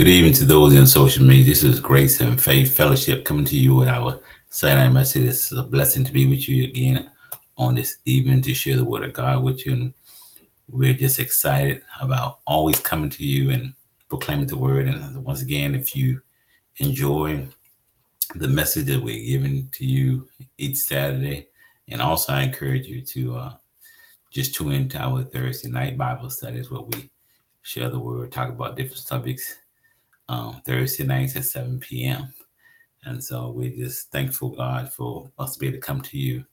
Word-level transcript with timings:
Good 0.00 0.08
evening 0.08 0.32
to 0.32 0.46
those 0.46 0.72
in 0.72 0.86
social 0.86 1.26
media. 1.26 1.44
This 1.44 1.62
is 1.62 1.78
Grace 1.78 2.22
and 2.22 2.40
Faith 2.40 2.74
Fellowship 2.74 3.22
coming 3.22 3.44
to 3.44 3.54
you 3.54 3.74
with 3.74 3.88
our 3.88 4.18
Saturday 4.48 4.90
message. 4.90 5.26
It's 5.26 5.52
a 5.52 5.62
blessing 5.62 6.04
to 6.04 6.10
be 6.10 6.26
with 6.26 6.48
you 6.48 6.64
again 6.64 7.10
on 7.58 7.74
this 7.74 7.98
evening 8.06 8.40
to 8.40 8.54
share 8.54 8.76
the 8.76 8.84
word 8.86 9.04
of 9.04 9.12
God 9.12 9.42
with 9.42 9.66
you. 9.66 9.72
And 9.72 9.94
we're 10.70 10.94
just 10.94 11.18
excited 11.18 11.82
about 12.00 12.38
always 12.46 12.80
coming 12.80 13.10
to 13.10 13.22
you 13.22 13.50
and 13.50 13.74
proclaiming 14.08 14.46
the 14.46 14.56
word. 14.56 14.88
And 14.88 15.22
once 15.22 15.42
again, 15.42 15.74
if 15.74 15.94
you 15.94 16.22
enjoy 16.78 17.46
the 18.36 18.48
message 18.48 18.86
that 18.86 19.02
we're 19.02 19.22
giving 19.22 19.68
to 19.72 19.84
you 19.84 20.26
each 20.56 20.78
Saturday, 20.78 21.48
and 21.88 22.00
also 22.00 22.32
I 22.32 22.44
encourage 22.44 22.86
you 22.86 23.02
to 23.02 23.36
uh, 23.36 23.52
just 24.30 24.54
tune 24.54 24.72
into 24.72 24.96
our 24.96 25.24
Thursday 25.24 25.68
night 25.68 25.98
Bible 25.98 26.30
studies 26.30 26.70
where 26.70 26.80
we 26.80 27.10
share 27.60 27.90
the 27.90 28.00
word, 28.00 28.32
talk 28.32 28.48
about 28.48 28.78
different 28.78 29.06
topics 29.06 29.58
um, 30.30 30.62
Thursday 30.64 31.02
nights 31.02 31.34
at 31.34 31.44
7 31.44 31.80
p.m. 31.80 32.32
And 33.04 33.22
so 33.22 33.50
we're 33.50 33.74
just 33.74 34.12
thankful, 34.12 34.50
God, 34.50 34.92
for 34.92 35.28
us 35.38 35.54
to 35.54 35.58
be 35.58 35.66
able 35.66 35.78
to 35.78 35.80
come 35.80 36.00
to 36.02 36.16
you 36.16 36.44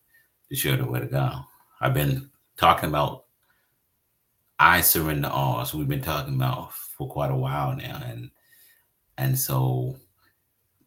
to 0.50 0.56
share 0.56 0.78
the 0.78 0.86
word 0.86 1.04
of 1.04 1.12
God. 1.12 1.44
I've 1.80 1.94
been 1.94 2.32
talking 2.58 2.90
about 2.90 3.26
I 4.58 4.82
surrender 4.82 5.28
all. 5.28 5.64
So 5.64 5.78
we've 5.78 5.88
been 5.88 6.02
talking 6.02 6.34
about 6.34 6.74
for 6.74 7.08
quite 7.08 7.30
a 7.30 7.36
while 7.36 7.76
now. 7.76 8.02
And 8.04 8.32
and 9.20 9.38
so 9.38 9.96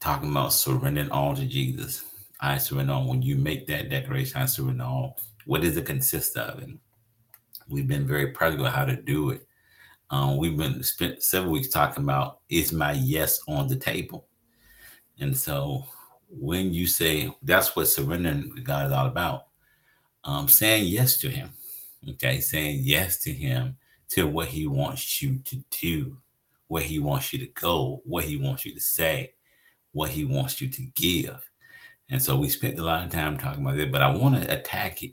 talking 0.01 0.31
about 0.31 0.53
surrendering 0.53 1.13
all 1.13 1.37
to 1.37 1.47
Jesus. 1.47 2.05
I 2.41 2.59
surrender 2.59 2.95
all. 2.95 3.09
When 3.09 3.23
you 3.23 3.37
make 3.37 3.69
that 3.69 3.89
declaration, 3.89 4.43
I 4.43 4.47
surrender 4.47 4.83
all. 4.83 5.21
What 5.47 5.61
does 5.61 5.77
it 5.77 5.87
consist 5.87 6.37
of? 6.37 6.61
And 6.61 6.81
we've 7.69 7.87
been 7.87 8.07
very 8.07 8.33
practical 8.33 8.67
how 8.67 8.85
to 8.85 8.97
do 8.97 9.31
it. 9.31 9.47
Um, 10.11 10.37
we've 10.37 10.57
been 10.57 10.83
spent 10.83 11.23
several 11.23 11.53
weeks 11.53 11.69
talking 11.69 12.03
about 12.03 12.41
is 12.49 12.73
my 12.73 12.93
yes 12.93 13.41
on 13.47 13.69
the 13.69 13.77
table, 13.77 14.27
and 15.21 15.37
so 15.37 15.85
when 16.29 16.73
you 16.73 16.87
say 16.87 17.33
that's 17.43 17.75
what 17.77 17.87
surrendering 17.87 18.55
to 18.55 18.61
God 18.61 18.87
is 18.87 18.93
all 18.93 19.07
about, 19.07 19.47
um, 20.25 20.49
saying 20.49 20.87
yes 20.87 21.17
to 21.19 21.29
Him, 21.29 21.51
okay, 22.09 22.41
saying 22.41 22.81
yes 22.83 23.21
to 23.23 23.33
Him 23.33 23.77
to 24.11 24.27
what 24.27 24.49
He 24.49 24.67
wants 24.67 25.23
you 25.23 25.39
to 25.45 25.63
do, 25.71 26.17
where 26.67 26.83
He 26.83 26.99
wants 26.99 27.33
you 27.33 27.39
to 27.39 27.47
go, 27.47 28.03
what 28.05 28.25
He 28.25 28.37
wants 28.37 28.65
you 28.65 28.75
to 28.75 28.81
say, 28.81 29.35
what 29.93 30.11
He 30.11 30.25
wants 30.25 30.61
you 30.61 30.69
to 30.69 30.83
give, 30.97 31.49
and 32.11 32.21
so 32.21 32.37
we 32.37 32.49
spent 32.49 32.81
a 32.81 32.83
lot 32.83 33.05
of 33.05 33.13
time 33.13 33.39
talking 33.39 33.65
about 33.65 33.77
that, 33.77 33.93
But 33.93 34.03
I 34.03 34.13
want 34.13 34.43
to 34.43 34.53
attack 34.53 35.05
it 35.05 35.13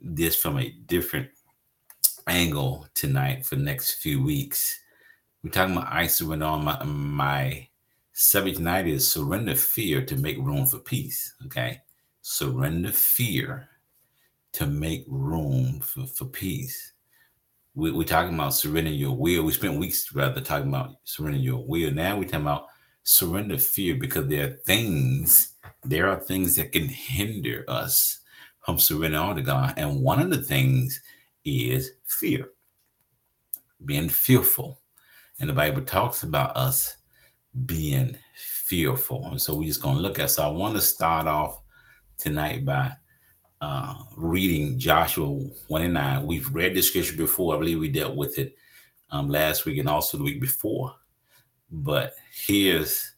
this 0.00 0.34
from 0.34 0.58
a 0.58 0.70
different 0.86 1.28
angle 2.26 2.86
tonight 2.94 3.44
for 3.44 3.56
the 3.56 3.62
next 3.62 3.94
few 3.94 4.22
weeks. 4.22 4.78
We're 5.42 5.50
talking 5.50 5.76
about 5.76 5.92
I 5.92 6.06
surrender 6.06 6.46
on 6.46 6.64
my 6.64 6.82
my 6.84 7.68
subject 8.12 8.58
tonight 8.58 8.86
is 8.86 9.10
surrender 9.10 9.54
fear 9.54 10.04
to 10.04 10.16
make 10.16 10.38
room 10.38 10.66
for 10.66 10.78
peace. 10.78 11.34
Okay. 11.46 11.80
Surrender 12.20 12.92
fear 12.92 13.68
to 14.52 14.66
make 14.66 15.04
room 15.08 15.80
for, 15.80 16.06
for 16.06 16.26
peace. 16.26 16.92
We, 17.74 17.90
we're 17.90 18.04
talking 18.04 18.34
about 18.34 18.54
surrendering 18.54 18.98
your 18.98 19.16
will. 19.16 19.44
We 19.44 19.52
spent 19.52 19.80
weeks 19.80 20.14
rather 20.14 20.40
talking 20.40 20.68
about 20.68 20.96
surrendering 21.04 21.42
your 21.42 21.64
will. 21.64 21.90
Now 21.90 22.18
we're 22.18 22.24
talking 22.24 22.42
about 22.42 22.66
surrender 23.02 23.58
fear 23.58 23.96
because 23.96 24.28
there 24.28 24.46
are 24.46 24.56
things, 24.66 25.54
there 25.82 26.08
are 26.08 26.20
things 26.20 26.56
that 26.56 26.72
can 26.72 26.86
hinder 26.86 27.64
us 27.66 28.20
from 28.64 28.78
surrendering 28.78 29.22
all 29.22 29.34
to 29.34 29.42
God. 29.42 29.74
And 29.76 30.02
one 30.02 30.20
of 30.20 30.30
the 30.30 30.42
things 30.42 31.00
is 31.44 31.92
fear, 32.06 32.50
being 33.84 34.08
fearful. 34.08 34.80
And 35.38 35.48
the 35.48 35.54
Bible 35.54 35.82
talks 35.82 36.22
about 36.22 36.56
us 36.56 36.96
being 37.66 38.16
fearful. 38.36 39.26
And 39.26 39.40
so 39.40 39.54
we're 39.54 39.68
just 39.68 39.82
going 39.82 39.96
to 39.96 40.02
look 40.02 40.18
at. 40.18 40.30
So 40.30 40.44
I 40.44 40.48
want 40.48 40.74
to 40.76 40.80
start 40.80 41.26
off 41.26 41.62
tonight 42.18 42.64
by 42.64 42.92
uh, 43.60 43.94
reading 44.16 44.78
Joshua 44.78 45.26
1 45.26 45.82
and 45.82 45.94
9. 45.94 46.26
We've 46.26 46.52
read 46.54 46.74
this 46.74 46.88
scripture 46.88 47.16
before. 47.16 47.54
I 47.54 47.58
believe 47.58 47.78
we 47.78 47.88
dealt 47.88 48.16
with 48.16 48.38
it 48.38 48.56
um, 49.10 49.28
last 49.28 49.64
week 49.64 49.78
and 49.78 49.88
also 49.88 50.18
the 50.18 50.24
week 50.24 50.40
before. 50.40 50.94
But 51.70 52.14
here's 52.32 53.12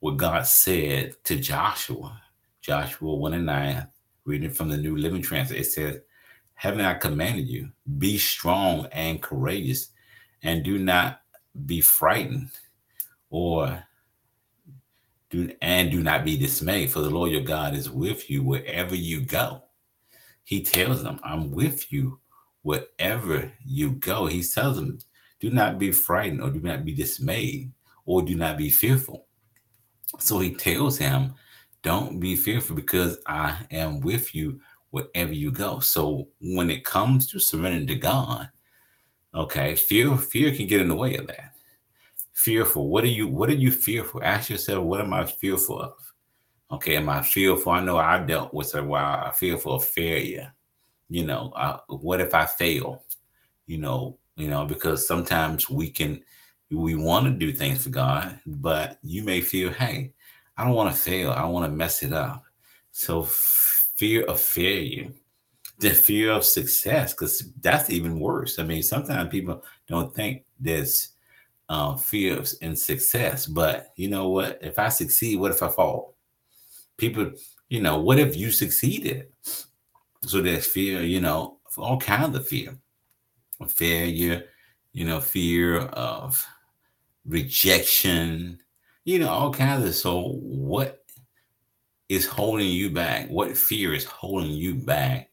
what 0.00 0.16
God 0.16 0.46
said 0.46 1.14
to 1.24 1.36
Joshua. 1.36 2.20
Joshua 2.60 3.14
1 3.14 3.34
and 3.34 3.46
9, 3.46 3.86
reading 4.24 4.50
from 4.50 4.68
the 4.68 4.76
New 4.76 4.96
Living 4.96 5.22
Translation. 5.22 5.62
It 5.62 5.66
says, 5.66 6.00
haven't 6.54 6.84
I 6.84 6.94
commanded 6.94 7.48
you? 7.48 7.70
Be 7.98 8.18
strong 8.18 8.86
and 8.92 9.22
courageous, 9.22 9.88
and 10.42 10.62
do 10.62 10.78
not 10.78 11.22
be 11.66 11.80
frightened, 11.80 12.50
or 13.30 13.82
do 15.30 15.50
and 15.60 15.90
do 15.90 16.02
not 16.02 16.24
be 16.24 16.36
dismayed, 16.36 16.90
for 16.90 17.00
the 17.00 17.10
Lord 17.10 17.30
your 17.30 17.42
God 17.42 17.74
is 17.74 17.90
with 17.90 18.30
you 18.30 18.42
wherever 18.42 18.94
you 18.94 19.22
go. 19.22 19.64
He 20.44 20.62
tells 20.62 21.02
them, 21.02 21.20
I'm 21.22 21.50
with 21.50 21.92
you 21.92 22.20
wherever 22.62 23.52
you 23.64 23.92
go. 23.92 24.26
He 24.26 24.42
tells 24.42 24.76
them, 24.76 24.98
do 25.42 25.50
not 25.50 25.76
be 25.76 25.90
frightened, 25.90 26.40
or 26.40 26.50
do 26.50 26.60
not 26.60 26.84
be 26.84 26.94
dismayed, 26.94 27.72
or 28.06 28.22
do 28.22 28.36
not 28.36 28.56
be 28.56 28.70
fearful. 28.70 29.26
So 30.20 30.38
he 30.38 30.54
tells 30.54 30.96
him, 30.98 31.34
Don't 31.82 32.20
be 32.20 32.36
fearful 32.36 32.76
because 32.76 33.18
I 33.26 33.58
am 33.72 33.98
with 34.00 34.36
you 34.36 34.60
wherever 34.92 35.32
you 35.32 35.50
go. 35.50 35.80
So 35.80 36.28
when 36.40 36.70
it 36.70 36.84
comes 36.84 37.26
to 37.30 37.40
surrendering 37.40 37.86
to 37.88 37.96
God, 37.96 38.48
okay, 39.34 39.74
fear 39.74 40.16
fear 40.16 40.54
can 40.54 40.66
get 40.66 40.82
in 40.82 40.88
the 40.88 40.94
way 40.94 41.16
of 41.16 41.26
that. 41.26 41.54
Fearful. 42.34 42.88
What 42.88 43.02
are 43.04 43.08
you 43.08 43.26
what 43.26 43.48
are 43.48 43.54
you 43.54 43.72
fearful? 43.72 44.22
Ask 44.22 44.50
yourself, 44.50 44.84
what 44.84 45.00
am 45.00 45.12
I 45.12 45.24
fearful 45.24 45.80
of? 45.80 45.94
Okay, 46.70 46.96
am 46.96 47.08
I 47.08 47.22
fearful? 47.22 47.72
I 47.72 47.82
know 47.82 47.96
I 47.96 48.18
dealt 48.18 48.54
with 48.54 48.74
a 48.74 48.84
while. 48.84 49.24
I 49.26 49.30
fearful 49.32 49.74
of 49.74 49.84
failure. 49.84 50.52
You 51.08 51.24
know, 51.24 51.52
uh, 51.56 51.78
what 51.88 52.20
if 52.20 52.34
I 52.34 52.46
fail? 52.46 53.04
You 53.66 53.78
know, 53.78 54.18
you 54.36 54.48
know, 54.48 54.66
because 54.66 55.06
sometimes 55.06 55.68
we 55.68 55.90
can 55.90 56.22
we 56.70 56.96
want 56.96 57.26
to 57.26 57.32
do 57.32 57.52
things 57.52 57.84
for 57.84 57.90
God, 57.90 58.40
but 58.46 58.98
you 59.02 59.22
may 59.22 59.40
feel, 59.40 59.70
hey, 59.70 60.12
I 60.56 60.64
don't 60.64 60.74
want 60.74 60.94
to 60.94 61.00
fail. 61.00 61.30
I 61.30 61.44
want 61.44 61.66
to 61.66 61.76
mess 61.76 62.02
it 62.02 62.12
up. 62.12 62.42
So 62.92 63.26
fear 64.02 64.24
of 64.24 64.40
failure, 64.40 65.12
the 65.78 65.90
fear 65.90 66.32
of 66.32 66.44
success, 66.44 67.12
because 67.12 67.52
that's 67.60 67.88
even 67.88 68.18
worse. 68.18 68.58
I 68.58 68.64
mean, 68.64 68.82
sometimes 68.82 69.30
people 69.30 69.62
don't 69.86 70.12
think 70.12 70.42
there's 70.58 71.10
uh, 71.68 71.94
fear 71.94 72.42
in 72.62 72.74
success, 72.74 73.46
but 73.46 73.92
you 73.94 74.08
know 74.08 74.28
what? 74.28 74.58
If 74.60 74.80
I 74.80 74.88
succeed, 74.88 75.38
what 75.38 75.52
if 75.52 75.62
I 75.62 75.68
fall? 75.68 76.16
People, 76.96 77.30
you 77.68 77.80
know, 77.80 78.00
what 78.00 78.18
if 78.18 78.34
you 78.36 78.50
succeeded? 78.50 79.28
So 80.22 80.40
there's 80.40 80.66
fear, 80.66 81.02
you 81.02 81.20
know, 81.20 81.58
all 81.78 82.00
kinds 82.00 82.34
of 82.34 82.48
fear, 82.48 82.76
failure, 83.68 84.46
you 84.92 85.04
know, 85.04 85.20
fear 85.20 85.78
of 85.78 86.44
rejection, 87.24 88.58
you 89.04 89.20
know, 89.20 89.28
all 89.30 89.52
kinds 89.52 89.86
of. 89.86 89.94
So 89.94 90.32
what 90.40 91.01
is 92.12 92.26
holding 92.26 92.68
you 92.68 92.90
back? 92.90 93.26
What 93.28 93.56
fear 93.56 93.94
is 93.94 94.04
holding 94.04 94.50
you 94.50 94.74
back 94.74 95.30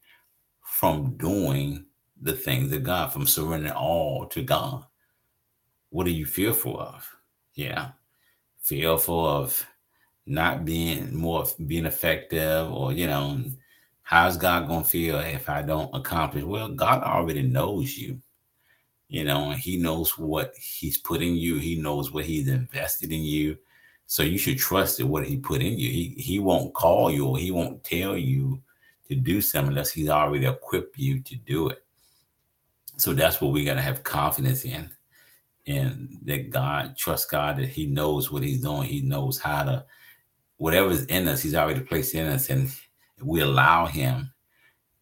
from 0.62 1.14
doing 1.18 1.84
the 2.22 2.32
things 2.32 2.72
of 2.72 2.84
God, 2.84 3.12
from 3.12 3.26
surrendering 3.26 3.74
all 3.74 4.24
to 4.28 4.42
God? 4.42 4.84
What 5.90 6.06
are 6.06 6.10
you 6.10 6.24
fearful 6.24 6.80
of? 6.80 7.06
Yeah. 7.54 7.90
Fearful 8.62 9.26
of 9.26 9.66
not 10.24 10.64
being 10.64 11.14
more 11.14 11.44
being 11.66 11.84
effective 11.84 12.72
or 12.72 12.92
you 12.92 13.06
know 13.06 13.42
how's 14.02 14.36
god 14.36 14.68
to 14.68 14.88
feel 14.88 15.18
if 15.18 15.48
i 15.48 15.60
don't 15.60 15.92
accomplish 15.92 16.44
well 16.44 16.68
god 16.68 17.02
already 17.02 17.42
knows 17.42 17.96
you 17.96 18.20
you 19.08 19.24
know 19.24 19.50
he 19.50 19.76
knows 19.76 20.16
what 20.16 20.54
he's 20.56 20.98
putting 20.98 21.34
you 21.34 21.56
he 21.56 21.74
knows 21.74 22.12
what 22.12 22.24
he's 22.24 22.46
invested 22.46 23.10
in 23.10 23.22
you 23.22 23.56
so 24.10 24.24
you 24.24 24.38
should 24.38 24.58
trust 24.58 24.98
that 24.98 25.06
what 25.06 25.24
he 25.24 25.36
put 25.36 25.62
in 25.62 25.78
you. 25.78 25.88
He 25.88 26.16
he 26.18 26.40
won't 26.40 26.74
call 26.74 27.12
you 27.12 27.28
or 27.28 27.38
he 27.38 27.52
won't 27.52 27.84
tell 27.84 28.16
you 28.16 28.60
to 29.08 29.14
do 29.14 29.40
something 29.40 29.68
unless 29.68 29.92
he's 29.92 30.08
already 30.08 30.46
equipped 30.46 30.98
you 30.98 31.20
to 31.20 31.36
do 31.36 31.68
it. 31.68 31.84
So 32.96 33.14
that's 33.14 33.40
what 33.40 33.52
we 33.52 33.64
gotta 33.64 33.80
have 33.80 34.02
confidence 34.02 34.64
in. 34.64 34.90
And 35.68 36.18
that 36.24 36.50
God, 36.50 36.96
trust 36.96 37.30
God 37.30 37.58
that 37.58 37.68
He 37.68 37.86
knows 37.86 38.32
what 38.32 38.42
He's 38.42 38.62
doing. 38.62 38.88
He 38.88 39.00
knows 39.00 39.38
how 39.38 39.62
to, 39.62 39.84
whatever's 40.56 41.04
in 41.04 41.28
us, 41.28 41.42
He's 41.42 41.54
already 41.54 41.80
placed 41.80 42.16
in 42.16 42.26
us. 42.26 42.50
And 42.50 42.68
we 43.22 43.42
allow 43.42 43.86
Him, 43.86 44.32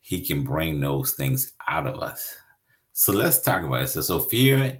He 0.00 0.20
can 0.20 0.44
bring 0.44 0.80
those 0.80 1.12
things 1.12 1.54
out 1.66 1.86
of 1.86 2.02
us. 2.02 2.36
So 2.92 3.14
let's 3.14 3.40
talk 3.40 3.62
about 3.62 3.84
it. 3.84 3.88
So, 3.88 4.02
so 4.02 4.18
fear 4.18 4.78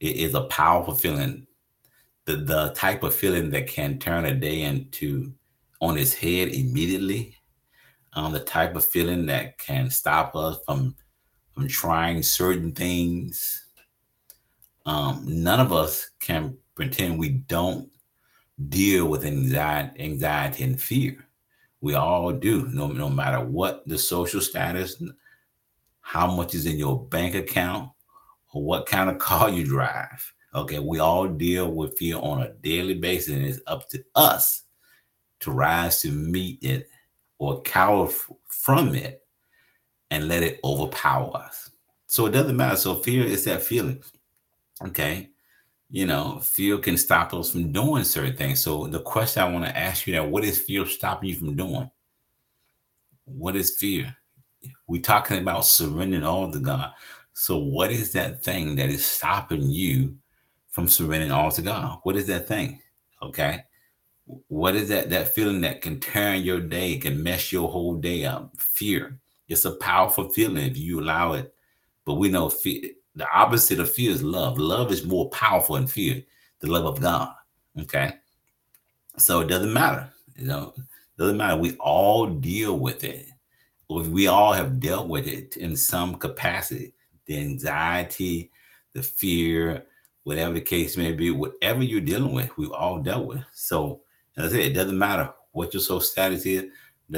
is 0.00 0.34
a 0.34 0.46
powerful 0.46 0.94
feeling 0.94 1.46
the, 2.28 2.36
the 2.36 2.72
type 2.76 3.02
of 3.02 3.14
feeling 3.14 3.50
that 3.50 3.66
can 3.66 3.98
turn 3.98 4.26
a 4.26 4.34
day 4.34 4.62
into 4.62 5.32
on 5.80 5.96
its 5.96 6.12
head 6.12 6.48
immediately 6.48 7.34
um, 8.12 8.32
the 8.32 8.40
type 8.40 8.76
of 8.76 8.84
feeling 8.84 9.26
that 9.26 9.58
can 9.58 9.90
stop 9.90 10.36
us 10.36 10.58
from 10.66 10.94
from 11.54 11.66
trying 11.66 12.22
certain 12.22 12.72
things 12.72 13.64
um, 14.86 15.22
none 15.26 15.60
of 15.60 15.72
us 15.72 16.10
can 16.20 16.56
pretend 16.74 17.18
we 17.18 17.28
don't 17.28 17.90
deal 18.68 19.06
with 19.06 19.24
anxiety, 19.24 20.00
anxiety 20.00 20.64
and 20.64 20.80
fear. 20.80 21.16
We 21.80 21.94
all 21.94 22.32
do, 22.32 22.66
no, 22.68 22.88
no 22.88 23.08
matter 23.08 23.40
what 23.40 23.86
the 23.86 23.98
social 23.98 24.40
status, 24.40 25.00
how 26.00 26.26
much 26.34 26.54
is 26.54 26.66
in 26.66 26.76
your 26.76 27.04
bank 27.06 27.34
account, 27.34 27.90
or 28.52 28.64
what 28.64 28.86
kind 28.86 29.10
of 29.10 29.18
car 29.28 29.50
you 29.50 29.64
drive. 29.64 30.32
Okay, 30.58 30.78
we 30.78 30.98
all 30.98 31.28
deal 31.28 31.70
with 31.72 31.96
fear 31.98 32.16
on 32.16 32.42
a 32.42 32.52
daily 32.52 32.94
basis, 32.94 33.34
and 33.34 33.46
it's 33.46 33.60
up 33.66 33.88
to 33.90 34.04
us 34.14 34.62
to 35.40 35.50
rise 35.50 36.00
to 36.02 36.10
meet 36.10 36.62
it 36.62 36.88
or 37.38 37.62
cower 37.62 38.08
from 38.48 38.94
it 38.94 39.22
and 40.10 40.28
let 40.28 40.42
it 40.42 40.58
overpower 40.64 41.36
us. 41.36 41.70
So 42.06 42.26
it 42.26 42.32
doesn't 42.32 42.56
matter. 42.56 42.76
So 42.76 42.96
fear 42.96 43.24
is 43.24 43.44
that 43.44 43.62
feeling. 43.62 44.02
Okay. 44.82 45.30
You 45.90 46.06
know, 46.06 46.40
fear 46.40 46.78
can 46.78 46.96
stop 46.96 47.32
us 47.32 47.52
from 47.52 47.72
doing 47.72 48.04
certain 48.04 48.36
things. 48.36 48.60
So 48.60 48.86
the 48.86 49.00
question 49.00 49.42
I 49.42 49.50
want 49.50 49.64
to 49.66 49.76
ask 49.76 50.06
you 50.06 50.14
now, 50.14 50.26
what 50.26 50.44
is 50.44 50.60
fear 50.60 50.84
stopping 50.86 51.30
you 51.30 51.36
from 51.36 51.56
doing? 51.56 51.90
What 53.24 53.56
is 53.56 53.76
fear? 53.76 54.14
We're 54.86 55.02
talking 55.02 55.38
about 55.38 55.66
surrendering 55.66 56.24
all 56.24 56.50
to 56.50 56.58
God. 56.58 56.92
So 57.32 57.58
what 57.58 57.92
is 57.92 58.12
that 58.12 58.42
thing 58.42 58.74
that 58.76 58.88
is 58.88 59.06
stopping 59.06 59.62
you 59.62 60.16
from 60.78 60.86
surrendering 60.86 61.32
all 61.32 61.50
to 61.50 61.60
God? 61.60 61.98
What 62.04 62.14
is 62.14 62.28
that 62.28 62.46
thing? 62.46 62.80
Okay. 63.20 63.64
What 64.46 64.76
is 64.76 64.88
that 64.90 65.10
that 65.10 65.34
feeling 65.34 65.60
that 65.62 65.80
can 65.80 65.98
turn 65.98 66.42
your 66.42 66.60
day, 66.60 66.98
can 66.98 67.20
mess 67.20 67.50
your 67.50 67.68
whole 67.68 67.96
day 67.96 68.24
up? 68.24 68.52
Fear. 68.60 69.18
It's 69.48 69.64
a 69.64 69.74
powerful 69.74 70.28
feeling 70.30 70.64
if 70.64 70.78
you 70.78 71.00
allow 71.00 71.32
it. 71.32 71.52
But 72.04 72.14
we 72.14 72.28
know 72.28 72.48
fear, 72.48 72.90
the 73.16 73.28
opposite 73.34 73.80
of 73.80 73.90
fear 73.90 74.12
is 74.12 74.22
love. 74.22 74.56
Love 74.56 74.92
is 74.92 75.04
more 75.04 75.28
powerful 75.30 75.74
than 75.74 75.88
fear, 75.88 76.22
the 76.60 76.68
love 76.68 76.84
of 76.84 77.00
God. 77.00 77.34
Okay. 77.80 78.12
So 79.16 79.40
it 79.40 79.48
doesn't 79.48 79.72
matter. 79.72 80.08
You 80.36 80.46
know, 80.46 80.74
doesn't 81.18 81.38
matter. 81.38 81.56
We 81.56 81.74
all 81.78 82.28
deal 82.28 82.78
with 82.78 83.02
it. 83.02 83.26
We 83.88 84.28
all 84.28 84.52
have 84.52 84.78
dealt 84.78 85.08
with 85.08 85.26
it 85.26 85.56
in 85.56 85.74
some 85.74 86.14
capacity. 86.14 86.94
The 87.26 87.40
anxiety, 87.40 88.52
the 88.92 89.02
fear, 89.02 89.84
whatever 90.28 90.52
the 90.52 90.60
case 90.60 90.98
may 90.98 91.10
be, 91.10 91.30
whatever 91.30 91.82
you're 91.82 92.02
dealing 92.02 92.34
with, 92.34 92.54
we've 92.58 92.70
all 92.70 92.98
dealt 92.98 93.26
with. 93.26 93.42
So 93.54 94.02
as 94.36 94.52
I 94.52 94.56
said, 94.56 94.66
it 94.66 94.74
doesn't 94.74 94.98
matter 94.98 95.32
what 95.52 95.72
your 95.72 95.80
social 95.80 96.02
status 96.02 96.44
is, 96.44 96.66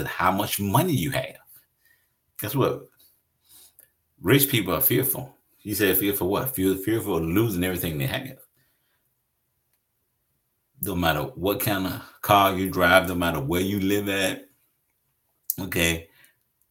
how 0.07 0.31
much 0.31 0.61
money 0.61 0.93
you 0.93 1.11
have. 1.11 1.39
Guess 2.41 2.55
what? 2.55 2.87
Rich 4.21 4.49
people 4.49 4.73
are 4.75 4.81
fearful. 4.81 5.35
You 5.62 5.75
said 5.75 5.99
fearful 5.99 6.29
what? 6.29 6.55
Fear, 6.55 6.77
fearful 6.77 7.17
of 7.17 7.25
losing 7.25 7.65
everything 7.65 7.99
they 7.99 8.07
have. 8.07 8.39
No 10.83 10.95
matter 10.95 11.23
what 11.23 11.59
kind 11.59 11.89
of 11.89 12.03
car 12.23 12.57
you 12.57 12.71
drive, 12.71 13.09
no 13.09 13.17
matter 13.17 13.41
where 13.41 13.61
you 13.61 13.81
live 13.81 14.09
at, 14.09 14.47
okay, 15.59 16.09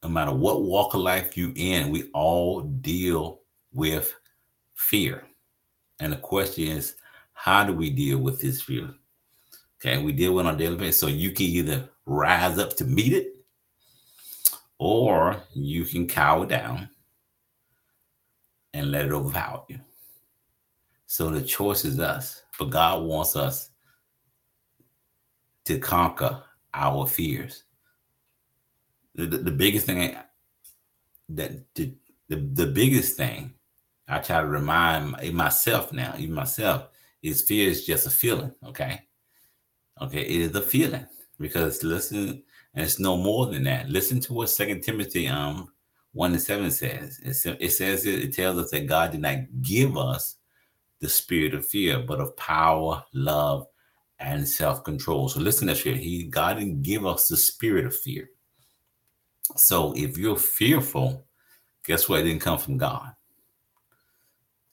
no 0.01 0.07
matter 0.07 0.31
what 0.31 0.63
walk 0.63 0.93
of 0.93 1.01
life 1.01 1.35
you 1.35 1.51
in, 1.57 1.91
we 1.91 2.09
all 2.13 2.61
deal 2.61 3.41
with 3.73 4.15
fear. 4.73 5.25
And 5.99 6.13
the 6.13 6.17
question 6.17 6.65
is, 6.67 6.95
how 7.33 7.63
do 7.63 7.73
we 7.73 7.89
deal 7.89 8.19
with 8.19 8.41
this 8.41 8.61
fear? 8.61 8.89
Okay, 9.79 10.01
we 10.01 10.11
deal 10.11 10.33
with 10.33 10.45
on 10.45 10.55
a 10.55 10.57
daily 10.57 10.75
basis. 10.75 10.99
So 10.99 11.07
you 11.07 11.31
can 11.31 11.45
either 11.45 11.89
rise 12.05 12.57
up 12.57 12.75
to 12.77 12.85
meet 12.85 13.13
it, 13.13 13.35
or 14.77 15.41
you 15.53 15.85
can 15.85 16.07
cower 16.07 16.45
down 16.45 16.89
and 18.73 18.91
let 18.91 19.05
it 19.05 19.11
overpower 19.11 19.63
you. 19.67 19.79
So 21.05 21.29
the 21.29 21.41
choice 21.41 21.85
is 21.85 21.99
us. 21.99 22.43
But 22.57 22.69
God 22.69 23.03
wants 23.03 23.35
us 23.35 23.69
to 25.65 25.79
conquer 25.79 26.43
our 26.73 27.07
fears. 27.07 27.63
The, 29.15 29.25
the, 29.25 29.37
the 29.37 29.51
biggest 29.51 29.85
thing 29.85 30.15
that 31.29 31.63
the, 31.75 31.93
the, 32.27 32.37
the 32.37 32.67
biggest 32.67 33.17
thing 33.17 33.53
I 34.09 34.19
try 34.19 34.41
to 34.41 34.47
remind 34.47 35.11
myself 35.33 35.93
now, 35.93 36.15
even 36.17 36.33
myself, 36.35 36.89
is 37.21 37.41
fear 37.41 37.69
is 37.69 37.85
just 37.85 38.07
a 38.07 38.09
feeling. 38.09 38.51
Okay. 38.65 39.01
Okay. 40.01 40.21
It 40.21 40.41
is 40.41 40.55
a 40.55 40.61
feeling 40.61 41.05
because 41.39 41.83
listen, 41.83 42.43
and 42.73 42.85
it's 42.85 42.99
no 42.99 43.17
more 43.17 43.47
than 43.47 43.63
that. 43.63 43.89
Listen 43.89 44.19
to 44.21 44.33
what 44.33 44.49
Second 44.49 44.81
Timothy 44.81 45.27
um 45.27 45.69
1 46.13 46.31
and 46.31 46.41
7 46.41 46.71
says. 46.71 47.19
It, 47.23 47.69
says 47.69 48.05
it, 48.05 48.23
it 48.23 48.33
tells 48.33 48.57
us 48.57 48.71
that 48.71 48.87
God 48.87 49.11
did 49.11 49.21
not 49.21 49.37
give 49.61 49.95
us 49.95 50.37
the 50.99 51.09
spirit 51.09 51.53
of 51.53 51.67
fear, 51.67 51.99
but 51.99 52.19
of 52.19 52.35
power, 52.35 53.03
love, 53.13 53.67
and 54.19 54.47
self-control. 54.47 55.29
So 55.29 55.39
listen 55.39 55.67
to 55.67 55.73
that. 55.73 55.97
He 55.97 56.23
God 56.23 56.57
didn't 56.57 56.81
give 56.81 57.05
us 57.05 57.27
the 57.27 57.37
spirit 57.37 57.85
of 57.85 57.95
fear. 57.95 58.29
So 59.55 59.93
if 59.95 60.17
you're 60.17 60.35
fearful, 60.35 61.25
guess 61.85 62.09
what? 62.09 62.21
It 62.21 62.23
didn't 62.23 62.41
come 62.41 62.59
from 62.59 62.77
God. 62.77 63.13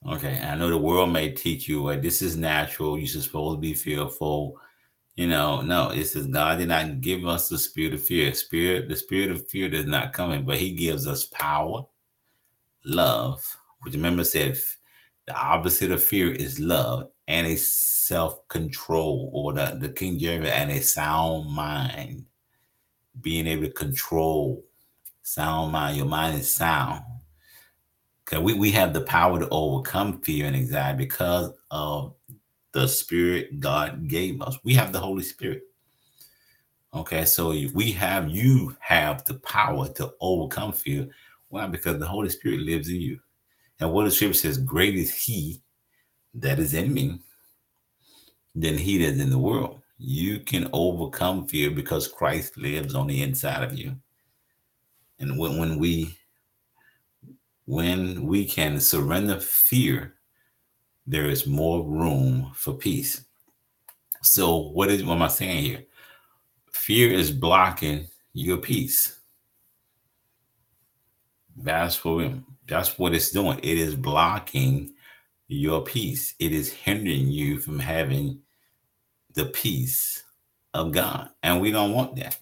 Okay, 0.05 0.35
mm-hmm. 0.35 0.51
I 0.51 0.55
know 0.55 0.69
the 0.69 0.77
world 0.77 1.11
may 1.11 1.31
teach 1.31 1.67
you 1.67 1.83
like 1.83 2.01
this 2.01 2.21
is 2.21 2.37
natural. 2.37 2.97
You're 2.97 3.07
supposed 3.07 3.57
to 3.57 3.61
be 3.61 3.73
fearful. 3.73 4.59
You 5.15 5.27
know, 5.27 5.61
no, 5.61 5.89
it 5.89 6.05
says 6.05 6.27
God 6.27 6.59
did 6.59 6.67
not 6.67 7.01
give 7.01 7.25
us 7.25 7.49
the 7.49 7.57
spirit 7.57 7.95
of 7.95 8.03
fear. 8.03 8.33
Spirit, 8.33 8.87
the 8.87 8.95
spirit 8.95 9.31
of 9.31 9.47
fear 9.49 9.67
does 9.67 9.85
not 9.85 10.13
come 10.13 10.31
in, 10.31 10.45
but 10.45 10.57
He 10.57 10.73
gives 10.73 11.07
us 11.07 11.25
power, 11.25 11.85
love. 12.85 13.43
Which 13.81 13.93
remember 13.93 14.23
said 14.23 14.57
the 15.25 15.35
opposite 15.35 15.91
of 15.91 16.03
fear 16.03 16.31
is 16.31 16.59
love 16.59 17.09
and 17.27 17.47
a 17.47 17.55
self-control, 17.57 19.31
or 19.33 19.53
the, 19.53 19.77
the 19.79 19.89
King 19.89 20.19
James 20.19 20.47
and 20.47 20.71
a 20.71 20.81
sound 20.81 21.49
mind. 21.49 22.25
Being 23.19 23.47
able 23.47 23.63
to 23.63 23.71
control 23.71 24.63
sound 25.23 25.71
mind. 25.71 25.97
Your 25.97 26.05
mind 26.05 26.39
is 26.39 26.49
sound. 26.49 27.03
Okay, 28.27 28.41
we, 28.41 28.53
we 28.53 28.71
have 28.71 28.93
the 28.93 29.01
power 29.01 29.39
to 29.39 29.47
overcome 29.49 30.19
fear 30.21 30.47
and 30.47 30.55
anxiety 30.55 30.97
because 30.97 31.53
of 31.71 32.13
the 32.73 32.85
spirit 32.87 33.59
God 33.61 34.07
gave 34.07 34.41
us. 34.41 34.57
We 34.63 34.73
have 34.73 34.91
the 34.91 34.99
Holy 34.99 35.23
Spirit. 35.23 35.63
Okay, 36.93 37.23
so 37.23 37.53
if 37.53 37.73
we 37.73 37.91
have 37.93 38.29
you 38.29 38.75
have 38.79 39.23
the 39.25 39.35
power 39.35 39.87
to 39.93 40.13
overcome 40.19 40.73
fear. 40.73 41.07
Why? 41.49 41.67
Because 41.67 41.99
the 41.99 42.07
Holy 42.07 42.29
Spirit 42.29 42.61
lives 42.61 42.89
in 42.89 42.99
you. 42.99 43.19
And 43.79 43.93
what 43.93 44.03
the 44.03 44.11
scripture 44.11 44.39
says, 44.39 44.57
great 44.57 44.95
is 44.95 45.13
he 45.13 45.61
that 46.33 46.59
is 46.59 46.73
in 46.73 46.93
me 46.93 47.19
than 48.55 48.77
he 48.77 48.97
that 48.97 49.13
is 49.13 49.19
in 49.21 49.29
the 49.29 49.37
world. 49.37 49.81
You 49.97 50.39
can 50.39 50.69
overcome 50.73 51.47
fear 51.47 51.71
because 51.71 52.07
Christ 52.07 52.57
lives 52.57 52.93
on 52.93 53.07
the 53.07 53.21
inside 53.23 53.63
of 53.63 53.77
you. 53.77 53.95
And 55.19 55.37
when, 55.37 55.57
when 55.57 55.79
we 55.79 56.17
when 57.67 58.25
we 58.25 58.45
can 58.45 58.79
surrender 58.79 59.37
fear 59.39 60.15
there 61.05 61.29
is 61.29 61.45
more 61.45 61.85
room 61.85 62.51
for 62.53 62.73
peace. 62.73 63.23
So, 64.23 64.57
what 64.57 64.89
is 64.89 65.03
what 65.03 65.15
am 65.15 65.21
I 65.21 65.27
saying 65.27 65.63
here? 65.63 65.83
Fear 66.71 67.11
is 67.11 67.31
blocking 67.31 68.07
your 68.33 68.57
peace. 68.57 69.19
That's 71.57 72.03
what 72.03 72.31
that's 72.67 72.97
what 72.97 73.13
it's 73.13 73.31
doing. 73.31 73.59
It 73.59 73.77
is 73.77 73.95
blocking 73.95 74.93
your 75.49 75.83
peace. 75.83 76.35
It 76.39 76.53
is 76.53 76.71
hindering 76.71 77.27
you 77.27 77.59
from 77.59 77.79
having 77.79 78.39
the 79.33 79.45
peace 79.45 80.23
of 80.73 80.93
God. 80.93 81.29
And 81.43 81.61
we 81.61 81.71
don't 81.71 81.93
want 81.93 82.15
that. 82.17 82.37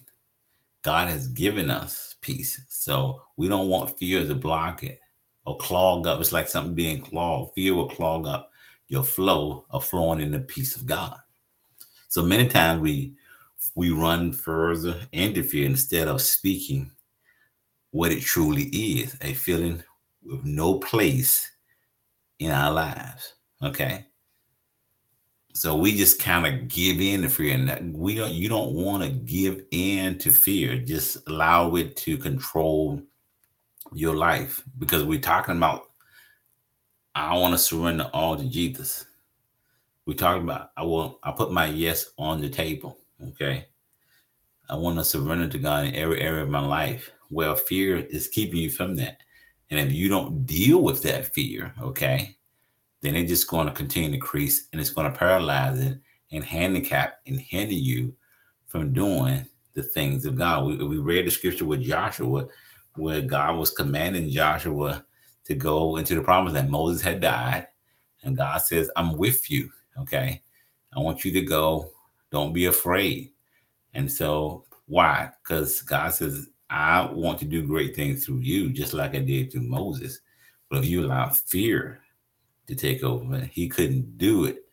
God 0.82 1.08
has 1.08 1.28
given 1.28 1.70
us 1.70 2.14
peace. 2.20 2.60
So 2.68 3.22
we 3.36 3.48
don't 3.48 3.68
want 3.68 3.98
fear 3.98 4.24
to 4.26 4.34
block 4.34 4.84
it 4.84 5.00
or 5.46 5.56
clog 5.56 6.06
up. 6.06 6.20
It's 6.20 6.32
like 6.32 6.48
something 6.48 6.74
being 6.74 7.00
clogged. 7.00 7.54
Fear 7.54 7.74
will 7.74 7.88
clog 7.88 8.26
up 8.26 8.50
your 8.88 9.04
flow 9.04 9.64
of 9.70 9.84
flowing 9.84 10.20
in 10.20 10.32
the 10.32 10.40
peace 10.40 10.76
of 10.76 10.86
God. 10.86 11.16
So 12.08 12.22
many 12.22 12.48
times 12.48 12.80
we 12.80 13.14
we 13.74 13.90
run 13.90 14.32
further 14.32 15.00
into 15.12 15.42
fear 15.42 15.66
instead 15.66 16.08
of 16.08 16.20
speaking 16.20 16.90
what 17.90 18.12
it 18.12 18.20
truly 18.20 18.64
is, 18.64 19.16
a 19.22 19.32
feeling 19.34 19.82
with 20.22 20.44
no 20.44 20.78
place 20.78 21.50
in 22.38 22.50
our 22.50 22.72
lives. 22.72 23.34
Okay. 23.62 24.06
So 25.54 25.74
we 25.74 25.96
just 25.96 26.20
kind 26.20 26.46
of 26.46 26.68
give 26.68 27.00
in 27.00 27.22
to 27.22 27.30
fear, 27.30 27.54
and 27.54 27.96
we 27.96 28.14
don't. 28.14 28.32
You 28.32 28.48
don't 28.48 28.74
want 28.74 29.02
to 29.02 29.08
give 29.08 29.62
in 29.70 30.18
to 30.18 30.30
fear. 30.30 30.76
Just 30.76 31.26
allow 31.28 31.76
it 31.76 31.96
to 31.98 32.18
control 32.18 33.02
your 33.92 34.16
life 34.16 34.62
because 34.78 35.04
we're 35.04 35.20
talking 35.20 35.56
about 35.56 35.90
I 37.14 37.34
want 37.36 37.54
to 37.54 37.58
surrender 37.58 38.10
all 38.12 38.36
to 38.36 38.44
Jesus. 38.44 39.06
We 40.04 40.14
talked 40.14 40.42
about 40.42 40.70
I 40.76 40.82
will 40.82 41.18
I 41.22 41.32
put 41.32 41.52
my 41.52 41.66
yes 41.66 42.10
on 42.18 42.40
the 42.40 42.48
table. 42.48 42.98
Okay. 43.28 43.66
I 44.68 44.74
want 44.74 44.98
to 44.98 45.04
surrender 45.04 45.48
to 45.48 45.58
God 45.58 45.86
in 45.86 45.94
every 45.94 46.20
area 46.20 46.42
of 46.42 46.50
my 46.50 46.64
life. 46.64 47.10
Well, 47.30 47.54
fear 47.54 47.96
is 47.96 48.28
keeping 48.28 48.58
you 48.58 48.70
from 48.70 48.96
that. 48.96 49.20
And 49.70 49.80
if 49.80 49.92
you 49.92 50.08
don't 50.08 50.44
deal 50.44 50.82
with 50.82 51.02
that 51.02 51.32
fear, 51.34 51.72
okay, 51.80 52.36
then 53.00 53.14
it's 53.14 53.30
just 53.30 53.48
going 53.48 53.66
to 53.66 53.72
continue 53.72 54.10
to 54.10 54.14
increase 54.14 54.68
and 54.72 54.80
it's 54.80 54.90
going 54.90 55.10
to 55.10 55.16
paralyze 55.16 55.78
it 55.80 55.98
and 56.32 56.44
handicap 56.44 57.20
and 57.26 57.40
hinder 57.40 57.74
you 57.74 58.14
from 58.66 58.92
doing 58.92 59.46
the 59.74 59.82
things 59.82 60.26
of 60.26 60.36
God. 60.36 60.66
We, 60.66 60.76
we 60.76 60.98
read 60.98 61.26
the 61.26 61.30
scripture 61.30 61.64
with 61.64 61.82
Joshua 61.82 62.46
where 62.96 63.20
God 63.20 63.56
was 63.56 63.70
commanding 63.70 64.30
Joshua 64.30 65.04
to 65.44 65.54
go 65.54 65.96
into 65.96 66.14
the 66.14 66.22
promise 66.22 66.52
that 66.54 66.70
Moses 66.70 67.02
had 67.02 67.20
died. 67.20 67.68
And 68.22 68.36
God 68.36 68.58
says, 68.58 68.90
I'm 68.96 69.16
with 69.16 69.50
you. 69.50 69.70
Okay. 69.98 70.42
I 70.94 71.00
want 71.00 71.24
you 71.24 71.32
to 71.32 71.42
go. 71.42 71.92
Don't 72.30 72.52
be 72.52 72.66
afraid. 72.66 73.32
And 73.94 74.10
so, 74.10 74.64
why? 74.86 75.30
Because 75.42 75.82
God 75.82 76.12
says, 76.12 76.48
I 76.68 77.08
want 77.12 77.38
to 77.40 77.44
do 77.44 77.66
great 77.66 77.94
things 77.94 78.24
through 78.24 78.38
you, 78.38 78.70
just 78.70 78.92
like 78.92 79.14
I 79.14 79.20
did 79.20 79.52
through 79.52 79.62
Moses. 79.62 80.20
But 80.68 80.80
if 80.80 80.86
you 80.86 81.04
allow 81.04 81.28
fear 81.28 82.00
to 82.66 82.74
take 82.74 83.04
over, 83.04 83.40
he 83.40 83.68
couldn't 83.68 84.18
do 84.18 84.44
it 84.44 84.64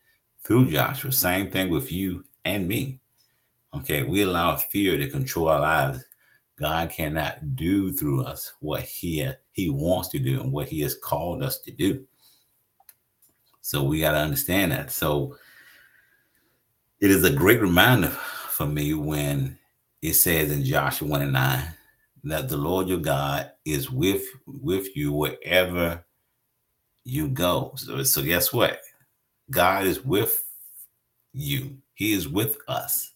through 0.43 0.71
Joshua. 0.71 1.11
Same 1.11 1.51
thing 1.51 1.69
with 1.69 1.91
you 1.91 2.25
and 2.45 2.67
me. 2.67 2.99
Okay, 3.75 4.03
we 4.03 4.23
allow 4.23 4.55
fear 4.55 4.97
to 4.97 5.09
control 5.09 5.49
our 5.49 5.59
lives. 5.59 6.03
God 6.57 6.89
cannot 6.89 7.55
do 7.55 7.91
through 7.91 8.23
us 8.23 8.53
what 8.59 8.81
he 8.81 9.27
he 9.53 9.69
wants 9.69 10.09
to 10.09 10.19
do 10.19 10.41
and 10.41 10.51
what 10.51 10.67
he 10.67 10.81
has 10.81 10.95
called 10.95 11.41
us 11.43 11.59
to 11.61 11.71
do. 11.71 12.05
So 13.61 13.83
we 13.83 14.01
got 14.01 14.11
to 14.11 14.19
understand 14.19 14.71
that. 14.71 14.91
So 14.91 15.37
it 16.99 17.09
is 17.09 17.23
a 17.23 17.31
great 17.31 17.61
reminder 17.61 18.09
for 18.09 18.65
me 18.65 18.93
when 18.93 19.57
it 20.01 20.13
says 20.13 20.51
in 20.51 20.63
Joshua 20.63 21.07
1 21.07 21.21
and 21.21 21.33
9 21.33 21.63
that 22.25 22.49
the 22.49 22.57
Lord 22.57 22.87
your 22.87 22.99
God 22.99 23.51
is 23.65 23.89
with 23.89 24.23
with 24.45 24.95
you 24.95 25.11
wherever 25.11 26.05
you 27.03 27.29
go. 27.29 27.73
So, 27.75 28.03
so 28.03 28.21
guess 28.21 28.53
what? 28.53 28.79
God 29.49 29.85
is 29.85 30.05
with 30.05 30.43
you. 31.33 31.77
He 31.95 32.13
is 32.13 32.27
with 32.27 32.57
us. 32.67 33.13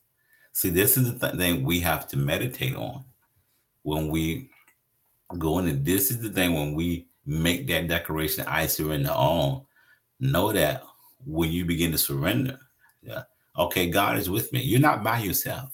See, 0.53 0.69
this 0.69 0.97
is 0.97 1.17
the 1.17 1.29
thing 1.29 1.63
we 1.63 1.79
have 1.81 2.07
to 2.07 2.17
meditate 2.17 2.75
on 2.75 3.05
when 3.87 4.09
we 4.09 4.49
go 5.37 5.59
into 5.59 5.71
this 5.71 6.11
is 6.11 6.19
the 6.19 6.27
thing 6.29 6.53
when 6.53 6.73
we 6.73 7.07
make 7.25 7.65
that 7.67 7.87
declaration, 7.87 8.43
I 8.45 8.67
surrender 8.67 9.11
all. 9.11 9.69
Know 10.19 10.51
that 10.51 10.83
when 11.25 11.53
you 11.53 11.63
begin 11.63 11.93
to 11.93 11.97
surrender, 11.97 12.59
yeah, 13.01 13.23
okay, 13.57 13.89
God 13.89 14.17
is 14.17 14.29
with 14.29 14.51
me. 14.51 14.61
You're 14.61 14.81
not 14.81 15.05
by 15.05 15.19
yourself. 15.19 15.69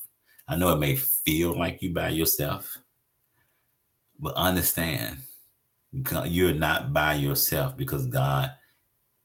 I 0.47 0.57
know 0.57 0.71
it 0.73 0.79
may 0.79 0.95
feel 0.95 1.57
like 1.57 1.81
you 1.81 1.91
by 1.91 2.09
yourself, 2.09 2.77
but 4.19 4.35
understand 4.35 5.17
you're 6.25 6.53
not 6.53 6.93
by 6.93 7.15
yourself 7.15 7.75
because 7.75 8.05
God 8.05 8.51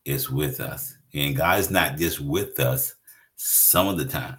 is 0.07 0.31
with 0.31 0.61
us. 0.61 0.97
And 1.13 1.37
God 1.37 1.61
is 1.61 1.71
not 1.71 1.99
just 1.99 2.21
with 2.21 2.59
us 2.59 2.95
some 3.37 3.87
of 3.87 3.99
the 3.99 4.07
time. 4.07 4.39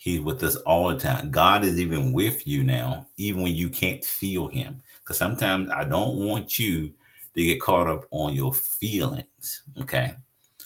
He's 0.00 0.22
with 0.22 0.42
us 0.42 0.56
all 0.56 0.88
the 0.88 0.98
time. 0.98 1.30
God 1.30 1.62
is 1.62 1.78
even 1.78 2.14
with 2.14 2.46
you 2.46 2.64
now, 2.64 3.06
even 3.18 3.42
when 3.42 3.54
you 3.54 3.68
can't 3.68 4.02
feel 4.02 4.48
him. 4.48 4.80
Because 5.00 5.18
sometimes 5.18 5.68
I 5.68 5.84
don't 5.84 6.16
want 6.16 6.58
you 6.58 6.94
to 7.34 7.44
get 7.44 7.60
caught 7.60 7.86
up 7.86 8.06
on 8.10 8.32
your 8.32 8.54
feelings. 8.54 9.62
Okay. 9.78 10.14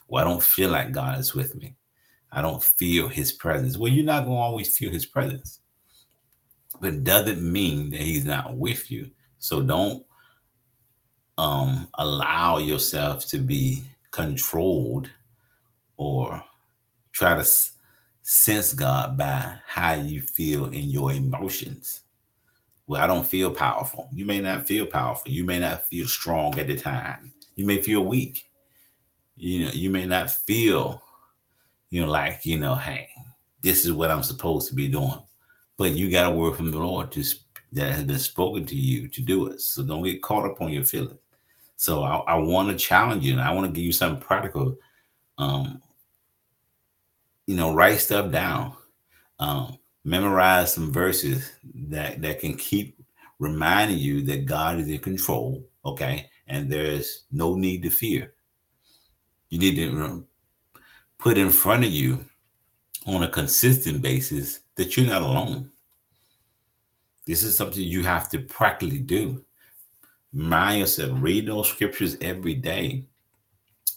Well, 0.07 0.25
I 0.25 0.29
don't 0.29 0.41
feel 0.41 0.71
like 0.71 0.93
God 0.93 1.19
is 1.19 1.35
with 1.35 1.57
me. 1.57 1.75
I 2.31 2.43
don't 2.43 2.63
feel 2.63 3.09
his 3.09 3.33
presence. 3.33 3.77
Well, 3.77 3.91
you're 3.91 4.05
not 4.05 4.25
going 4.25 4.37
to 4.37 4.41
always 4.41 4.79
feel 4.79 4.93
his 4.93 5.05
presence. 5.05 5.59
But 6.81 6.95
it 6.95 7.03
doesn't 7.03 7.43
mean 7.43 7.91
that 7.91 8.03
he's 8.03 8.25
not 8.25 8.57
with 8.57 8.89
you. 8.89 9.11
So 9.41 9.63
don't 9.63 10.07
um 11.39 11.89
allow 11.95 12.59
yourself 12.59 13.27
to 13.27 13.39
be 13.39 13.83
controlled 14.13 15.11
or 15.97 16.41
try 17.11 17.35
to 17.35 17.45
sense 18.27 18.73
God 18.73 19.19
by 19.19 19.59
how 19.67 19.93
you 19.93 20.23
feel 20.23 20.65
in 20.67 20.89
your 20.89 21.13
emotions. 21.13 22.01
Well, 22.87 23.01
I 23.01 23.07
don't 23.07 23.27
feel 23.27 23.51
powerful. 23.51 24.09
You 24.13 24.25
may 24.25 24.41
not 24.41 24.67
feel 24.67 24.87
powerful. 24.87 25.31
You 25.31 25.45
may 25.45 25.59
not 25.59 25.85
feel 25.87 26.07
strong 26.07 26.59
at 26.59 26.67
the 26.67 26.77
time. 26.77 27.33
You 27.55 27.67
may 27.67 27.83
feel 27.83 28.05
weak. 28.05 28.51
You 29.37 29.67
know, 29.67 29.71
you 29.73 29.91
may 29.91 30.07
not 30.07 30.31
feel, 30.31 31.03
you 31.91 32.01
know, 32.01 32.11
like, 32.11 32.47
you 32.47 32.59
know, 32.59 32.75
hey, 32.75 33.11
this 33.61 33.85
is 33.85 33.93
what 33.93 34.11
I'm 34.11 34.23
supposed 34.23 34.69
to 34.69 34.75
be 34.75 34.89
doing. 34.89 35.23
But 35.77 35.93
you 35.93 36.11
got 36.11 36.33
a 36.33 36.35
word 36.35 36.57
from 36.57 36.71
the 36.71 36.79
Lord 36.79 37.13
to, 37.13 37.25
that 37.73 37.93
has 37.93 38.05
been 38.05 38.19
spoken 38.19 38.65
to 38.67 38.77
you 38.77 39.07
to 39.09 39.21
do 39.21 39.49
it. 39.49 39.61
So 39.61 39.83
don't 39.83 40.03
get 40.03 40.23
caught 40.23 40.47
up 40.47 40.63
on 40.63 40.73
your 40.73 40.85
feelings. 40.85 41.19
So 41.77 42.05
I, 42.05 42.17
I 42.21 42.35
want 42.37 42.71
to 42.71 42.77
challenge 42.77 43.23
you 43.23 43.33
and 43.33 43.43
I 43.43 43.53
want 43.53 43.67
to 43.67 43.73
give 43.73 43.85
you 43.85 43.93
something 43.93 44.23
practical. 44.23 44.77
Um, 45.37 45.83
you 47.47 47.57
know, 47.57 47.75
write 47.75 48.01
stuff 48.01 48.31
down. 48.31 48.75
Um, 49.39 49.79
memorize 50.05 50.75
some 50.75 50.93
verses 50.93 51.51
that 51.89 52.21
that 52.23 52.41
can 52.41 52.57
keep 52.57 52.99
reminding 53.39 53.99
you 53.99 54.23
that 54.23 54.47
God 54.47 54.79
is 54.79 54.89
in 54.89 54.99
control. 54.99 55.67
Okay, 55.85 56.31
and 56.47 56.71
there's 56.71 57.25
no 57.31 57.55
need 57.55 57.83
to 57.83 57.91
fear. 57.91 58.35
You 59.51 59.59
need 59.59 59.77
to 59.77 60.27
put 61.19 61.39
in 61.39 61.51
front 61.51 61.85
of 61.85 61.91
you 61.91 62.25
on 63.07 63.23
a 63.23 63.29
consistent 63.29 64.01
basis 64.03 64.61
that 64.77 64.97
you're 64.97 65.07
not 65.07 65.23
alone. 65.23 65.71
This 67.27 67.43
is 67.43 67.57
something 67.57 67.83
you 67.83 68.03
have 68.03 68.29
to 68.31 68.39
practically 68.41 68.99
do. 68.99 69.45
Remind 70.33 70.81
yourself, 70.81 71.13
read 71.23 71.47
those 71.47 71.69
scriptures 71.69 72.17
every 72.21 72.55
day 72.55 73.05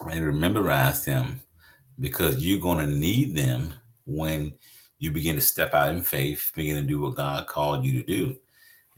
and 0.00 0.40
memorize 0.40 1.04
them 1.04 1.40
because 2.00 2.44
you're 2.44 2.60
going 2.60 2.78
to 2.78 2.92
need 2.92 3.36
them 3.36 3.74
when 4.06 4.52
you 4.98 5.10
begin 5.10 5.36
to 5.36 5.40
step 5.40 5.74
out 5.74 5.90
in 5.90 6.02
faith, 6.02 6.50
begin 6.54 6.76
to 6.76 6.82
do 6.82 7.00
what 7.00 7.16
God 7.16 7.46
called 7.46 7.84
you 7.84 8.00
to 8.00 8.06
do. 8.06 8.36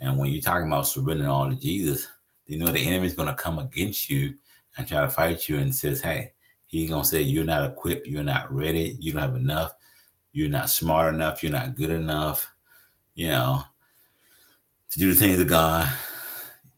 And 0.00 0.16
when 0.16 0.30
you're 0.30 0.42
talking 0.42 0.66
about 0.66 0.86
surrendering 0.86 1.28
all 1.28 1.48
to 1.48 1.56
Jesus, 1.56 2.08
you 2.46 2.58
know 2.58 2.72
the 2.72 2.80
enemy's 2.80 3.14
going 3.14 3.28
to 3.28 3.34
come 3.34 3.58
against 3.58 4.08
you 4.08 4.34
and 4.76 4.86
try 4.86 5.00
to 5.00 5.10
fight 5.10 5.48
you 5.48 5.58
and 5.58 5.74
says, 5.74 6.00
hey, 6.00 6.32
he's 6.66 6.88
going 6.88 7.02
to 7.02 7.08
say, 7.08 7.20
you're 7.20 7.44
not 7.44 7.70
equipped, 7.70 8.06
you're 8.06 8.22
not 8.22 8.52
ready, 8.52 8.96
you 8.98 9.12
don't 9.12 9.22
have 9.22 9.36
enough, 9.36 9.74
you're 10.32 10.48
not 10.48 10.70
smart 10.70 11.14
enough, 11.14 11.42
you're 11.42 11.52
not 11.52 11.76
good 11.76 11.90
enough, 11.90 12.50
you 13.14 13.28
know, 13.28 13.62
to 14.90 14.98
do 14.98 15.12
the 15.12 15.20
things 15.20 15.38
of 15.38 15.48
God. 15.48 15.90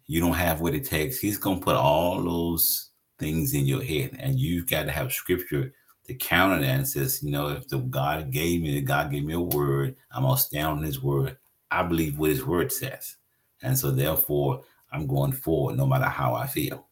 You 0.07 0.21
don't 0.21 0.35
have 0.35 0.61
what 0.61 0.75
it 0.75 0.85
takes. 0.85 1.19
He's 1.19 1.39
going 1.39 1.61
to 1.61 1.65
put 1.65 1.77
all 1.77 2.23
those 2.23 2.91
things 3.19 3.55
in 3.55 3.67
your 3.67 3.83
head, 3.83 4.17
and 4.19 4.39
you've 4.39 4.69
got 4.69 4.85
to 4.85 4.93
have 4.93 5.13
scripture 5.13 5.73
to 6.07 6.15
counter 6.15 6.61
that 6.61 6.69
and 6.69 6.89
says, 6.89 7.23
you 7.23 7.31
know, 7.31 7.49
if 7.49 7.69
the 7.69 7.79
God 7.79 8.31
gave 8.31 8.63
me, 8.63 8.81
God 8.81 9.11
gave 9.11 9.25
me 9.25 9.35
a 9.35 9.41
word, 9.41 9.97
I'm 10.11 10.23
gonna 10.23 10.37
stand 10.37 10.67
on 10.67 10.83
his 10.83 11.03
word. 11.03 11.37
I 11.71 11.83
believe 11.83 12.19
what 12.19 12.31
his 12.31 12.45
word 12.45 12.73
says. 12.73 13.17
And 13.63 13.79
so 13.79 13.91
therefore 13.91 14.65
I'm 14.91 15.07
going 15.07 15.33
forward 15.33 15.77
no 15.77 15.87
matter 15.87 16.07
how 16.07 16.35
I 16.35 16.47
feel. 16.47 16.87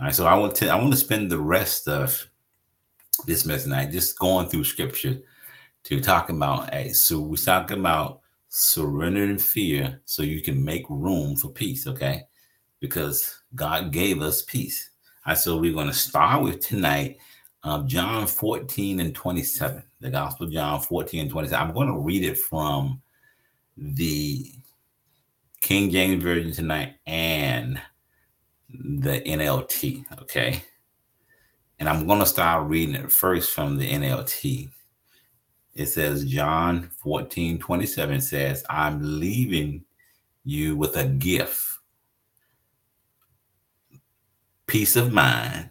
All 0.00 0.06
right, 0.06 0.14
so 0.14 0.26
I 0.26 0.34
want 0.34 0.54
to 0.56 0.68
I 0.68 0.76
want 0.76 0.92
to 0.92 0.96
spend 0.96 1.30
the 1.30 1.38
rest 1.38 1.86
of 1.88 2.26
this 3.26 3.44
message 3.44 3.64
tonight 3.64 3.90
just 3.90 4.18
going 4.18 4.48
through 4.48 4.64
scripture 4.64 5.18
to 5.84 6.00
talk 6.00 6.30
about 6.30 6.72
hey, 6.72 6.92
so 6.92 7.20
we're 7.20 7.36
talking 7.36 7.78
about 7.78 8.20
surrendering 8.48 9.38
fear 9.38 10.00
so 10.04 10.22
you 10.22 10.42
can 10.42 10.62
make 10.64 10.84
room 10.88 11.36
for 11.36 11.50
peace, 11.50 11.86
okay? 11.86 12.22
Because 12.80 13.42
God 13.54 13.92
gave 13.92 14.22
us 14.22 14.42
peace. 14.42 14.90
Right, 15.26 15.36
so 15.36 15.58
we're 15.58 15.74
going 15.74 15.86
to 15.86 15.92
start 15.92 16.42
with 16.42 16.60
tonight 16.60 17.18
um, 17.62 17.86
John 17.86 18.26
14 18.26 19.00
and 19.00 19.14
27, 19.14 19.82
the 20.00 20.10
Gospel 20.10 20.46
of 20.46 20.52
John 20.52 20.80
14 20.80 21.20
and 21.20 21.30
27. 21.30 21.68
I'm 21.68 21.74
going 21.74 21.88
to 21.88 21.98
read 21.98 22.24
it 22.24 22.38
from 22.38 23.02
the 23.76 24.52
King 25.60 25.90
James 25.90 26.22
Version 26.22 26.52
tonight 26.52 26.94
and 27.06 27.80
the 28.68 29.20
NLT, 29.20 30.04
okay? 30.22 30.62
And 31.78 31.88
I'm 31.88 32.06
going 32.06 32.20
to 32.20 32.26
start 32.26 32.68
reading 32.68 32.94
it 32.94 33.12
first 33.12 33.52
from 33.52 33.76
the 33.76 33.90
NLT. 33.90 34.70
It 35.74 35.86
says, 35.86 36.24
John 36.24 36.90
14 37.02 37.58
27 37.58 38.20
says, 38.20 38.64
I'm 38.70 39.20
leaving 39.20 39.84
you 40.44 40.76
with 40.76 40.96
a 40.96 41.04
gift, 41.04 41.78
peace 44.66 44.96
of 44.96 45.12
mind 45.12 45.70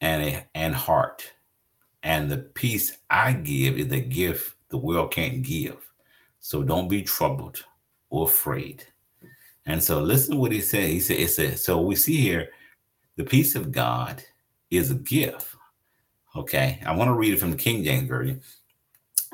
and 0.00 0.22
a, 0.22 0.46
and 0.54 0.74
heart. 0.74 1.32
And 2.02 2.30
the 2.30 2.38
peace 2.38 2.98
I 3.10 3.32
give 3.32 3.78
is 3.78 3.92
a 3.92 4.00
gift 4.00 4.56
the 4.70 4.78
world 4.78 5.12
can't 5.12 5.42
give. 5.42 5.76
So 6.38 6.62
don't 6.62 6.88
be 6.88 7.02
troubled 7.02 7.64
or 8.08 8.26
afraid. 8.26 8.84
And 9.66 9.82
so 9.82 10.00
listen 10.00 10.38
what 10.38 10.52
he 10.52 10.60
said. 10.60 10.88
He 10.88 11.00
said, 11.00 11.18
it 11.18 11.28
says, 11.28 11.62
so 11.62 11.80
we 11.80 11.96
see 11.96 12.16
here 12.16 12.50
the 13.16 13.24
peace 13.24 13.54
of 13.54 13.72
God 13.72 14.22
is 14.70 14.90
a 14.90 14.94
gift. 14.94 15.54
Okay. 16.34 16.80
I 16.86 16.94
want 16.94 17.08
to 17.08 17.14
read 17.14 17.34
it 17.34 17.40
from 17.40 17.50
the 17.50 17.56
King 17.56 17.84
James 17.84 18.08
Version. 18.08 18.40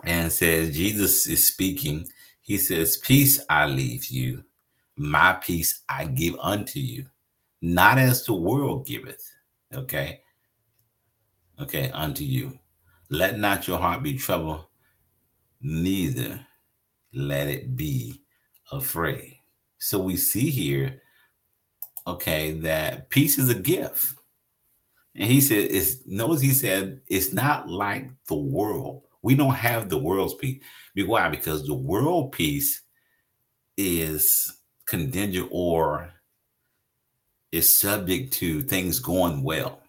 And 0.04 0.30
says, 0.30 0.76
Jesus 0.76 1.26
is 1.26 1.46
speaking. 1.46 2.06
He 2.42 2.58
says, 2.58 2.98
Peace 2.98 3.44
I 3.48 3.66
leave 3.66 4.06
you, 4.06 4.44
my 4.96 5.32
peace 5.34 5.82
I 5.88 6.04
give 6.04 6.36
unto 6.38 6.80
you, 6.80 7.06
not 7.62 7.98
as 7.98 8.24
the 8.24 8.34
world 8.34 8.86
giveth. 8.86 9.32
Okay. 9.74 10.20
Okay, 11.60 11.90
unto 11.90 12.24
you. 12.24 12.58
Let 13.08 13.38
not 13.38 13.66
your 13.66 13.78
heart 13.78 14.02
be 14.02 14.18
troubled, 14.18 14.66
neither 15.60 16.44
let 17.14 17.48
it 17.48 17.76
be 17.76 18.20
afraid. 18.72 19.40
So 19.78 19.98
we 19.98 20.16
see 20.16 20.50
here, 20.50 21.00
okay, 22.06 22.52
that 22.60 23.08
peace 23.10 23.38
is 23.38 23.48
a 23.48 23.54
gift. 23.54 24.14
And 25.14 25.30
he 25.30 25.40
said, 25.40 25.68
it's 25.70 26.06
notice 26.06 26.42
he 26.42 26.50
said 26.50 27.00
it's 27.08 27.32
not 27.32 27.68
like 27.68 28.10
the 28.28 28.36
world. 28.36 29.02
We 29.22 29.34
don't 29.34 29.54
have 29.54 29.88
the 29.88 29.98
world's 29.98 30.34
peace. 30.34 30.62
Why? 30.94 31.28
Because 31.28 31.66
the 31.66 31.74
world 31.74 32.32
peace 32.32 32.82
is 33.76 34.60
contingent 34.84 35.48
or 35.50 36.12
is 37.50 37.72
subject 37.72 38.32
to 38.34 38.62
things 38.62 38.98
going 38.98 39.42
well. 39.42 39.80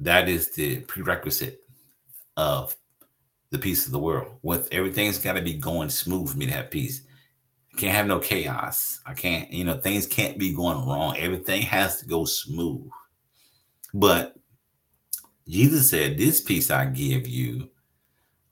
That 0.00 0.28
is 0.28 0.50
the 0.50 0.80
prerequisite 0.80 1.62
of 2.36 2.76
the 3.50 3.58
peace 3.58 3.86
of 3.86 3.92
the 3.92 3.98
world. 3.98 4.34
With 4.42 4.68
everything's 4.72 5.18
got 5.18 5.34
to 5.34 5.42
be 5.42 5.54
going 5.54 5.88
smooth 5.88 6.30
for 6.30 6.36
me 6.36 6.46
to 6.46 6.52
have 6.52 6.70
peace. 6.70 7.02
I 7.72 7.80
can't 7.80 7.94
have 7.94 8.06
no 8.06 8.18
chaos. 8.18 9.00
I 9.06 9.14
can't, 9.14 9.50
you 9.50 9.64
know, 9.64 9.78
things 9.78 10.06
can't 10.06 10.38
be 10.38 10.52
going 10.52 10.86
wrong. 10.86 11.16
Everything 11.16 11.62
has 11.62 12.00
to 12.00 12.06
go 12.06 12.24
smooth. 12.24 12.88
But 13.94 14.36
Jesus 15.48 15.90
said, 15.90 16.18
This 16.18 16.40
peace 16.40 16.70
I 16.70 16.86
give 16.86 17.26
you, 17.26 17.70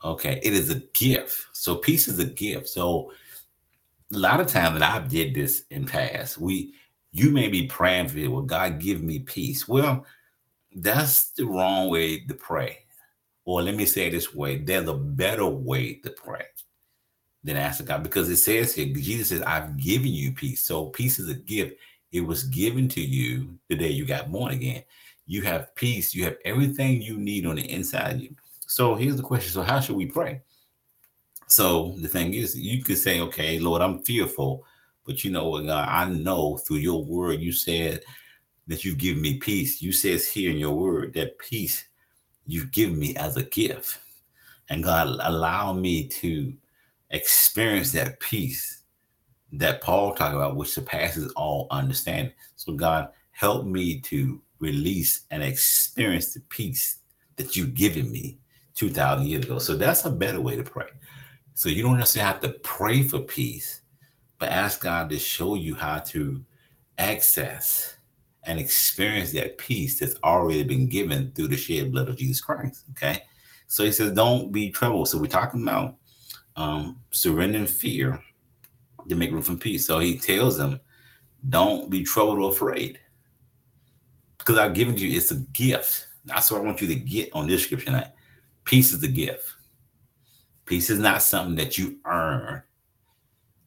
okay, 0.03 0.41
it 0.43 0.53
is 0.53 0.71
a 0.71 0.81
gift. 0.95 1.47
So 1.53 1.77
peace 1.77 2.09
is 2.09 2.19
a 2.19 2.25
gift. 2.25 2.69
So 2.69 3.13
a 4.13 4.19
lot 4.19 4.41
of 4.41 4.47
times 4.47 4.79
that 4.79 4.89
I've 4.89 5.09
did 5.09 5.35
this 5.35 5.65
in 5.71 5.87
past, 5.87 6.39
we 6.39 6.75
you 7.13 7.31
may 7.31 7.49
be 7.49 7.67
praying 7.67 8.09
for 8.09 8.19
it. 8.19 8.29
Well, 8.29 8.43
God 8.43 8.81
give 8.81 9.03
me 9.03 9.21
peace. 9.21 9.69
Well, 9.69 10.05
that's 10.75 11.31
the 11.31 11.47
wrong 11.47 11.91
way 11.91 12.21
to 12.21 12.35
pray. 12.35 12.79
Or 13.45 13.63
let 13.63 13.75
me 13.75 13.87
say 13.87 14.09
it 14.09 14.13
this 14.13 14.35
way: 14.35 14.59
there's 14.59 14.89
a 14.89 14.95
better 14.95 15.47
way 15.47 15.95
to 15.95 16.11
pray 16.11 16.45
than 17.45 17.57
ask 17.59 17.85
God 17.85 18.03
because 18.03 18.29
it 18.31 18.39
says 18.39 18.75
here, 18.75 18.87
Jesus 18.87 19.29
says, 19.29 19.43
I've 19.43 19.77
given 19.77 20.09
you 20.09 20.33
peace. 20.33 20.65
So 20.65 20.87
peace 20.87 21.19
is 21.19 21.29
a 21.29 21.35
gift. 21.35 21.77
It 22.11 22.23
was 22.23 22.45
given 22.45 22.89
to 22.89 23.01
you 23.01 23.59
the 23.69 23.77
day 23.77 23.91
you 23.91 24.07
got 24.07 24.33
born 24.33 24.53
again. 24.53 24.83
You 25.27 25.43
have 25.43 25.75
peace, 25.75 26.15
you 26.15 26.25
have 26.25 26.37
everything 26.45 27.03
you 27.03 27.19
need 27.19 27.47
on 27.47 27.57
the 27.57 27.71
inside 27.71 28.15
of 28.15 28.21
you. 28.21 28.35
So 28.67 28.95
here's 28.95 29.17
the 29.17 29.23
question. 29.23 29.53
So 29.53 29.63
how 29.63 29.81
should 29.81 29.97
we 29.97 30.07
pray? 30.07 30.43
So 31.47 31.95
the 31.99 32.09
thing 32.09 32.33
is, 32.33 32.57
you 32.59 32.83
could 32.83 32.99
say, 32.99 33.21
okay, 33.21 33.59
Lord, 33.59 33.83
I'm 33.83 34.03
fearful, 34.03 34.65
but 35.05 35.23
you 35.23 35.31
know 35.31 35.49
what, 35.49 35.67
God, 35.67 35.89
I 35.89 36.09
know 36.09 36.57
through 36.57 36.79
your 36.79 37.05
word, 37.05 37.41
you 37.41 37.53
said 37.53 38.01
that 38.67 38.85
you've 38.85 38.99
given 38.99 39.23
me 39.23 39.39
peace. 39.39 39.83
You 39.83 39.93
says 39.93 40.29
here 40.29 40.51
in 40.51 40.57
your 40.57 40.75
word 40.75 41.15
that 41.15 41.39
peace 41.39 41.85
you've 42.47 42.73
given 42.73 42.99
me 42.99 43.15
as 43.17 43.37
a 43.37 43.43
gift. 43.43 43.99
And 44.69 44.83
God, 44.83 45.19
allow 45.23 45.73
me 45.73 46.09
to 46.09 46.53
experience 47.11 47.93
that 47.93 48.21
peace 48.21 48.83
that 49.53 49.81
Paul 49.81 50.15
talked 50.15 50.35
about, 50.35 50.57
which 50.57 50.73
surpasses 50.73 51.33
all 51.33 51.69
understanding. 51.71 52.33
So, 52.57 52.73
God, 52.73 53.11
help 53.31 53.67
me 53.67 54.01
to 54.01 54.41
release 54.59 55.23
and 55.31 55.43
experience 55.43 56.35
the 56.35 56.41
peace 56.49 56.99
that 57.37 57.57
you've 57.57 57.75
given 57.75 58.11
me 58.11 58.39
2,000 58.75 59.27
years 59.27 59.45
ago. 59.45 59.59
So, 59.59 59.77
that's 59.77 60.05
a 60.05 60.11
better 60.11 60.41
way 60.41 60.57
to 60.57 60.65
pray. 60.65 60.89
So, 61.55 61.69
you 61.69 61.83
don't 61.83 61.99
necessarily 61.99 62.33
have 62.33 62.41
to 62.43 62.59
pray 62.61 63.03
for 63.03 63.21
peace, 63.21 63.83
but 64.39 64.49
ask 64.49 64.83
God 64.83 65.11
to 65.11 65.19
show 65.19 65.55
you 65.55 65.75
how 65.75 65.99
to 66.01 66.43
access 66.99 67.94
and 68.47 68.59
experience 68.59 69.33
that 69.33 69.59
peace 69.59 69.99
that's 69.99 70.17
already 70.23 70.65
been 70.65 70.87
given 70.87 71.33
through 71.33 71.49
the 71.49 71.57
shed 71.57 71.93
blood 71.93 72.09
of 72.09 72.17
Jesus 72.17 72.41
Christ. 72.41 72.85
Okay. 72.91 73.23
So 73.67 73.85
he 73.85 73.93
says, 73.93 74.13
don't 74.13 74.53
be 74.53 74.71
troubled. 74.71 75.09
So 75.09 75.19
we're 75.19 75.27
talking 75.27 75.63
about 75.63 75.97
um, 76.57 77.01
surrendering 77.11 77.67
fear 77.67 78.21
to 79.09 79.15
make 79.17 79.33
room 79.33 79.43
for 79.43 79.57
peace. 79.57 79.87
So 79.87 79.99
he 79.99 80.19
tells 80.19 80.59
them, 80.59 80.81
don't 81.49 81.91
be 81.91 82.05
troubled 82.05 82.39
or 82.39 82.51
afraid 82.51 82.99
because 84.39 84.59
I've 84.59 84.75
given 84.75 84.97
you, 84.97 85.17
it's 85.17 85.31
a 85.31 85.37
gift. 85.53 86.09
That's 86.27 86.51
what 86.51 86.61
I 86.61 86.65
want 86.65 86.81
you 86.81 86.87
to 86.89 86.95
get 86.95 87.31
on 87.33 87.47
this 87.47 87.65
scripture 87.65 87.87
tonight. 87.87 88.13
Peace 88.65 88.93
is 88.93 89.03
a 89.03 89.09
gift. 89.09 89.55
Peace 90.67 90.91
is 90.91 90.99
not 90.99 91.23
something 91.23 91.55
that 91.57 91.77
you 91.77 91.99
earn, 92.07 92.63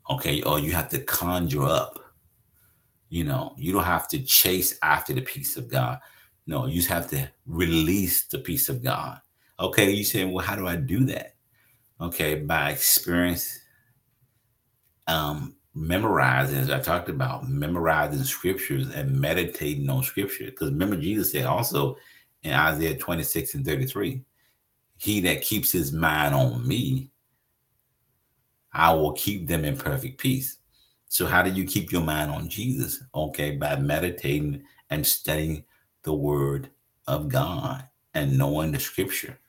okay, 0.10 0.42
or 0.44 0.60
you 0.60 0.72
have 0.72 0.90
to 0.90 1.00
conjure 1.00 1.64
up. 1.64 2.07
You 3.10 3.24
know, 3.24 3.54
you 3.58 3.72
don't 3.72 3.84
have 3.84 4.08
to 4.10 4.20
chase 4.20 4.78
after 4.82 5.14
the 5.14 5.22
peace 5.22 5.58
of 5.58 5.70
God. 5.70 6.00
No, 6.46 6.66
you 6.66 6.76
just 6.76 6.90
have 6.90 7.10
to 7.10 7.30
release 7.46 8.26
the 8.26 8.40
peace 8.40 8.70
of 8.70 8.84
God. 8.84 9.20
Okay, 9.60 9.92
you 9.92 10.04
say, 10.04 10.26
well, 10.26 10.46
how 10.46 10.56
do 10.56 10.68
I 10.68 10.76
do 10.76 11.06
that? 11.06 11.36
Okay, 12.00 12.36
by 12.36 12.72
experience, 12.72 13.60
um, 15.08 15.56
memorizing, 15.74 16.58
as 16.58 16.70
I 16.70 16.80
talked 16.80 17.10
about, 17.10 17.50
memorizing 17.50 18.24
scriptures 18.24 18.90
and 18.94 19.20
meditating 19.20 19.90
on 19.90 20.04
scripture. 20.04 20.46
Because 20.46 20.72
remember, 20.72 20.96
Jesus 20.98 21.32
said 21.32 21.46
also 21.46 21.98
in 22.44 22.54
Isaiah 22.54 22.98
26 22.98 23.56
and 23.56 23.66
33, 23.66 24.22
He 24.98 25.20
that 25.22 25.42
keeps 25.42 25.72
his 25.72 25.92
mind 25.92 26.36
on 26.36 26.68
me, 26.68 27.12
I 28.74 28.94
will 28.94 29.14
keep 29.14 29.48
them 29.48 29.66
in 29.66 29.78
perfect 29.78 30.20
peace. 30.20 30.58
So, 31.10 31.26
how 31.26 31.42
do 31.42 31.52
you 31.52 31.66
keep 31.66 31.92
your 31.92 32.02
mind 32.02 32.32
on 32.32 32.50
Jesus? 32.50 33.04
Okay, 33.16 33.56
by 33.56 33.76
meditating 33.78 34.64
and 34.90 35.06
studying 35.06 35.64
the 36.04 36.14
word 36.14 36.70
of 37.08 37.30
God 37.30 37.88
and 38.14 38.38
knowing 38.38 38.72
the 38.72 38.80
scripture. 38.80 39.40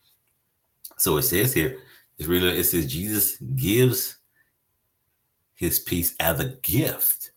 So 0.97 1.17
it 1.17 1.23
says 1.23 1.55
here, 1.55 1.79
it's 2.19 2.29
really 2.29 2.59
it 2.59 2.65
says 2.65 2.93
Jesus 2.93 3.37
gives 3.57 4.19
his 5.55 5.79
peace 5.79 6.15
as 6.21 6.41
a 6.41 6.57
gift. 6.63 7.33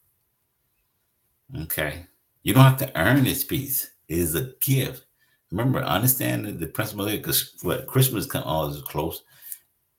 Okay. 1.64 2.06
You 2.44 2.54
don't 2.54 2.64
have 2.64 2.78
to 2.78 3.00
earn 3.00 3.26
his 3.26 3.44
peace. 3.44 3.92
It 4.08 4.18
is 4.18 4.36
a 4.36 4.54
gift. 4.60 5.06
Remember, 5.52 5.84
understand 5.84 6.46
the 6.60 6.68
principle 6.68 7.06
here 7.06 7.18
because 7.18 7.54
what 7.62 7.88
Christmas 7.88 8.26
comes 8.26 8.46
all 8.46 8.66
oh, 8.66 8.70
is 8.70 8.82
close. 8.82 9.24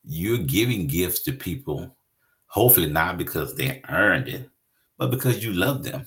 You're 0.05 0.39
giving 0.39 0.87
gifts 0.87 1.23
to 1.23 1.33
people 1.33 1.97
Hopefully 2.53 2.91
not 2.91 3.17
because 3.17 3.55
they 3.55 3.81
earned 3.89 4.29
it, 4.29 4.51
but 4.99 5.11
because 5.11 5.43
you 5.43 5.55
love 5.55 5.83
them. 5.83 6.05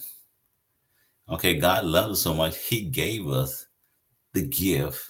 Okay, 1.28 1.58
God 1.58 1.86
loves 1.86 2.12
us 2.12 2.22
so 2.22 2.36
much, 2.36 2.56
He 2.58 2.82
gave 2.82 3.28
us 3.28 3.66
the 4.34 4.44
gift 4.44 5.10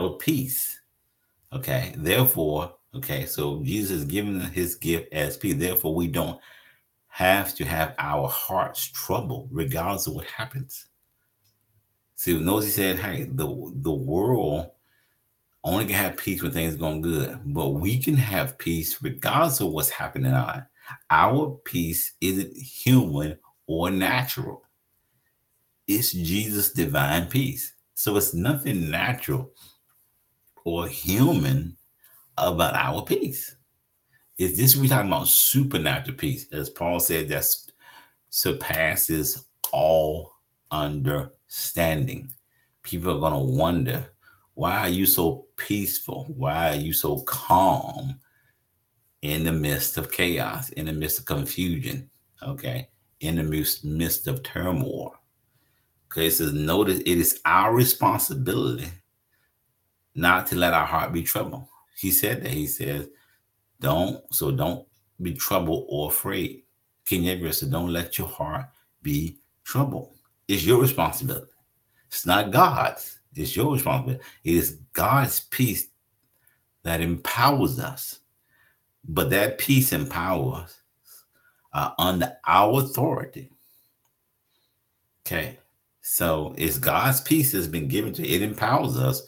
of 0.00 0.18
peace. 0.18 0.80
Okay, 1.52 1.94
therefore, 1.96 2.74
okay, 2.96 3.26
so 3.26 3.62
Jesus 3.62 3.98
is 3.98 4.04
giving 4.04 4.40
His 4.40 4.74
gift 4.74 5.12
as 5.12 5.36
peace. 5.36 5.54
Therefore, 5.54 5.94
we 5.94 6.08
don't 6.08 6.40
have 7.06 7.54
to 7.54 7.64
have 7.64 7.94
our 7.98 8.26
hearts 8.26 8.86
troubled 8.86 9.50
regardless 9.52 10.08
of 10.08 10.14
what 10.14 10.24
happens. 10.24 10.86
See, 12.16 12.36
notice 12.36 12.64
he 12.66 12.72
said, 12.72 12.98
hey, 12.98 13.22
the 13.22 13.46
the 13.76 13.92
world 13.92 14.72
only 15.62 15.86
can 15.86 15.94
have 15.94 16.16
peace 16.16 16.42
when 16.42 16.52
things 16.52 16.76
going 16.76 17.02
good, 17.02 17.38
but 17.44 17.70
we 17.70 17.98
can 17.98 18.16
have 18.16 18.58
peace 18.58 19.02
regardless 19.02 19.60
of 19.60 19.68
what's 19.68 19.90
happening 19.90 20.32
on. 20.32 20.64
Our 21.10 21.58
peace 21.64 22.14
isn't 22.20 22.56
human 22.56 23.38
or 23.66 23.90
natural. 23.90 24.64
It's 25.86 26.12
Jesus' 26.12 26.72
divine 26.72 27.26
peace. 27.26 27.74
So 27.94 28.16
it's 28.16 28.32
nothing 28.32 28.90
natural 28.90 29.52
or 30.64 30.88
human 30.88 31.76
about 32.38 32.74
our 32.74 33.04
peace. 33.04 33.54
Is 34.38 34.56
this 34.56 34.74
we 34.74 34.88
talking 34.88 35.08
about 35.08 35.28
supernatural 35.28 36.16
peace? 36.16 36.46
As 36.52 36.70
Paul 36.70 36.98
said, 37.00 37.28
that 37.28 37.44
surpasses 38.30 39.44
all 39.72 40.32
understanding. 40.70 42.32
People 42.82 43.22
are 43.24 43.30
to 43.30 43.38
wonder 43.38 44.06
why 44.54 44.78
are 44.78 44.88
you 44.88 45.06
so 45.06 45.46
peaceful? 45.66 46.26
Why 46.36 46.70
are 46.70 46.80
you 46.80 46.92
so 46.92 47.20
calm 47.20 48.18
in 49.22 49.44
the 49.44 49.52
midst 49.52 49.96
of 49.98 50.10
chaos, 50.10 50.70
in 50.70 50.86
the 50.86 50.92
midst 50.92 51.18
of 51.18 51.26
confusion? 51.26 52.08
Okay, 52.42 52.88
in 53.20 53.36
the 53.36 53.42
midst, 53.42 54.26
of 54.26 54.42
turmoil. 54.42 55.14
Okay, 56.06 56.26
it 56.26 56.32
says, 56.32 56.52
notice 56.52 57.00
it 57.00 57.18
is 57.18 57.40
our 57.44 57.74
responsibility 57.74 58.88
not 60.14 60.46
to 60.48 60.56
let 60.56 60.74
our 60.74 60.86
heart 60.86 61.12
be 61.12 61.22
troubled. 61.22 61.66
He 61.96 62.10
said 62.10 62.42
that. 62.42 62.50
He 62.50 62.66
says, 62.66 63.08
don't, 63.80 64.22
so 64.34 64.50
don't 64.50 64.86
be 65.20 65.34
troubled 65.34 65.86
or 65.88 66.08
afraid. 66.08 66.62
King 67.04 67.28
Edward 67.28 67.54
said, 67.54 67.70
don't 67.70 67.92
let 67.92 68.18
your 68.18 68.26
heart 68.26 68.66
be 69.02 69.38
troubled. 69.64 70.14
It's 70.48 70.64
your 70.64 70.80
responsibility. 70.80 71.52
It's 72.08 72.26
not 72.26 72.50
God's. 72.50 73.19
It's 73.34 73.54
your 73.54 73.72
responsibility. 73.72 74.24
It 74.44 74.54
is 74.54 74.78
God's 74.92 75.40
peace 75.40 75.88
that 76.82 77.00
empowers 77.00 77.78
us. 77.78 78.20
But 79.04 79.30
that 79.30 79.58
peace 79.58 79.92
empowers 79.92 80.76
uh, 81.72 81.90
under 81.98 82.36
our 82.46 82.82
authority. 82.82 83.50
Okay. 85.26 85.58
So 86.02 86.54
it's 86.58 86.78
God's 86.78 87.20
peace 87.20 87.52
that's 87.52 87.66
been 87.66 87.88
given 87.88 88.12
to 88.14 88.26
it 88.26 88.42
empowers 88.42 88.96
us, 88.96 89.22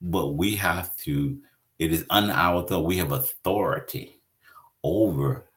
but 0.00 0.28
we 0.28 0.56
have 0.56 0.96
to, 0.98 1.38
it 1.78 1.92
is 1.92 2.06
under 2.10 2.32
our 2.32 2.66
thought. 2.66 2.86
We 2.86 2.96
have 2.96 3.12
authority 3.12 4.20
over 4.82 5.50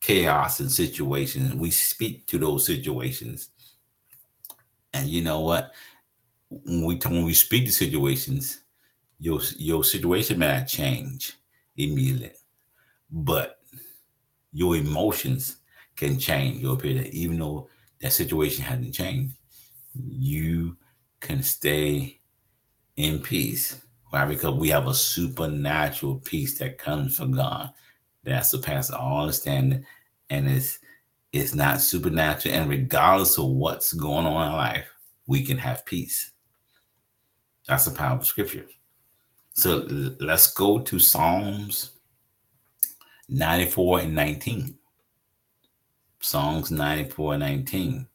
chaos 0.00 0.60
and 0.60 0.70
situations. 0.70 1.54
We 1.54 1.70
speak 1.70 2.26
to 2.28 2.38
those 2.38 2.64
situations. 2.64 3.50
And 4.94 5.08
you 5.08 5.22
know 5.22 5.40
what? 5.40 5.72
When 6.48 6.84
we 6.84 6.96
when 6.96 7.24
we 7.24 7.34
speak 7.34 7.66
to 7.66 7.72
situations, 7.72 8.60
your 9.18 9.40
your 9.56 9.84
situation 9.84 10.38
may 10.38 10.64
change 10.66 11.32
immediately, 11.76 12.32
but 13.10 13.58
your 14.52 14.76
emotions 14.76 15.56
can 15.96 16.18
change 16.18 16.62
your 16.62 16.74
opinion, 16.74 17.06
even 17.12 17.38
though 17.38 17.68
that 18.00 18.12
situation 18.12 18.64
hasn't 18.64 18.94
changed. 18.94 19.34
You 19.94 20.76
can 21.20 21.42
stay 21.42 22.20
in 22.96 23.20
peace. 23.20 23.80
Why? 24.10 24.24
Because 24.24 24.54
we 24.54 24.68
have 24.68 24.86
a 24.86 24.94
supernatural 24.94 26.16
peace 26.20 26.58
that 26.58 26.78
comes 26.78 27.16
from 27.16 27.32
God 27.32 27.70
that 28.24 28.40
surpasses 28.40 28.90
all 28.90 29.22
understanding, 29.22 29.84
and 30.30 30.48
it's 30.48 30.78
it's 31.32 31.54
not 31.54 31.80
supernatural. 31.80 32.54
And 32.54 32.70
regardless 32.70 33.38
of 33.38 33.46
what's 33.46 33.92
going 33.92 34.26
on 34.26 34.48
in 34.48 34.52
life, 34.52 34.88
we 35.26 35.42
can 35.42 35.58
have 35.58 35.84
peace. 35.86 36.32
That's 37.68 37.84
the 37.84 37.90
power 37.90 38.16
of 38.16 38.26
scripture. 38.26 38.66
So 39.52 39.86
let's 40.20 40.52
go 40.52 40.80
to 40.80 40.98
Psalms 40.98 41.90
94 43.28 44.00
and 44.00 44.14
19. 44.14 44.78
Psalms 46.20 46.70
94 46.70 47.34
and 47.34 47.40
19. 47.40 48.06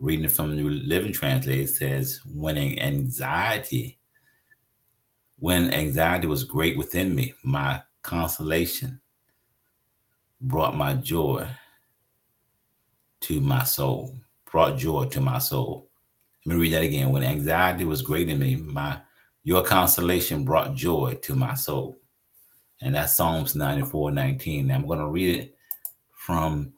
Reading 0.00 0.28
from 0.28 0.50
the 0.50 0.56
New 0.56 0.70
Living 0.70 1.12
Translation 1.12 1.66
says, 1.66 2.20
When 2.26 2.58
anxiety, 2.58 3.98
when 5.38 5.72
anxiety 5.72 6.26
was 6.26 6.44
great 6.44 6.76
within 6.76 7.14
me, 7.14 7.34
my 7.42 7.82
consolation 8.02 9.00
brought 10.40 10.76
my 10.76 10.94
joy 10.94 11.48
to 13.20 13.40
my 13.40 13.64
soul, 13.64 14.14
brought 14.44 14.76
joy 14.76 15.06
to 15.06 15.20
my 15.20 15.38
soul. 15.38 15.83
Let 16.46 16.56
me 16.56 16.60
read 16.60 16.72
that 16.74 16.82
again. 16.82 17.10
When 17.10 17.22
anxiety 17.22 17.84
was 17.84 18.02
great 18.02 18.28
in 18.28 18.38
me, 18.38 18.56
my 18.56 19.00
your 19.44 19.62
consolation 19.62 20.44
brought 20.44 20.74
joy 20.74 21.18
to 21.22 21.34
my 21.34 21.54
soul. 21.54 21.98
And 22.80 22.94
that's 22.94 23.16
Psalms 23.16 23.54
94 23.54 24.10
19. 24.10 24.66
Now 24.66 24.74
I'm 24.74 24.86
going 24.86 24.98
to 24.98 25.06
read 25.06 25.36
it 25.36 25.56
from 26.12 26.72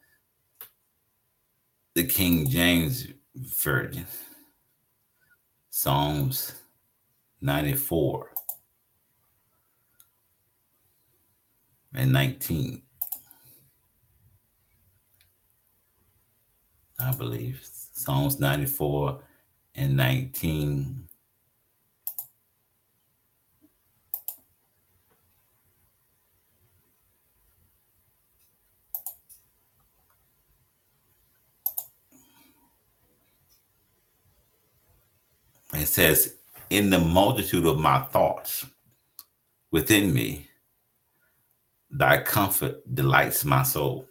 the 1.94 2.04
King 2.04 2.48
James 2.48 3.08
Version. 3.34 4.06
Psalms 5.70 6.54
94 7.40 8.30
and 11.94 12.12
19. 12.12 12.82
I 16.98 17.12
believe. 17.12 17.60
Psalms 17.62 18.40
94 18.40 19.20
and 19.76 19.96
19. 19.96 21.08
It 35.74 35.86
says, 35.86 36.36
In 36.70 36.90
the 36.90 36.98
multitude 36.98 37.66
of 37.66 37.78
my 37.78 38.00
thoughts 38.00 38.64
within 39.70 40.12
me, 40.14 40.48
thy 41.90 42.22
comfort 42.22 42.82
delights 42.94 43.44
my 43.44 43.62
soul 43.62 44.08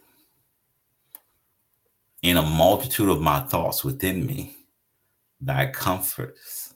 in 2.22 2.36
a 2.36 2.42
multitude 2.42 3.08
of 3.08 3.20
my 3.20 3.40
thoughts 3.40 3.84
within 3.84 4.26
me, 4.26 4.55
thy 5.40 5.66
comforts 5.66 6.74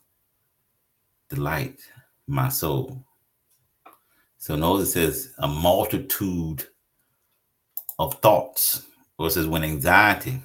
delight 1.28 1.80
my 2.26 2.48
soul. 2.48 3.04
So 4.38 4.56
notice 4.56 4.88
it 4.88 4.92
says 4.92 5.34
a 5.38 5.48
multitude 5.48 6.66
of 7.98 8.14
thoughts. 8.14 8.86
Or 9.18 9.26
it 9.26 9.32
says 9.32 9.46
when 9.46 9.62
anxiety 9.62 10.40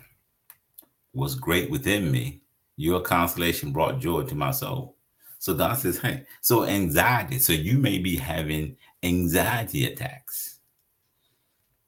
was 1.14 1.36
great 1.36 1.70
within 1.70 2.12
me, 2.12 2.42
your 2.76 3.00
consolation 3.00 3.72
brought 3.72 4.00
joy 4.00 4.24
to 4.24 4.36
my 4.36 4.52
soul. 4.52 4.98
So 5.40 5.54
God 5.54 5.78
says, 5.78 5.98
hey, 5.98 6.26
so 6.42 6.66
anxiety. 6.66 7.40
So 7.40 7.54
you 7.54 7.78
may 7.78 8.00
be 8.00 8.18
having 8.18 8.76
anxiety 9.04 9.86
attacks. 9.86 10.60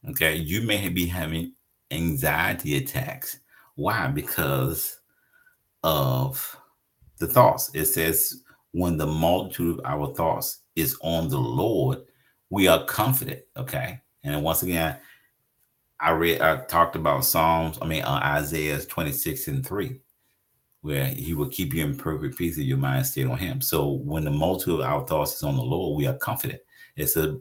Okay, 0.09 0.35
you 0.35 0.61
may 0.61 0.87
be 0.89 1.07
having 1.07 1.53
anxiety 1.91 2.77
attacks. 2.77 3.39
Why? 3.75 4.07
Because 4.07 4.96
of 5.83 6.57
the 7.17 7.27
thoughts. 7.27 7.71
It 7.73 7.85
says, 7.85 8.43
when 8.71 8.97
the 8.97 9.07
multitude 9.07 9.79
of 9.79 9.85
our 9.85 10.13
thoughts 10.13 10.59
is 10.75 10.97
on 11.01 11.29
the 11.29 11.39
Lord, 11.39 11.99
we 12.49 12.67
are 12.67 12.85
confident. 12.85 13.41
Okay. 13.55 13.99
And 14.23 14.43
once 14.43 14.63
again, 14.63 14.97
I 15.99 16.11
read, 16.11 16.41
I 16.41 16.63
talked 16.65 16.95
about 16.95 17.25
Psalms, 17.25 17.79
I 17.81 17.87
mean, 17.87 18.03
uh, 18.03 18.19
Isaiah 18.23 18.79
26 18.79 19.47
and 19.47 19.65
3, 19.65 19.99
where 20.81 21.05
he 21.05 21.33
will 21.33 21.49
keep 21.49 21.73
you 21.73 21.83
in 21.83 21.97
perfect 21.97 22.37
peace 22.37 22.57
if 22.57 22.65
your 22.65 22.77
mind 22.77 23.05
stayed 23.05 23.25
on 23.25 23.37
him. 23.37 23.61
So 23.61 23.93
when 23.93 24.23
the 24.23 24.31
multitude 24.31 24.81
of 24.81 24.85
our 24.85 25.07
thoughts 25.07 25.35
is 25.35 25.43
on 25.43 25.55
the 25.55 25.63
Lord, 25.63 25.97
we 25.97 26.05
are 26.05 26.17
confident. 26.17 26.61
It's 26.95 27.15
a, 27.17 27.39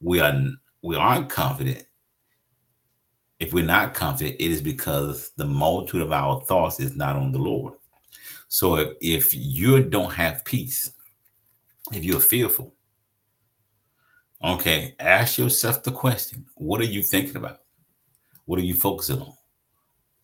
we 0.00 0.20
are, 0.20 0.34
we 0.82 0.96
aren't 0.96 1.28
confident 1.28 1.84
if 3.42 3.52
we're 3.52 3.64
not 3.64 3.92
confident, 3.92 4.36
it 4.38 4.52
is 4.52 4.62
because 4.62 5.32
the 5.36 5.44
multitude 5.44 6.02
of 6.02 6.12
our 6.12 6.40
thoughts 6.42 6.78
is 6.78 6.94
not 6.94 7.16
on 7.16 7.32
the 7.32 7.40
Lord. 7.40 7.74
So 8.46 8.76
if, 8.76 8.92
if 9.00 9.34
you 9.34 9.82
don't 9.82 10.12
have 10.12 10.44
peace, 10.44 10.92
if 11.92 12.04
you're 12.04 12.20
fearful, 12.20 12.72
okay, 14.44 14.94
ask 15.00 15.38
yourself 15.38 15.82
the 15.82 15.90
question 15.90 16.46
what 16.54 16.80
are 16.80 16.84
you 16.84 17.02
thinking 17.02 17.34
about? 17.34 17.62
What 18.44 18.60
are 18.60 18.64
you 18.64 18.74
focusing 18.74 19.20
on? 19.20 19.32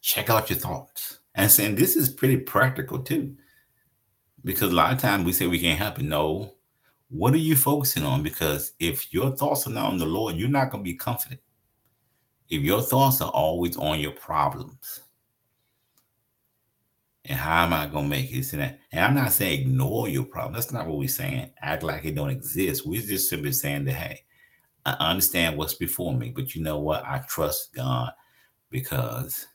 Check 0.01 0.31
out 0.31 0.49
your 0.49 0.61
thoughts. 0.61 1.19
And 1.35 1.51
saying 1.51 1.75
this 1.75 1.97
is 1.97 2.09
pretty 2.09 2.37
practical 2.37 3.01
too. 3.01 3.35
Because 4.45 4.71
a 4.71 4.77
lot 4.77 4.93
of 4.93 5.01
times 5.01 5.25
we 5.25 5.33
say 5.33 5.49
we 5.49 5.59
can't 5.59 5.79
help 5.79 5.99
it. 5.99 6.05
No. 6.05 6.55
What 7.09 7.35
are 7.35 7.39
you 7.39 7.57
focusing 7.57 8.05
on? 8.05 8.23
Because 8.23 8.75
if 8.79 9.13
your 9.13 9.35
thoughts 9.35 9.67
are 9.67 9.71
not 9.71 9.91
on 9.91 9.99
the 9.99 10.07
Lord, 10.07 10.37
you're 10.37 10.49
not 10.49 10.71
going 10.71 10.85
to 10.85 10.89
be 10.89 10.97
confident 10.97 11.41
if 12.49 12.63
your 12.63 12.81
thoughts 12.81 13.21
are 13.21 13.31
always 13.31 13.77
on 13.77 14.01
your 14.01 14.13
problems 14.13 15.03
and 17.29 17.39
how 17.39 17.65
am 17.65 17.75
I 17.75 17.87
gonna 17.87 18.09
make 18.09 18.33
it? 18.33 18.53
And 18.55 18.79
I'm 18.93 19.15
not 19.15 19.33
saying 19.33 19.61
ignore 19.61 20.09
your 20.09 20.25
problem. 20.25 20.55
That's 20.55 20.73
not 20.73 20.87
what 20.87 20.99
we're 20.99 21.09
saying. 21.09 21.51
Act 21.61 21.83
like 21.83 22.05
it 22.07 22.15
don't 22.15 22.31
exist. 22.31 22.87
We're 22.87 23.03
just 23.03 23.29
simply 23.29 23.53
saying 23.53 23.85
that 23.85 23.93
hey, 23.93 24.25
I 24.87 24.93
understand 25.11 25.59
what's 25.59 25.75
before 25.75 26.15
me, 26.15 26.31
but 26.31 26.55
you 26.55 26.63
know 26.63 26.79
what? 26.79 27.05
I 27.05 27.23
trust 27.29 27.75
God 27.75 28.13
because 28.71 29.47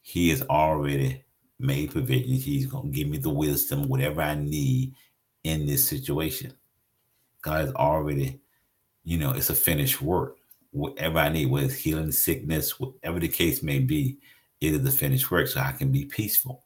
He 0.00 0.28
has 0.30 0.42
already 0.42 1.24
made 1.58 1.90
provisions. 1.90 2.44
He's 2.44 2.66
gonna 2.66 2.90
give 2.90 3.08
me 3.08 3.18
the 3.18 3.30
wisdom, 3.30 3.88
whatever 3.88 4.22
I 4.22 4.36
need 4.36 4.94
in 5.42 5.66
this 5.66 5.88
situation. 5.88 6.52
God 7.42 7.66
has 7.66 7.74
already, 7.74 8.40
you 9.02 9.18
know, 9.18 9.32
it's 9.32 9.50
a 9.50 9.54
finished 9.54 10.00
work 10.00 10.37
whatever 10.70 11.18
I 11.18 11.28
need, 11.28 11.46
whether 11.46 11.66
it's 11.66 11.74
healing, 11.74 12.12
sickness, 12.12 12.78
whatever 12.78 13.18
the 13.18 13.28
case 13.28 13.62
may 13.62 13.78
be, 13.78 14.18
it 14.60 14.74
is 14.74 14.82
the 14.82 14.90
finished 14.90 15.30
work, 15.30 15.48
so 15.48 15.60
I 15.60 15.72
can 15.72 15.90
be 15.90 16.04
peaceful. 16.04 16.64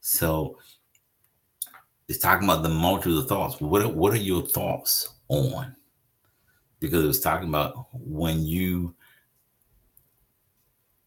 So 0.00 0.58
it's 2.08 2.18
talking 2.18 2.48
about 2.48 2.62
the 2.62 2.68
multitude 2.68 3.18
of 3.18 3.28
thoughts. 3.28 3.60
What 3.60 3.82
are, 3.82 3.88
what 3.88 4.12
are 4.12 4.16
your 4.16 4.42
thoughts 4.42 5.14
on? 5.28 5.74
Because 6.80 7.04
it 7.04 7.08
was 7.08 7.20
talking 7.20 7.48
about 7.48 7.86
when 7.92 8.44
you 8.44 8.94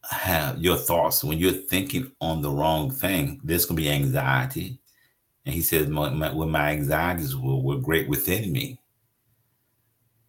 have 0.09 0.59
your 0.59 0.77
thoughts, 0.77 1.23
when 1.23 1.37
you're 1.37 1.51
thinking 1.51 2.11
on 2.21 2.41
the 2.41 2.49
wrong 2.49 2.89
thing, 2.89 3.41
there's 3.43 3.65
going 3.65 3.77
to 3.77 3.83
be 3.83 3.89
anxiety. 3.89 4.79
And 5.45 5.53
he 5.53 5.61
says, 5.61 5.87
my, 5.87 6.09
my, 6.09 6.33
when 6.33 6.49
my 6.49 6.71
anxieties 6.71 7.35
were, 7.35 7.57
were 7.57 7.77
great 7.77 8.09
within 8.09 8.51
me. 8.51 8.79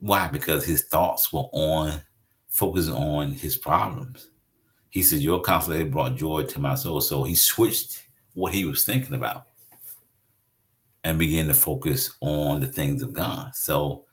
Why? 0.00 0.28
Because 0.28 0.64
his 0.64 0.84
thoughts 0.84 1.32
were 1.32 1.48
on 1.52 2.02
focusing 2.48 2.94
on 2.94 3.32
his 3.32 3.56
problems. 3.56 4.30
He 4.90 5.02
said, 5.02 5.20
Your 5.20 5.40
consolation 5.40 5.90
brought 5.90 6.16
joy 6.16 6.44
to 6.44 6.60
my 6.60 6.74
soul. 6.74 7.00
So 7.00 7.24
he 7.24 7.34
switched 7.34 8.02
what 8.34 8.54
he 8.54 8.64
was 8.64 8.84
thinking 8.84 9.14
about 9.14 9.44
and 11.04 11.18
began 11.18 11.46
to 11.46 11.54
focus 11.54 12.16
on 12.20 12.60
the 12.60 12.66
things 12.66 13.02
of 13.02 13.12
God. 13.12 13.54
So 13.54 14.04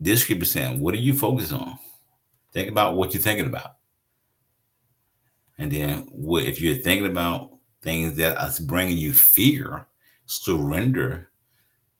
this 0.00 0.22
scripture 0.22 0.44
saying, 0.44 0.80
What 0.80 0.94
are 0.94 0.98
you 0.98 1.14
focused 1.14 1.52
on? 1.52 1.78
Think 2.52 2.70
about 2.70 2.96
what 2.96 3.14
you're 3.14 3.22
thinking 3.22 3.46
about. 3.46 3.76
And 5.58 5.72
then 5.72 6.08
what 6.12 6.44
if 6.44 6.60
you're 6.60 6.76
thinking 6.76 7.10
about 7.10 7.50
things 7.82 8.16
that 8.16 8.36
are 8.36 8.50
bringing 8.64 8.96
you 8.96 9.12
fear, 9.12 9.86
surrender 10.26 11.30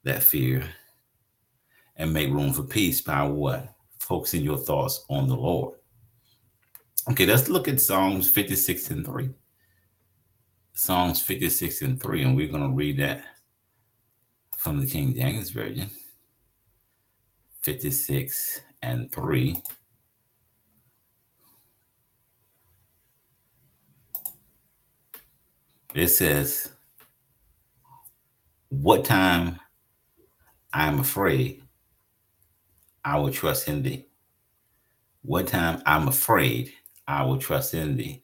that 0.05 0.23
fear 0.23 0.65
and 1.97 2.13
make 2.13 2.31
room 2.31 2.53
for 2.53 2.63
peace 2.63 3.01
by 3.01 3.25
what? 3.25 3.75
Focusing 4.09 4.43
your 4.43 4.57
thoughts 4.57 5.05
on 5.11 5.29
the 5.29 5.37
Lord. 5.37 5.75
Okay, 7.11 7.27
let's 7.27 7.51
look 7.51 7.69
at 7.69 7.79
Psalms 7.79 8.31
56 8.31 8.91
and 8.91 9.05
3. 9.05 9.29
Psalms 10.73 11.21
56 11.21 11.83
and 11.83 12.03
3, 12.03 12.23
and 12.23 12.35
we're 12.35 12.49
going 12.49 12.63
to 12.63 12.75
read 12.75 12.99
that 13.01 13.23
from 14.57 14.81
the 14.81 14.87
King 14.87 15.15
James 15.15 15.51
Version. 15.51 15.91
56 17.61 18.63
and 18.81 19.13
3. 19.13 19.63
It 25.95 26.09
says, 26.09 26.71
What 28.71 29.05
time 29.05 29.61
I 30.73 30.87
am 30.87 31.01
afraid, 31.01 31.63
I 33.05 33.19
will 33.19 33.31
trust 33.31 33.69
in 33.69 33.83
thee. 33.83 34.07
What 35.23 35.49
time 35.49 35.83
I'm 35.87 36.09
afraid, 36.09 36.73
I 37.07 37.25
will 37.25 37.39
trust 37.39 37.75
in 37.75 37.97
thee. 37.97 38.23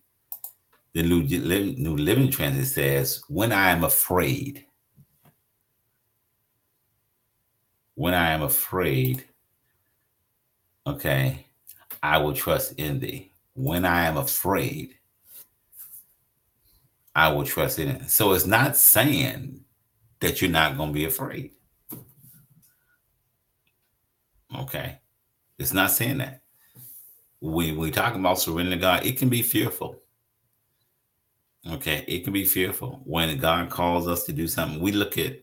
The 0.92 1.02
New, 1.02 1.22
New 1.22 1.96
Living 1.96 2.30
Transit 2.30 2.66
says, 2.66 3.22
When 3.28 3.52
I 3.52 3.70
am 3.70 3.84
afraid, 3.84 4.66
when 7.94 8.14
I 8.14 8.30
am 8.30 8.42
afraid, 8.42 9.24
okay, 10.86 11.46
I 12.02 12.18
will 12.18 12.34
trust 12.34 12.74
in 12.78 13.00
thee. 13.00 13.32
When 13.54 13.84
I 13.84 14.06
am 14.06 14.16
afraid, 14.16 14.96
I 17.14 17.32
will 17.32 17.44
trust 17.44 17.78
in 17.78 17.88
it. 17.88 18.10
So 18.10 18.32
it's 18.32 18.46
not 18.46 18.76
saying 18.76 19.64
that 20.20 20.42
you're 20.42 20.50
not 20.50 20.76
going 20.76 20.90
to 20.90 20.94
be 20.94 21.04
afraid. 21.04 21.52
Okay. 24.60 24.98
It's 25.58 25.72
not 25.72 25.90
saying 25.90 26.18
that. 26.18 26.42
When 27.40 27.76
we 27.76 27.90
talk 27.90 28.14
about 28.14 28.38
surrendering 28.38 28.78
to 28.78 28.82
God, 28.82 29.04
it 29.04 29.18
can 29.18 29.28
be 29.28 29.42
fearful. 29.42 30.00
Okay. 31.68 32.04
It 32.08 32.24
can 32.24 32.32
be 32.32 32.44
fearful. 32.44 33.02
When 33.04 33.36
God 33.38 33.70
calls 33.70 34.08
us 34.08 34.24
to 34.24 34.32
do 34.32 34.48
something, 34.48 34.80
we 34.80 34.92
look 34.92 35.18
at 35.18 35.40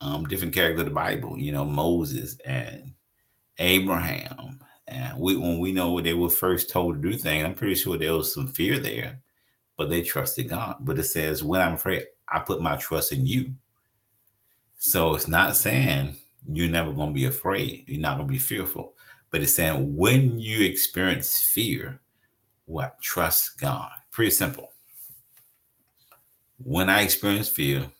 um, 0.00 0.24
different 0.26 0.54
characters 0.54 0.80
of 0.80 0.86
the 0.86 0.94
Bible, 0.94 1.38
you 1.38 1.52
know, 1.52 1.64
Moses 1.64 2.38
and 2.44 2.92
Abraham. 3.58 4.60
And 4.88 5.18
we, 5.18 5.36
when 5.36 5.58
we 5.58 5.72
know 5.72 5.92
what 5.92 6.04
they 6.04 6.14
were 6.14 6.30
first 6.30 6.70
told 6.70 7.02
to 7.02 7.10
do 7.10 7.16
things, 7.16 7.44
I'm 7.44 7.54
pretty 7.54 7.74
sure 7.74 7.98
there 7.98 8.12
was 8.12 8.32
some 8.32 8.46
fear 8.46 8.78
there 8.78 9.20
but 9.76 9.90
they 9.90 10.02
trusted 10.02 10.48
God. 10.48 10.76
But 10.80 10.98
it 10.98 11.04
says, 11.04 11.42
when 11.42 11.60
I'm 11.60 11.74
afraid, 11.74 12.04
I 12.28 12.40
put 12.40 12.62
my 12.62 12.76
trust 12.76 13.12
in 13.12 13.26
you. 13.26 13.52
So 14.78 15.14
it's 15.14 15.28
not 15.28 15.56
saying 15.56 16.16
you're 16.52 16.68
never 16.68 16.92
going 16.92 17.10
to 17.10 17.14
be 17.14 17.26
afraid. 17.26 17.84
You're 17.86 18.00
not 18.00 18.16
going 18.16 18.28
to 18.28 18.32
be 18.32 18.38
fearful. 18.38 18.94
But 19.30 19.42
it's 19.42 19.54
saying 19.54 19.96
when 19.96 20.38
you 20.38 20.64
experience 20.64 21.40
fear, 21.40 22.00
what? 22.66 23.00
Trust 23.00 23.58
God. 23.60 23.90
Pretty 24.10 24.30
simple. 24.30 24.72
When 26.58 26.88
I 26.88 27.02
experience 27.02 27.48
fear, 27.48 27.90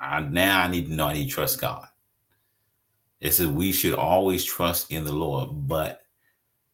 I 0.00 0.20
now 0.20 0.62
I 0.62 0.68
need 0.68 0.86
to 0.86 0.94
know 0.94 1.08
I 1.08 1.14
need 1.14 1.28
to 1.28 1.34
trust 1.34 1.60
God. 1.60 1.86
It 3.20 3.34
says 3.34 3.48
we 3.48 3.72
should 3.72 3.94
always 3.94 4.44
trust 4.44 4.92
in 4.92 5.04
the 5.04 5.12
Lord, 5.12 5.50
but 5.66 6.02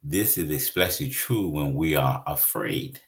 this 0.03 0.37
is 0.37 0.51
especially 0.51 1.09
true 1.09 1.49
when 1.49 1.75
we 1.75 1.97
are 1.97 2.23
afraid. 2.27 3.01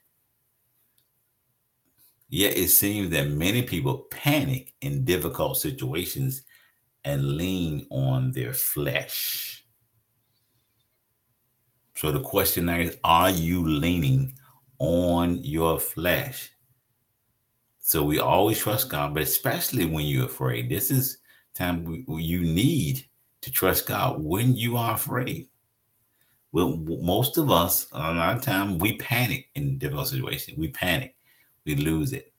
Yet 2.29 2.57
it 2.57 2.69
seems 2.69 3.11
that 3.11 3.29
many 3.29 3.63
people 3.63 4.07
panic 4.11 4.73
in 4.81 5.05
difficult 5.05 5.59
situations 5.59 6.43
and 7.07 7.37
lean 7.37 7.87
on 7.91 8.33
their 8.33 8.53
flesh. 8.53 9.65
So 11.95 12.13
the 12.13 12.21
question 12.21 12.67
now 12.67 12.77
is 12.77 12.99
Are 13.05 13.31
you 13.31 13.67
leaning 13.67 14.35
on 14.79 15.43
your 15.43 15.81
flesh? 15.81 16.51
So 17.79 18.03
we 18.03 18.19
always 18.19 18.59
trust 18.59 18.91
God, 18.91 19.15
but 19.15 19.23
especially 19.23 19.87
when 19.87 20.05
you're 20.05 20.27
afraid. 20.27 20.69
This 20.69 20.91
is 20.91 21.19
time 21.55 22.05
you 22.09 22.43
need 22.43 23.07
to 23.41 23.51
trust 23.51 23.87
God 23.87 24.21
when 24.21 24.57
you 24.57 24.77
are 24.77 24.95
afraid. 24.95 25.49
Well, 26.51 26.77
most 26.77 27.39
of 27.39 27.51
us, 27.51 27.87
a 27.93 27.99
lot 27.99 28.37
of 28.37 28.43
time, 28.43 28.79
we 28.79 28.97
panic 28.97 29.47
in 29.55 29.79
difficult 29.79 30.09
situations. 30.09 30.59
We 30.59 30.69
panic 30.69 31.17
we 31.67 31.75
lose 31.75 32.13
it. 32.13 32.33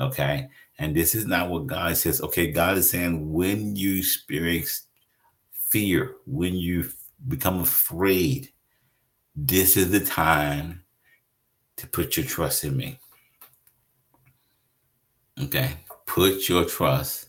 Okay. 0.00 0.48
And 0.78 0.96
this 0.96 1.14
is 1.14 1.26
not 1.26 1.50
what 1.50 1.66
God 1.66 1.96
says. 1.96 2.20
Okay. 2.22 2.50
God 2.50 2.78
is 2.78 2.90
saying 2.90 3.32
when 3.32 3.76
you 3.76 3.98
experience 3.98 4.86
fear, 5.52 6.16
when 6.26 6.54
you 6.54 6.90
become 7.28 7.60
afraid, 7.60 8.50
this 9.36 9.76
is 9.76 9.90
the 9.90 10.00
time 10.00 10.82
to 11.76 11.86
put 11.86 12.16
your 12.16 12.26
trust 12.26 12.64
in 12.64 12.76
me. 12.76 12.98
Okay. 15.42 15.72
Put 16.06 16.48
your 16.48 16.64
trust 16.64 17.28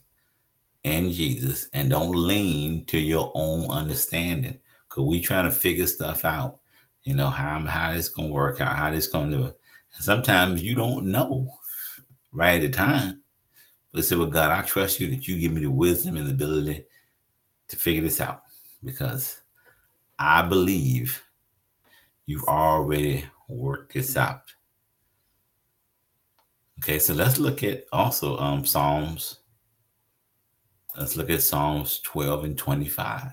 in 0.84 1.12
Jesus 1.12 1.70
and 1.74 1.90
don't 1.90 2.16
lean 2.16 2.86
to 2.86 2.98
your 2.98 3.32
own 3.36 3.70
understanding. 3.70 4.60
Cause 4.90 5.06
we 5.06 5.22
trying 5.22 5.46
to 5.46 5.52
figure 5.52 5.88
stuff 5.88 6.26
out. 6.26 6.60
You 7.04 7.16
know, 7.16 7.30
how 7.30 7.60
how 7.62 7.94
this 7.94 8.10
gonna 8.10 8.30
work 8.30 8.62
out, 8.62 8.76
how 8.76 8.92
this 8.92 9.08
gonna 9.08 9.36
do 9.36 9.46
it. 9.46 9.60
Sometimes 9.92 10.64
you 10.64 10.76
don't 10.76 11.06
know 11.06 11.54
right 12.32 12.56
at 12.56 12.62
the 12.62 12.70
time. 12.70 13.22
But 13.94 14.06
say, 14.06 14.16
well, 14.16 14.28
God, 14.28 14.52
I 14.52 14.62
trust 14.66 15.00
you 15.00 15.08
that 15.10 15.28
you 15.28 15.40
give 15.40 15.52
me 15.52 15.62
the 15.62 15.72
wisdom 15.72 16.16
and 16.16 16.28
the 16.28 16.32
ability 16.32 16.86
to 17.68 17.76
figure 17.76 18.02
this 18.02 18.22
out 18.22 18.44
because 18.84 19.42
I 20.18 20.42
believe 20.44 21.22
you've 22.26 22.46
already 22.46 23.26
worked 23.48 23.94
this 23.94 24.16
out. 24.16 24.54
Okay, 26.80 27.00
so 27.00 27.14
let's 27.14 27.38
look 27.38 27.64
at 27.64 27.86
also 27.92 28.38
um 28.38 28.66
Psalms. 28.66 29.40
Let's 30.98 31.16
look 31.16 31.30
at 31.30 31.42
Psalms 31.42 32.00
12 32.00 32.44
and 32.46 32.58
25. 32.58 33.32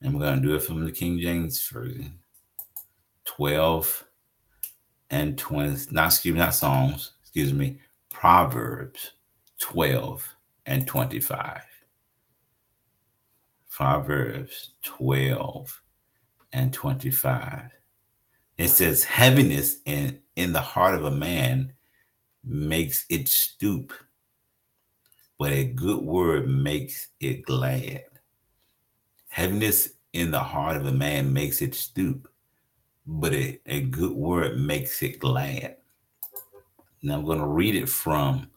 And 0.00 0.14
we're 0.14 0.20
going 0.20 0.42
to 0.42 0.46
do 0.46 0.54
it 0.54 0.62
from 0.62 0.84
the 0.84 0.92
King 0.92 1.18
James 1.18 1.66
Version. 1.68 2.18
12 3.24 4.04
and 5.10 5.38
20, 5.38 5.92
not 5.92 6.06
excuse 6.06 6.34
me, 6.34 6.40
not 6.40 6.54
Psalms, 6.54 7.12
excuse 7.22 7.52
me, 7.52 7.78
Proverbs 8.22 9.14
12 9.58 10.36
and 10.66 10.86
25. 10.86 11.60
Proverbs 13.68 14.74
12 14.84 15.82
and 16.52 16.72
25. 16.72 17.62
It 18.58 18.68
says, 18.68 19.02
Heaviness 19.02 19.78
in, 19.86 20.20
in 20.36 20.52
the 20.52 20.60
heart 20.60 20.94
of 20.94 21.04
a 21.04 21.10
man 21.10 21.72
makes 22.44 23.06
it 23.08 23.26
stoop, 23.26 23.92
but 25.36 25.50
a 25.50 25.64
good 25.64 26.04
word 26.04 26.48
makes 26.48 27.08
it 27.18 27.42
glad. 27.42 28.04
Heaviness 29.30 29.94
in 30.12 30.30
the 30.30 30.38
heart 30.38 30.76
of 30.76 30.86
a 30.86 30.92
man 30.92 31.32
makes 31.32 31.60
it 31.60 31.74
stoop, 31.74 32.28
but 33.04 33.32
a, 33.32 33.58
a 33.66 33.80
good 33.80 34.12
word 34.12 34.60
makes 34.60 35.02
it 35.02 35.18
glad. 35.18 35.78
Now 37.02 37.14
I'm 37.14 37.24
going 37.24 37.40
to 37.40 37.46
read 37.46 37.74
it 37.74 37.88
from 37.88 38.48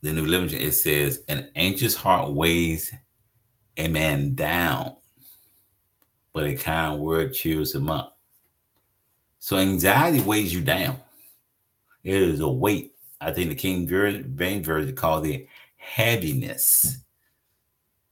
the 0.00 0.12
New 0.12 0.24
Living. 0.24 0.58
It 0.58 0.72
says, 0.72 1.22
"An 1.28 1.50
anxious 1.54 1.94
heart 1.94 2.32
weighs 2.32 2.92
a 3.76 3.88
man 3.88 4.34
down, 4.34 4.96
but 6.32 6.46
a 6.46 6.54
kind 6.56 7.00
word 7.00 7.34
cheers 7.34 7.74
him 7.74 7.90
up." 7.90 8.18
So 9.38 9.58
anxiety 9.58 10.20
weighs 10.20 10.52
you 10.54 10.62
down. 10.62 10.98
It 12.02 12.14
is 12.14 12.40
a 12.40 12.48
weight. 12.48 12.94
I 13.20 13.32
think 13.32 13.50
the 13.50 13.54
King 13.54 13.86
James 13.86 14.66
version 14.66 14.94
calls 14.96 15.26
it 15.26 15.46
heaviness. 15.76 16.98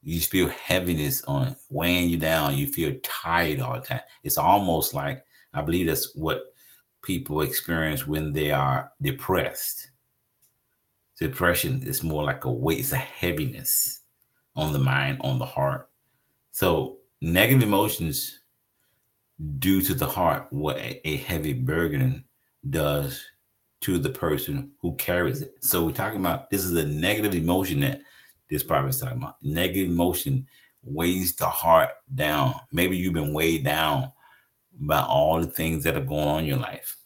You 0.02 0.20
feel 0.20 0.48
heaviness 0.48 1.22
on 1.24 1.56
weighing 1.70 2.10
you 2.10 2.18
down. 2.18 2.56
You 2.56 2.66
feel 2.66 2.94
tired 3.02 3.60
all 3.60 3.80
the 3.80 3.86
time. 3.86 4.00
It's 4.22 4.38
almost 4.38 4.92
like 4.92 5.24
I 5.54 5.62
believe 5.62 5.86
that's 5.86 6.14
what 6.14 6.54
people 7.02 7.42
experience 7.42 8.06
when 8.06 8.32
they 8.32 8.50
are 8.50 8.92
depressed. 9.00 9.90
Depression 11.18 11.82
is 11.84 12.02
more 12.02 12.22
like 12.22 12.44
a 12.44 12.52
weight, 12.52 12.80
it's 12.80 12.92
a 12.92 12.96
heaviness 12.96 14.00
on 14.54 14.72
the 14.72 14.78
mind, 14.78 15.18
on 15.22 15.38
the 15.38 15.44
heart. 15.44 15.88
So, 16.52 16.98
negative 17.20 17.62
emotions 17.62 18.40
due 19.58 19.80
to 19.82 19.94
the 19.94 20.06
heart, 20.06 20.46
what 20.50 20.78
a, 20.78 21.16
heavy 21.16 21.52
burden 21.52 22.24
does 22.70 23.24
to 23.80 23.98
the 23.98 24.10
person 24.10 24.72
who 24.80 24.94
carries 24.96 25.42
it. 25.42 25.54
So, 25.60 25.84
we're 25.84 25.92
talking 25.92 26.20
about 26.20 26.50
this 26.50 26.64
is 26.64 26.76
a 26.76 26.86
negative 26.86 27.34
emotion 27.34 27.80
that 27.80 28.00
this 28.48 28.62
prophet 28.62 28.88
is 28.88 29.00
talking 29.00 29.18
about. 29.18 29.36
Negative 29.42 29.88
emotion 29.88 30.46
weighs 30.82 31.34
the 31.36 31.46
heart 31.46 31.90
down. 32.14 32.54
Maybe 32.72 32.96
you've 32.96 33.12
been 33.12 33.34
weighed 33.34 33.64
down 33.64 34.12
by 34.78 35.00
all 35.00 35.40
the 35.40 35.46
things 35.46 35.84
that 35.84 35.96
are 35.96 36.00
going 36.00 36.28
on 36.28 36.40
in 36.40 36.46
your 36.46 36.58
life. 36.58 36.96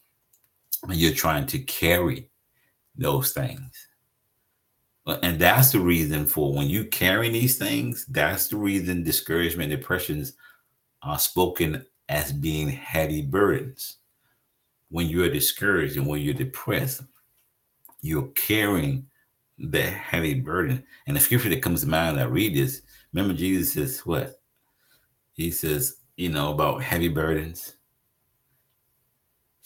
And 0.82 0.96
you're 0.96 1.14
trying 1.14 1.46
to 1.46 1.58
carry 1.58 2.28
those 2.96 3.32
things. 3.32 3.88
And 5.06 5.38
that's 5.38 5.72
the 5.72 5.80
reason 5.80 6.26
for 6.26 6.54
when 6.54 6.68
you 6.68 6.84
carry 6.84 7.28
these 7.28 7.58
things, 7.58 8.06
that's 8.06 8.48
the 8.48 8.56
reason 8.56 9.02
discouragement, 9.02 9.72
and 9.72 9.80
depressions 9.80 10.34
are 11.02 11.18
spoken 11.18 11.84
as 12.08 12.32
being 12.32 12.68
heavy 12.68 13.22
burdens. 13.22 13.98
When 14.90 15.08
you're 15.08 15.30
discouraged 15.30 15.96
and 15.96 16.06
when 16.06 16.20
you're 16.20 16.34
depressed, 16.34 17.02
you're 18.02 18.28
carrying 18.28 19.06
the 19.58 19.82
heavy 19.82 20.34
burden. 20.34 20.84
And 21.06 21.16
the 21.16 21.20
scripture 21.20 21.48
that 21.48 21.62
comes 21.62 21.82
to 21.82 21.88
mind, 21.88 22.20
I 22.20 22.24
read 22.24 22.54
this. 22.54 22.82
Remember, 23.12 23.34
Jesus 23.34 23.72
says, 23.72 24.06
What? 24.06 24.40
He 25.32 25.50
says, 25.50 25.96
you 26.16 26.28
know, 26.28 26.52
about 26.52 26.82
heavy 26.82 27.08
burdens. 27.08 27.74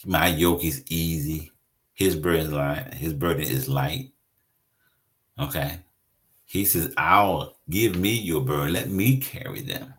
My 0.04 0.28
yoke 0.28 0.64
is 0.64 0.84
easy. 0.88 1.52
His 1.94 2.14
burden 2.16 2.46
is 2.46 2.52
light. 2.52 2.94
His 2.94 3.12
burden 3.12 3.42
is 3.42 3.68
light. 3.68 4.12
Okay. 5.38 5.80
He 6.44 6.64
says, 6.64 6.92
I'll 6.96 7.56
give 7.68 7.96
me 7.96 8.12
your 8.12 8.40
burden. 8.40 8.72
Let 8.72 8.88
me 8.88 9.18
carry 9.18 9.62
them. 9.62 9.92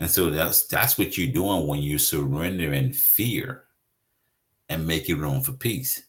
And 0.00 0.10
so 0.10 0.30
that's 0.30 0.66
that's 0.66 0.98
what 0.98 1.16
you're 1.16 1.32
doing 1.32 1.68
when 1.68 1.80
you 1.80 1.96
surrender 1.96 2.72
in 2.72 2.92
fear 2.92 3.64
and 4.68 4.86
making 4.86 5.20
room 5.20 5.42
for 5.42 5.52
peace. 5.52 6.02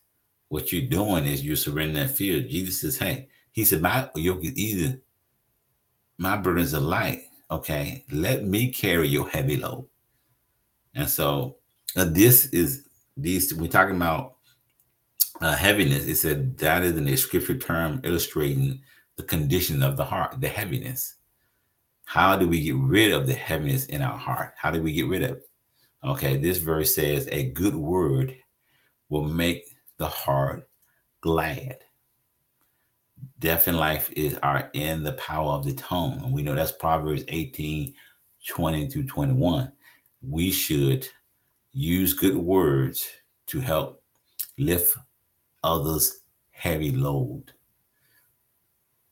What 0.47 0.71
you're 0.71 0.89
doing 0.89 1.25
is 1.25 1.43
you're 1.43 1.55
surrendering 1.55 2.07
fear. 2.07 2.41
Jesus 2.41 2.81
says, 2.81 2.97
Hey, 2.97 3.27
he 3.51 3.63
said, 3.63 3.81
My 3.81 4.09
yoke 4.15 4.43
is 4.45 4.57
easy, 4.57 4.97
my 6.17 6.37
burdens 6.37 6.73
are 6.73 6.79
light. 6.79 7.21
Okay, 7.53 8.03
let 8.11 8.45
me 8.45 8.71
carry 8.71 9.07
your 9.07 9.29
heavy 9.29 9.57
load. 9.57 9.87
And 10.95 11.07
so 11.07 11.57
uh, 11.95 12.05
this 12.05 12.47
is 12.47 12.87
these 13.15 13.53
we're 13.53 13.67
talking 13.67 13.95
about 13.95 14.37
uh, 15.39 15.55
heaviness. 15.55 16.07
It 16.07 16.15
said 16.15 16.57
that 16.57 16.81
is 16.81 16.97
an 16.97 17.15
scripture 17.15 17.55
term 17.55 18.01
illustrating 18.03 18.81
the 19.17 19.23
condition 19.23 19.83
of 19.83 19.97
the 19.97 20.03
heart, 20.03 20.41
the 20.41 20.47
heaviness. 20.47 21.17
How 22.05 22.35
do 22.35 22.47
we 22.47 22.59
get 22.59 22.75
rid 22.75 23.11
of 23.11 23.27
the 23.27 23.35
heaviness 23.35 23.85
in 23.85 24.01
our 24.01 24.17
heart? 24.17 24.53
How 24.57 24.71
do 24.71 24.81
we 24.81 24.91
get 24.91 25.07
rid 25.07 25.21
of 25.21 25.31
it? 25.37 25.43
Okay, 26.03 26.37
this 26.37 26.57
verse 26.57 26.95
says 26.95 27.29
a 27.31 27.51
good 27.51 27.75
word 27.75 28.35
will 29.09 29.25
make 29.25 29.63
the 29.99 30.07
heart 30.07 30.67
glad. 31.21 31.77
Death 33.43 33.67
and 33.67 33.75
life 33.75 34.09
is 34.15 34.39
are 34.41 34.69
in 34.71 35.03
the 35.03 35.11
power 35.13 35.51
of 35.51 35.65
the 35.65 35.73
tongue. 35.73 36.17
And 36.23 36.31
we 36.31 36.43
know 36.43 36.55
that's 36.55 36.71
Proverbs 36.71 37.25
18, 37.27 37.93
20 38.47 38.87
to 38.87 39.03
21. 39.03 39.69
We 40.21 40.49
should 40.49 41.05
use 41.73 42.13
good 42.13 42.37
words 42.37 43.05
to 43.47 43.59
help 43.59 44.01
lift 44.57 44.97
others' 45.61 46.21
heavy 46.51 46.91
load. 46.91 47.51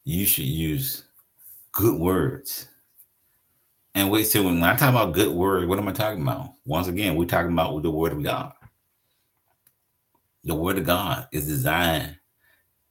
You 0.06 0.26
should 0.26 0.46
use 0.46 1.04
good 1.74 2.00
words. 2.00 2.70
And 3.96 4.10
wait 4.10 4.28
till 4.28 4.46
when 4.46 4.64
I 4.64 4.78
talk 4.78 4.92
about 4.92 5.12
good 5.12 5.36
word, 5.36 5.68
what 5.68 5.78
am 5.78 5.90
I 5.90 5.92
talking 5.92 6.22
about? 6.22 6.54
Once 6.64 6.88
again, 6.88 7.18
we're 7.18 7.26
talking 7.26 7.52
about 7.52 7.84
the 7.84 7.92
word 7.92 8.14
of 8.14 8.24
God. 8.24 8.54
The 10.46 10.56
word 10.56 10.78
of 10.78 10.86
God 10.86 11.28
is 11.34 11.48
designed 11.48 12.16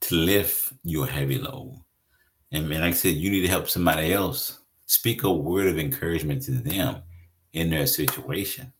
to 0.01 0.15
lift 0.15 0.73
your 0.83 1.07
heavy 1.07 1.37
load. 1.37 1.81
And 2.51 2.69
like 2.69 2.81
I 2.81 2.91
said, 2.91 3.15
you 3.15 3.29
need 3.31 3.41
to 3.41 3.47
help 3.47 3.69
somebody 3.69 4.13
else. 4.13 4.59
Speak 4.87 5.23
a 5.23 5.31
word 5.31 5.67
of 5.67 5.79
encouragement 5.79 6.41
to 6.43 6.51
them 6.51 7.01
in 7.53 7.69
their 7.69 7.87
situation 7.87 8.73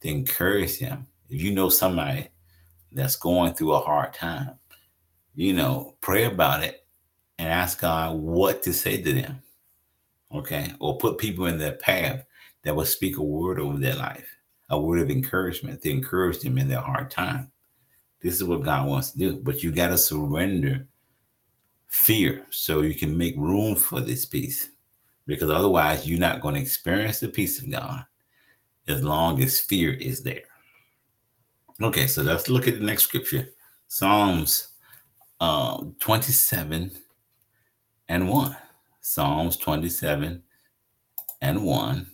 to 0.00 0.08
encourage 0.08 0.78
them. 0.78 1.06
If 1.28 1.40
you 1.40 1.52
know 1.52 1.68
somebody 1.68 2.28
that's 2.92 3.16
going 3.16 3.54
through 3.54 3.72
a 3.72 3.80
hard 3.80 4.12
time, 4.12 4.50
you 5.34 5.54
know, 5.54 5.96
pray 6.00 6.24
about 6.24 6.62
it 6.62 6.86
and 7.38 7.48
ask 7.48 7.80
God 7.80 8.16
what 8.16 8.62
to 8.62 8.72
say 8.72 9.00
to 9.00 9.12
them. 9.12 9.42
Okay. 10.34 10.72
Or 10.80 10.98
put 10.98 11.18
people 11.18 11.46
in 11.46 11.58
their 11.58 11.76
path 11.76 12.24
that 12.64 12.74
will 12.74 12.84
speak 12.84 13.16
a 13.16 13.22
word 13.22 13.60
over 13.60 13.78
their 13.78 13.94
life, 13.94 14.28
a 14.70 14.80
word 14.80 15.00
of 15.00 15.10
encouragement 15.10 15.82
to 15.82 15.90
encourage 15.90 16.40
them 16.40 16.58
in 16.58 16.68
their 16.68 16.80
hard 16.80 17.10
time. 17.10 17.50
This 18.22 18.34
is 18.34 18.44
what 18.44 18.62
God 18.62 18.88
wants 18.88 19.12
to 19.12 19.18
do. 19.18 19.36
But 19.36 19.62
you 19.62 19.72
got 19.72 19.88
to 19.88 19.98
surrender 19.98 20.86
fear 21.88 22.46
so 22.50 22.82
you 22.82 22.94
can 22.94 23.16
make 23.16 23.36
room 23.36 23.76
for 23.76 24.00
this 24.00 24.24
peace. 24.24 24.70
Because 25.26 25.50
otherwise, 25.50 26.08
you're 26.08 26.20
not 26.20 26.40
going 26.40 26.54
to 26.54 26.60
experience 26.60 27.20
the 27.20 27.28
peace 27.28 27.60
of 27.60 27.70
God 27.70 28.04
as 28.88 29.02
long 29.02 29.42
as 29.42 29.60
fear 29.60 29.92
is 29.94 30.22
there. 30.22 30.44
Okay, 31.82 32.06
so 32.06 32.22
let's 32.22 32.48
look 32.48 32.68
at 32.68 32.78
the 32.78 32.84
next 32.84 33.02
scripture 33.02 33.48
Psalms 33.88 34.68
um, 35.40 35.94
27 36.00 36.90
and 38.08 38.28
1. 38.28 38.56
Psalms 39.00 39.56
27 39.56 40.42
and 41.42 41.64
1. 41.64 42.06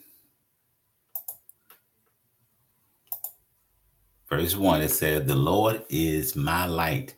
Verse 4.33 4.57
1, 4.57 4.81
it 4.81 4.89
says, 4.89 5.27
The 5.27 5.37
Lord 5.37 5.85
is 5.91 6.35
my 6.35 6.65
light 6.65 7.17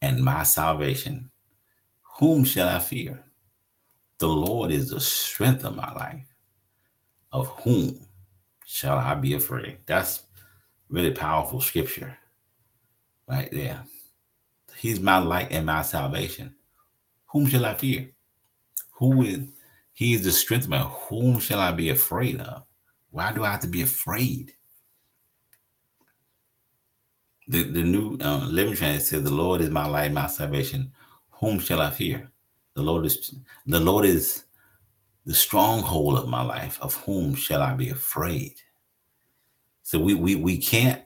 and 0.00 0.24
my 0.24 0.42
salvation. 0.42 1.30
Whom 2.18 2.44
shall 2.44 2.68
I 2.68 2.80
fear? 2.80 3.22
The 4.18 4.26
Lord 4.26 4.72
is 4.72 4.90
the 4.90 4.98
strength 4.98 5.64
of 5.64 5.76
my 5.76 5.92
life. 5.92 6.26
Of 7.30 7.46
whom 7.62 8.08
shall 8.66 8.98
I 8.98 9.14
be 9.14 9.34
afraid? 9.34 9.78
That's 9.86 10.24
really 10.88 11.12
powerful 11.12 11.60
scripture 11.60 12.18
right 13.28 13.48
there. 13.52 13.84
He's 14.74 14.98
my 14.98 15.18
light 15.18 15.52
and 15.52 15.64
my 15.64 15.82
salvation. 15.82 16.56
Whom 17.26 17.46
shall 17.46 17.66
I 17.66 17.74
fear? 17.74 18.08
Who 18.94 19.22
is 19.22 19.42
he 19.92 20.14
is 20.14 20.24
the 20.24 20.32
strength 20.32 20.64
of 20.64 20.70
my 20.70 20.80
whom 20.80 21.38
shall 21.38 21.60
I 21.60 21.70
be 21.70 21.90
afraid 21.90 22.40
of? 22.40 22.64
Why 23.10 23.32
do 23.32 23.44
I 23.44 23.52
have 23.52 23.60
to 23.60 23.68
be 23.68 23.82
afraid? 23.82 24.54
The, 27.52 27.64
the 27.64 27.82
new 27.82 28.16
uh, 28.22 28.46
Living 28.46 28.74
Translation 28.74 29.04
says, 29.04 29.24
"The 29.24 29.30
Lord 29.30 29.60
is 29.60 29.68
my 29.68 29.86
light, 29.86 30.10
my 30.10 30.26
salvation. 30.26 30.90
Whom 31.32 31.58
shall 31.58 31.82
I 31.82 31.90
fear? 31.90 32.30
The 32.74 32.80
Lord 32.82 33.04
is 33.04 33.34
the 33.66 33.78
Lord 33.78 34.06
is 34.06 34.44
the 35.26 35.34
stronghold 35.34 36.16
of 36.16 36.28
my 36.28 36.40
life. 36.42 36.78
Of 36.80 36.94
whom 36.94 37.34
shall 37.34 37.60
I 37.60 37.74
be 37.74 37.90
afraid?" 37.90 38.54
So 39.82 39.98
we 39.98 40.14
we 40.14 40.34
we 40.34 40.56
can't 40.56 41.02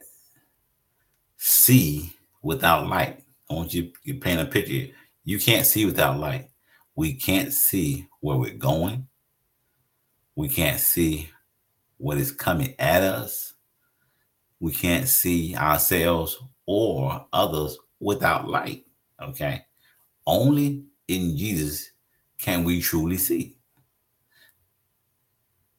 see 1.36 2.14
without 2.42 2.86
light. 2.86 3.24
I 3.50 3.54
want 3.54 3.74
you 3.74 3.90
to 4.06 4.14
paint 4.14 4.40
a 4.40 4.46
picture. 4.46 4.94
You 5.24 5.40
can't 5.40 5.66
see 5.66 5.84
without 5.84 6.20
light. 6.20 6.50
We 6.94 7.14
can't 7.14 7.52
see 7.52 8.06
where 8.20 8.36
we're 8.36 8.54
going. 8.54 9.08
We 10.36 10.48
can't 10.48 10.78
see 10.78 11.28
what 11.96 12.18
is 12.18 12.30
coming 12.30 12.76
at 12.78 13.02
us 13.02 13.55
we 14.60 14.72
can't 14.72 15.08
see 15.08 15.54
ourselves 15.56 16.38
or 16.66 17.26
others 17.32 17.78
without 18.00 18.48
light. 18.48 18.86
Okay. 19.22 19.64
Only 20.26 20.84
in 21.08 21.36
Jesus 21.36 21.90
can 22.38 22.64
we 22.64 22.80
truly 22.80 23.16
see. 23.16 23.56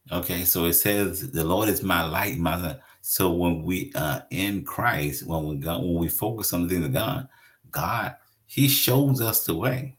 Okay, 0.10 0.46
so 0.46 0.66
it 0.66 0.74
says 0.74 1.32
the 1.32 1.44
Lord 1.44 1.68
is 1.68 1.84
my 1.84 2.06
light, 2.06 2.38
my 2.38 2.78
so 3.02 3.32
when 3.32 3.64
we 3.64 3.92
are 3.94 4.26
in 4.32 4.64
Christ, 4.64 5.28
when 5.28 5.46
we 5.46 5.58
go 5.58 5.80
when 5.80 5.96
we 5.96 6.08
focus 6.08 6.54
on 6.54 6.64
the 6.64 6.70
things 6.70 6.86
of 6.86 6.94
God, 6.94 7.28
God, 7.72 8.16
He 8.46 8.70
shows 8.70 9.20
us 9.20 9.46
the 9.46 9.54
way. 9.54 9.98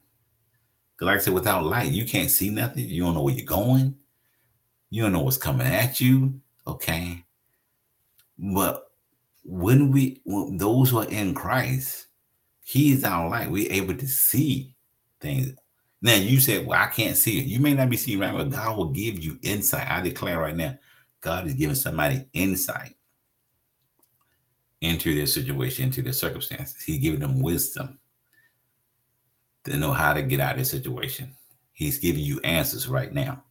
Because 0.94 1.06
like 1.06 1.16
I 1.16 1.20
said, 1.20 1.34
without 1.34 1.64
light, 1.64 1.92
you 1.92 2.06
can't 2.06 2.30
see 2.30 2.48
nothing, 2.48 2.88
you 2.88 3.02
don't 3.02 3.14
know 3.14 3.22
where 3.22 3.34
you're 3.34 3.44
going, 3.44 3.96
you 4.88 5.02
don't 5.02 5.12
know 5.12 5.20
what's 5.20 5.36
coming 5.36 5.66
at 5.66 6.00
you. 6.00 6.40
Okay. 6.66 7.24
But 8.38 8.85
when 9.45 9.91
we, 9.91 10.20
when 10.24 10.57
those 10.57 10.91
who 10.91 10.99
are 10.99 11.09
in 11.09 11.34
Christ, 11.34 12.07
He's 12.62 13.03
our 13.03 13.30
light. 13.30 13.51
We're 13.51 13.72
able 13.72 13.95
to 13.95 14.07
see 14.07 14.74
things. 15.20 15.55
Now 16.03 16.14
you 16.16 16.39
said, 16.39 16.66
"Well, 16.66 16.78
I 16.78 16.86
can't 16.89 17.16
see 17.16 17.39
it." 17.39 17.47
You 17.47 17.61
may 17.61 17.72
not 17.72 17.89
be 17.89 17.97
seeing 17.97 18.20
right, 18.20 18.34
but 18.34 18.51
God 18.51 18.76
will 18.76 18.91
give 18.91 19.18
you 19.18 19.39
insight. 19.43 19.91
I 19.91 20.03
declare 20.03 20.39
right 20.39 20.55
now, 20.55 20.76
God 21.22 21.47
is 21.47 21.55
giving 21.55 21.74
somebody 21.74 22.26
insight 22.34 22.95
into 24.80 25.14
their 25.14 25.26
situation, 25.26 25.86
into 25.86 26.03
their 26.03 26.12
circumstances. 26.12 26.82
He's 26.82 27.01
giving 27.01 27.20
them 27.20 27.41
wisdom 27.41 27.99
to 29.64 29.76
know 29.76 29.93
how 29.93 30.12
to 30.12 30.22
get 30.22 30.41
out 30.41 30.53
of 30.53 30.57
their 30.59 30.64
situation. 30.64 31.32
He's 31.72 31.99
giving 31.99 32.22
you 32.22 32.39
answers 32.41 32.86
right 32.86 33.12
now. 33.12 33.43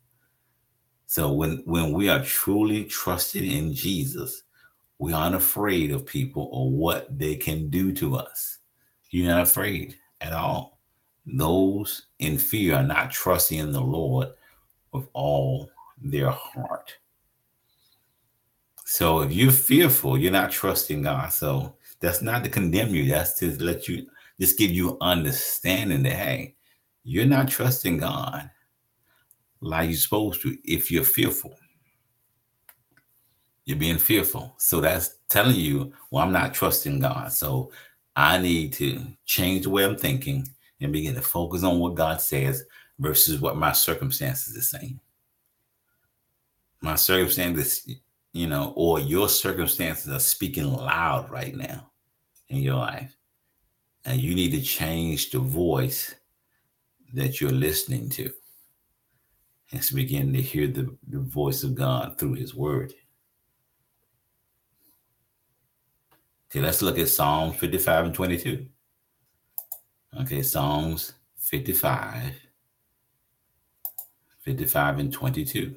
So 1.07 1.33
when 1.33 1.63
when 1.65 1.91
we 1.91 2.07
are 2.09 2.23
truly 2.23 2.85
trusted 2.85 3.43
in 3.43 3.73
Jesus, 3.73 4.43
we 4.99 5.13
aren't 5.13 5.35
afraid 5.35 5.91
of 5.91 6.05
people 6.05 6.49
or 6.51 6.71
what 6.71 7.17
they 7.17 7.35
can 7.35 7.69
do 7.69 7.91
to 7.93 8.15
us. 8.15 8.59
You're 9.09 9.27
not 9.27 9.43
afraid 9.43 9.95
at 10.21 10.33
all. 10.33 10.79
Those 11.25 12.07
in 12.19 12.37
fear 12.37 12.75
are 12.75 12.83
not 12.83 13.11
trusting 13.11 13.59
in 13.59 13.71
the 13.71 13.81
Lord 13.81 14.29
with 14.91 15.07
all 15.13 15.69
their 16.01 16.31
heart. 16.31 16.95
So 18.85 19.21
if 19.21 19.33
you're 19.33 19.51
fearful, 19.51 20.17
you're 20.17 20.31
not 20.31 20.51
trusting 20.51 21.03
God. 21.03 21.31
So 21.33 21.75
that's 21.99 22.21
not 22.21 22.43
to 22.43 22.49
condemn 22.49 22.95
you. 22.95 23.09
That's 23.09 23.37
to 23.39 23.51
let 23.63 23.87
you 23.87 24.07
just 24.39 24.57
give 24.57 24.71
you 24.71 24.97
understanding 25.01 26.03
that 26.03 26.13
hey, 26.13 26.55
you're 27.03 27.25
not 27.25 27.49
trusting 27.49 27.97
God 27.97 28.49
like 29.61 29.89
you're 29.89 29.97
supposed 29.97 30.41
to 30.43 30.57
if 30.63 30.89
you're 30.89 31.03
fearful. 31.03 31.55
You're 33.67 33.77
being 33.77 33.97
fearful. 33.97 34.55
So 34.57 34.79
that's 34.79 35.17
telling 35.27 35.57
you, 35.57 35.91
well, 36.09 36.23
I'm 36.23 36.31
not 36.31 36.53
trusting 36.53 37.01
God. 37.01 37.33
So 37.33 37.69
I 38.15 38.37
need 38.37 38.71
to 38.73 39.05
change 39.25 39.65
the 39.65 39.69
way 39.69 39.83
I'm 39.83 39.97
thinking 39.97 40.47
and 40.79 40.93
begin 40.93 41.15
to 41.15 41.21
focus 41.21 41.63
on 41.63 41.77
what 41.77 41.95
God 41.95 42.21
says 42.21 42.63
versus 42.97 43.41
what 43.41 43.57
my 43.57 43.73
circumstances 43.73 44.57
are 44.57 44.77
saying. 44.77 45.01
My 46.79 46.95
circumstances, 46.95 47.85
you 48.31 48.47
know, 48.47 48.71
or 48.77 49.01
your 49.01 49.27
circumstances 49.27 50.13
are 50.13 50.19
speaking 50.19 50.71
loud 50.71 51.29
right 51.29 51.53
now 51.53 51.91
in 52.47 52.59
your 52.59 52.75
life. 52.75 53.17
And 54.05 54.21
you 54.21 54.33
need 54.33 54.51
to 54.51 54.61
change 54.61 55.31
the 55.31 55.39
voice 55.39 56.15
that 57.13 57.41
you're 57.41 57.51
listening 57.51 58.07
to 58.11 58.31
and 59.73 59.85
begin 59.93 60.31
to 60.31 60.41
hear 60.41 60.67
the, 60.67 60.95
the 61.09 61.19
voice 61.19 61.63
of 61.63 61.75
God 61.75 62.17
through 62.17 62.35
his 62.35 62.55
word. 62.55 62.93
Okay, 66.49 66.61
let's 66.61 66.81
look 66.81 66.97
at 66.97 67.09
Psalm 67.09 67.51
55 67.51 68.05
and 68.05 68.15
22. 68.15 68.65
Okay, 70.21 70.41
Psalms 70.41 71.13
55, 71.35 72.33
55 74.39 74.99
and 74.99 75.11
22. 75.11 75.75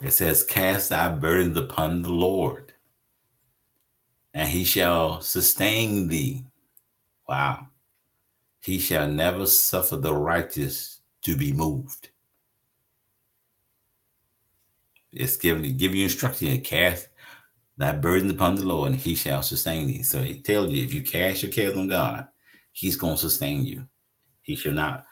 It 0.00 0.12
says, 0.12 0.44
Cast 0.44 0.90
thy 0.90 1.08
burdens 1.10 1.56
upon 1.56 2.02
the 2.02 2.12
Lord, 2.12 2.72
and 4.32 4.48
he 4.48 4.64
shall 4.64 5.20
sustain 5.20 6.08
thee. 6.08 6.44
Wow. 7.28 7.68
He 8.60 8.78
shall 8.78 9.08
never 9.08 9.46
suffer 9.46 9.96
the 9.96 10.14
righteous 10.14 11.01
to 11.22 11.36
be 11.36 11.52
moved. 11.52 12.10
It's 15.12 15.36
given 15.36 15.76
give 15.76 15.94
you 15.94 16.04
instruction 16.04 16.48
to 16.48 16.58
cast 16.58 17.08
thy 17.76 17.92
burdens 17.92 18.32
upon 18.32 18.54
the 18.54 18.64
Lord, 18.64 18.92
and 18.92 19.00
he 19.00 19.14
shall 19.14 19.42
sustain 19.42 19.86
thee. 19.86 20.02
So 20.02 20.22
he 20.22 20.40
tells 20.40 20.70
you 20.70 20.82
if 20.82 20.94
you 20.94 21.02
cast 21.02 21.42
your 21.42 21.52
cares 21.52 21.76
on 21.76 21.88
God, 21.88 22.28
he's 22.72 22.96
going 22.96 23.16
to 23.16 23.20
sustain 23.20 23.64
you. 23.64 23.86
He 24.40 24.56
shall 24.56 24.72
not 24.72 25.04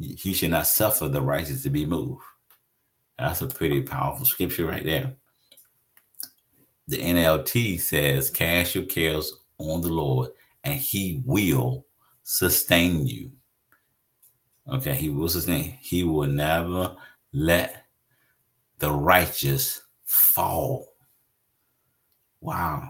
he 0.00 0.32
should 0.32 0.50
not 0.50 0.66
suffer 0.66 1.08
the 1.08 1.20
righteous 1.20 1.62
to 1.64 1.70
be 1.70 1.84
moved. 1.84 2.22
That's 3.18 3.42
a 3.42 3.48
pretty 3.48 3.82
powerful 3.82 4.24
scripture 4.24 4.66
right 4.66 4.84
there. 4.84 5.16
The 6.86 6.98
NLT 6.98 7.80
says, 7.80 8.30
Cast 8.30 8.74
your 8.74 8.84
cares 8.84 9.32
on 9.58 9.80
the 9.80 9.88
Lord, 9.88 10.30
and 10.62 10.78
he 10.78 11.20
will 11.24 11.84
sustain 12.22 13.06
you. 13.06 13.32
Okay, 14.70 14.94
he 14.94 15.08
was 15.08 15.34
his 15.34 15.48
name. 15.48 15.78
He 15.80 16.04
will 16.04 16.28
never 16.28 16.94
let 17.32 17.86
the 18.78 18.92
righteous 18.92 19.80
fall. 20.04 20.94
Wow. 22.40 22.88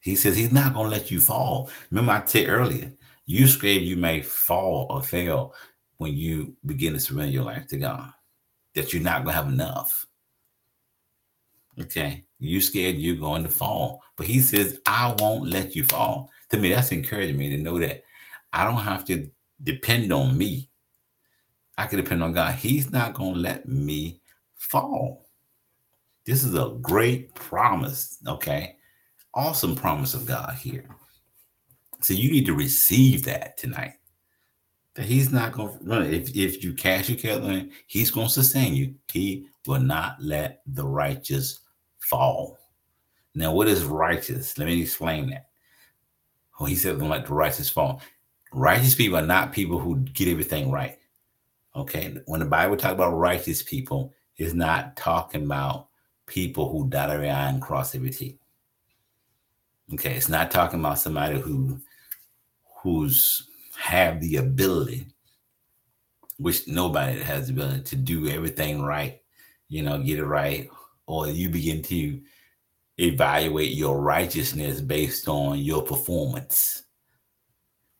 He 0.00 0.16
says 0.16 0.36
he's 0.36 0.52
not 0.52 0.74
to 0.74 0.80
let 0.80 1.10
you 1.10 1.20
fall. 1.20 1.70
Remember, 1.90 2.12
I 2.12 2.24
said 2.26 2.48
earlier, 2.48 2.92
you 3.26 3.46
scared 3.46 3.82
you 3.82 3.96
may 3.96 4.20
fall 4.20 4.86
or 4.90 5.02
fail 5.02 5.54
when 5.98 6.14
you 6.14 6.56
begin 6.66 6.92
to 6.94 7.00
surrender 7.00 7.32
your 7.32 7.44
life 7.44 7.68
to 7.68 7.78
God, 7.78 8.10
that 8.74 8.92
you're 8.92 9.02
not 9.02 9.24
to 9.24 9.30
have 9.30 9.46
enough. 9.46 10.04
Okay. 11.80 12.24
You 12.40 12.60
scared 12.60 12.96
you're 12.96 13.14
going 13.14 13.44
to 13.44 13.48
fall. 13.48 14.02
But 14.16 14.26
he 14.26 14.40
says, 14.40 14.80
I 14.84 15.14
won't 15.20 15.48
let 15.48 15.76
you 15.76 15.84
fall. 15.84 16.28
To 16.50 16.58
me, 16.58 16.70
that's 16.70 16.90
encouraging 16.90 17.38
me 17.38 17.50
to 17.50 17.62
know 17.62 17.78
that 17.78 18.02
I 18.52 18.64
don't 18.64 18.74
have 18.82 19.04
to 19.06 19.30
depend 19.62 20.12
on 20.12 20.36
me. 20.36 20.68
I 21.78 21.86
can 21.86 21.98
depend 21.98 22.22
on 22.22 22.32
God. 22.32 22.54
He's 22.54 22.90
not 22.90 23.14
going 23.14 23.34
to 23.34 23.40
let 23.40 23.66
me 23.66 24.20
fall. 24.56 25.26
This 26.24 26.44
is 26.44 26.54
a 26.54 26.76
great 26.80 27.34
promise, 27.34 28.18
okay? 28.26 28.76
Awesome 29.34 29.74
promise 29.74 30.14
of 30.14 30.26
God 30.26 30.54
here. 30.54 30.86
So 32.00 32.14
you 32.14 32.30
need 32.30 32.46
to 32.46 32.54
receive 32.54 33.24
that 33.24 33.56
tonight. 33.56 33.94
That 34.94 35.06
he's 35.06 35.32
not 35.32 35.52
going 35.52 35.78
to 35.78 35.84
run. 35.84 36.04
If, 36.04 36.36
if 36.36 36.62
you 36.62 36.74
cast 36.74 37.08
your 37.08 37.18
care 37.18 37.40
on 37.40 37.70
he's 37.86 38.10
going 38.10 38.26
to 38.26 38.32
sustain 38.32 38.74
you. 38.74 38.94
He 39.10 39.46
will 39.66 39.80
not 39.80 40.16
let 40.20 40.62
the 40.66 40.86
righteous 40.86 41.60
fall. 41.98 42.58
Now, 43.34 43.54
what 43.54 43.68
is 43.68 43.84
righteous? 43.84 44.58
Let 44.58 44.66
me 44.66 44.82
explain 44.82 45.30
that. 45.30 45.46
Oh, 46.60 46.66
he 46.66 46.76
said, 46.76 46.98
don't 46.98 47.08
let 47.08 47.26
the 47.26 47.32
righteous 47.32 47.70
fall. 47.70 48.02
Righteous 48.52 48.94
people 48.94 49.16
are 49.16 49.26
not 49.26 49.52
people 49.52 49.78
who 49.78 50.00
get 50.00 50.28
everything 50.28 50.70
right. 50.70 50.98
Okay. 51.74 52.16
When 52.26 52.40
the 52.40 52.46
Bible 52.46 52.76
talks 52.76 52.94
about 52.94 53.12
righteous 53.12 53.62
people, 53.62 54.12
it's 54.36 54.54
not 54.54 54.96
talking 54.96 55.44
about 55.44 55.88
people 56.26 56.70
who 56.70 56.88
dot 56.88 57.10
every 57.10 57.30
I 57.30 57.48
and 57.48 57.62
cross 57.62 57.94
every 57.94 58.10
T. 58.10 58.38
Okay. 59.94 60.14
It's 60.14 60.28
not 60.28 60.50
talking 60.50 60.80
about 60.80 60.98
somebody 60.98 61.38
who 61.38 61.80
who's 62.82 63.48
have 63.78 64.20
the 64.20 64.36
ability, 64.36 65.06
which 66.38 66.66
nobody 66.68 67.20
has 67.20 67.46
the 67.46 67.54
ability 67.54 67.82
to 67.82 67.96
do 67.96 68.28
everything 68.28 68.82
right, 68.82 69.20
you 69.68 69.82
know, 69.82 70.02
get 70.02 70.18
it 70.18 70.26
right, 70.26 70.68
or 71.06 71.28
you 71.28 71.48
begin 71.48 71.82
to 71.82 72.20
evaluate 72.98 73.72
your 73.72 74.00
righteousness 74.00 74.80
based 74.80 75.28
on 75.28 75.58
your 75.58 75.82
performance. 75.82 76.82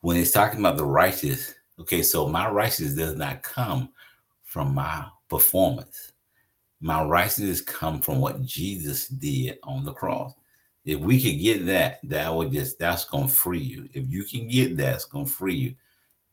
When 0.01 0.16
it's 0.16 0.33
talking 0.33 0.61
about 0.61 0.77
the 0.77 0.85
righteous, 0.85 1.55
okay, 1.81 2.03
so 2.03 2.29
my 2.29 2.49
righteousness 2.49 2.95
does 2.95 3.16
not 3.16 3.43
come 3.43 3.91
from 4.45 4.75
my 4.75 5.07
performance. 5.29 6.12
My 6.81 7.05
righteousness 7.05 7.61
come 7.61 8.01
from 8.01 8.20
what 8.20 8.43
Jesus 8.45 9.09
did 9.09 9.59
on 9.62 9.85
the 9.85 9.93
cross. 9.93 10.35
If 10.85 10.99
we 10.99 11.20
could 11.23 11.41
get 11.41 11.64
that, 11.66 12.01
that 12.05 12.35
would 12.35 12.51
just 12.53 12.79
that's 12.79 13.05
gonna 13.05 13.29
free 13.29 13.61
you. 13.61 13.89
If 13.93 14.11
you 14.11 14.25
can 14.25 14.49
get 14.49 14.77
that, 14.79 14.97
it's 14.97 15.05
gonna 15.05 15.27
free 15.27 15.55
you. 15.55 15.75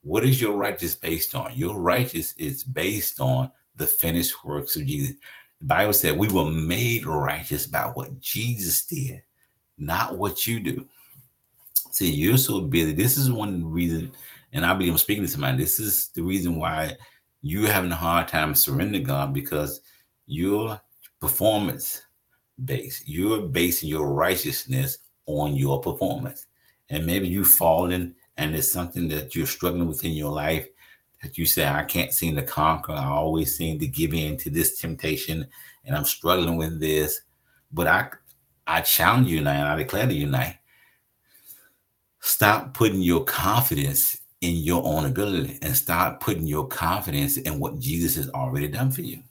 What 0.02 0.24
is 0.24 0.42
your 0.42 0.56
righteousness 0.56 0.96
based 0.96 1.36
on? 1.36 1.54
Your 1.56 1.78
righteousness 1.78 2.34
is 2.38 2.64
based 2.64 3.20
on 3.20 3.52
the 3.76 3.86
finished 3.86 4.44
works 4.44 4.76
of 4.76 4.86
Jesus. 4.86 5.16
The 5.60 5.66
Bible 5.66 5.94
said 5.94 6.18
we 6.18 6.30
were 6.30 6.50
made 6.50 7.06
righteous 7.06 7.68
by 7.68 7.84
what 7.84 8.20
Jesus 8.20 8.86
did, 8.86 9.22
not 9.78 10.18
what 10.18 10.48
you 10.48 10.60
do. 10.60 10.86
See, 11.92 12.10
you're 12.10 12.38
so 12.38 12.62
busy. 12.62 12.94
This 12.94 13.18
is 13.18 13.32
one 13.32 13.70
reason, 13.70 14.12
and 14.54 14.66
I 14.66 14.74
believe 14.74 14.92
I'm 14.92 14.98
speaking 14.98 15.24
to 15.24 15.30
somebody. 15.30 15.58
This 15.58 15.80
is 15.80 16.10
the 16.10 16.24
reason 16.24 16.56
why 16.56 16.96
you're 17.42 17.72
having 17.72 17.92
a 17.92 17.96
hard 17.96 18.28
time 18.28 18.56
surrendering 18.56 19.04
God 19.04 19.34
because 19.34 19.82
your 20.26 20.80
performance 21.20 22.02
base. 22.66 23.04
You're 23.06 23.42
basing 23.42 23.90
your 23.90 24.12
righteousness 24.12 25.00
on 25.26 25.56
your 25.56 25.82
performance. 25.82 26.48
And 26.90 27.06
maybe 27.06 27.28
you've 27.28 27.48
fallen 27.48 28.16
and 28.38 28.56
it's 28.56 28.72
something 28.72 29.08
that 29.10 29.36
you're 29.36 29.46
struggling 29.46 29.88
with 29.88 30.04
in 30.06 30.12
your 30.12 30.32
life 30.32 30.68
that 31.22 31.38
you 31.38 31.46
say, 31.46 31.68
I 31.68 31.84
can't 31.84 32.14
seem 32.14 32.36
to 32.36 32.42
conquer. 32.42 32.94
I 32.94 33.06
always 33.08 33.56
seem 33.56 33.80
to 33.80 33.88
give 33.88 34.14
in 34.14 34.38
to 34.38 34.50
this 34.50 34.80
temptation 34.80 35.46
and 35.86 35.96
I'm 35.96 36.06
struggling 36.06 36.58
with 36.58 36.80
this. 36.80 37.22
But 37.72 37.88
I 37.88 38.10
I 38.66 38.82
challenge 38.82 39.28
you 39.28 39.42
now 39.42 39.52
and 39.52 39.68
I 39.68 39.76
declare 39.76 40.08
to 40.08 40.14
you 40.14 40.28
now, 40.28 40.54
stop 42.20 42.74
putting 42.74 43.02
your 43.02 43.24
confidence 43.24 44.19
in 44.42 44.56
your 44.56 44.84
own 44.86 45.06
ability 45.06 45.60
and 45.62 45.76
start 45.76 46.20
putting 46.20 46.48
your 46.48 46.68
confidence 46.68 47.38
in 47.38 47.60
what 47.60 47.80
Jesus 47.80 48.16
has 48.16 48.30
already 48.30 48.68
done 48.68 48.92
for 48.92 49.02
you. 49.02 49.22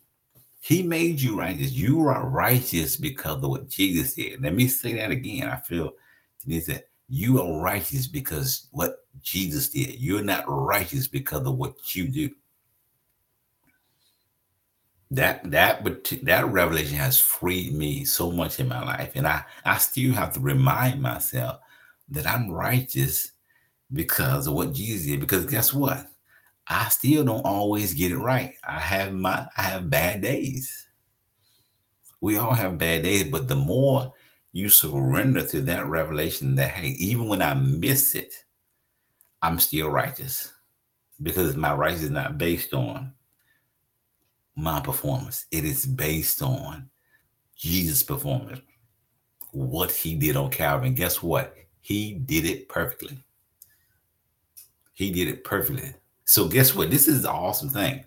He 0.61 0.83
made 0.83 1.21
you 1.21 1.39
righteous. 1.39 1.73
You 1.73 2.07
are 2.09 2.29
righteous 2.29 2.97
because 2.97 3.43
of 3.43 3.49
what 3.49 3.69
Jesus 3.69 4.15
did. 4.15 4.43
Let 4.43 4.55
me 4.55 4.69
say 4.69 4.95
that 4.95 5.11
again. 5.11 5.49
I 5.49 5.57
feel 5.57 5.93
Denise 6.45 6.67
said, 6.67 6.85
you 7.09 7.41
are 7.41 7.61
righteous 7.61 8.07
because 8.07 8.69
what 8.71 9.07
Jesus 9.23 9.71
did. 9.71 9.99
You're 9.99 10.23
not 10.23 10.45
righteous 10.47 11.07
because 11.09 11.47
of 11.47 11.57
what 11.57 11.95
you 11.95 12.09
do. 12.09 12.31
That 15.11 15.51
that 15.51 15.85
but 15.85 16.13
that 16.25 16.47
revelation 16.49 16.99
has 16.99 17.19
freed 17.19 17.73
me 17.73 18.05
so 18.05 18.31
much 18.31 18.61
in 18.61 18.69
my 18.69 18.85
life, 18.85 19.13
and 19.15 19.27
I 19.27 19.43
I 19.65 19.79
still 19.79 20.13
have 20.13 20.35
to 20.35 20.41
remind 20.41 21.01
myself 21.01 21.61
that 22.11 22.27
I'm 22.27 22.51
righteous 22.51 23.33
because 23.93 24.47
of 24.47 24.55
what 24.55 24.73
Jesus 24.73 25.07
did. 25.07 25.21
Because 25.21 25.47
guess 25.47 25.73
what? 25.73 26.07
I 26.67 26.89
still 26.89 27.25
don't 27.25 27.45
always 27.45 27.95
get 27.95 28.13
it 28.13 28.19
right. 28.19 28.55
I 28.67 28.79
have 28.79 29.13
my 29.13 29.47
I 29.57 29.63
have 29.63 29.91
bad 29.91 30.21
days. 30.21 30.89
We 32.21 32.37
all 32.37 32.53
have 32.53 32.79
bad 32.79 33.05
days, 33.05 33.25
but 33.25 33.49
the 33.49 33.57
more 33.57 34.13
you 34.53 34.69
surrender 34.69 35.47
to 35.47 35.61
that 35.63 35.87
revelation 35.87 36.57
that 36.57 36.73
hey, 36.73 36.89
even 36.99 37.29
when 37.29 37.41
I 37.41 37.55
miss 37.55 38.15
it, 38.15 38.35
I'm 39.41 39.59
still 39.59 39.89
righteous 39.89 40.53
because 41.23 41.57
my 41.57 41.75
righteousness 41.75 42.07
is 42.07 42.11
not 42.11 42.39
based 42.39 42.75
on 42.75 43.13
my 44.57 44.81
performance. 44.81 45.47
It 45.51 45.65
is 45.65 45.87
based 45.87 46.43
on 46.43 46.91
Jesus' 47.57 48.03
performance, 48.03 48.61
what 49.53 49.91
he 49.91 50.15
did 50.15 50.37
on 50.37 50.51
Calvary. 50.51 50.91
Guess 50.91 51.23
what? 51.23 51.55
He 51.81 52.15
did 52.15 52.45
it 52.45 52.69
perfectly. 52.69 53.25
He 54.99 55.13
did 55.13 55.29
it 55.29 55.45
perfectly. 55.45 55.95
So 56.25 56.49
guess 56.49 56.75
what? 56.75 56.91
This 56.91 57.07
is 57.07 57.23
the 57.23 57.31
awesome 57.31 57.71
thing. 57.71 58.05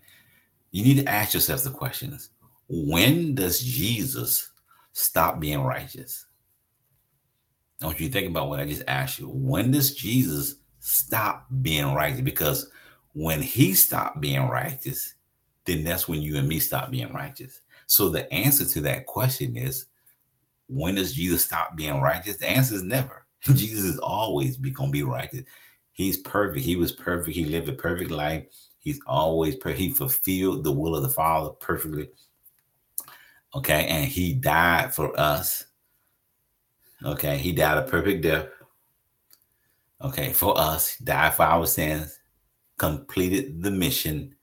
You 0.72 0.84
need 0.84 0.98
to 0.98 1.10
ask 1.10 1.34
yourself 1.34 1.64
the 1.64 1.70
questions. 1.70 2.32
When 2.68 3.34
does 3.34 3.62
Jesus 3.62 4.52
stop 4.92 5.40
being 5.40 5.64
righteous? 5.64 6.26
I 7.82 7.86
want 7.86 8.02
you 8.02 8.08
to 8.08 8.12
think 8.12 8.28
about 8.28 8.50
what 8.50 8.60
I 8.60 8.66
just 8.66 8.84
asked 8.90 9.20
you. 9.20 9.30
When 9.30 9.72
does 9.72 9.96
Jesus 9.96 10.56
stop 10.82 11.48
being 11.62 11.94
righteous? 11.94 12.20
Because 12.20 12.70
when 13.14 13.42
he 13.42 13.74
stopped 13.74 14.20
being 14.20 14.50
righteous, 14.50 15.14
then 15.64 15.86
that's 15.86 16.10
when 16.10 16.22
you 16.22 16.36
and 16.36 16.48
me 16.48 16.60
stop 16.60 16.92
being 16.92 17.14
righteous. 17.14 17.62
So 17.88 18.10
the 18.10 18.30
answer 18.34 18.66
to 18.66 18.82
that 18.82 19.06
question 19.06 19.56
is 19.56 19.86
when 20.68 20.96
does 20.96 21.14
Jesus 21.14 21.46
stop 21.46 21.78
being 21.78 22.02
righteous? 22.02 22.36
The 22.36 22.50
answer 22.50 22.76
is 22.76 22.84
never. 22.84 23.26
Jesus 23.44 23.86
is 23.86 24.00
always 24.00 24.58
be, 24.58 24.72
gonna 24.72 24.92
be 24.92 25.04
righteous. 25.04 25.46
He's 25.94 26.18
perfect. 26.18 26.66
He 26.66 26.76
was 26.76 26.92
perfect. 26.92 27.36
He 27.36 27.46
lived 27.46 27.70
a 27.70 27.74
perfect 27.74 28.12
life. 28.12 28.46
He's 28.80 29.00
always 29.06 29.56
perfect. 29.56 29.80
He 29.80 29.92
fulfilled 29.92 30.64
the 30.64 30.72
will 30.72 30.96
of 30.96 31.04
the 31.04 31.10
Father 31.10 31.50
perfectly. 31.52 32.10
Okay, 33.54 33.86
and 33.88 34.06
he 34.06 34.34
died 34.34 34.94
for 34.94 35.18
us. 35.20 35.66
Okay, 37.04 37.38
he 37.38 37.52
died 37.52 37.78
a 37.78 37.84
perfect 37.84 38.24
death. 38.24 38.48
Okay, 40.02 40.34
for 40.34 40.58
us, 40.58 40.98
died 40.98 41.34
for 41.34 41.44
our 41.44 41.68
sins, 41.68 42.20
completed 42.78 43.62
the 43.62 43.70
mission, 43.70 44.34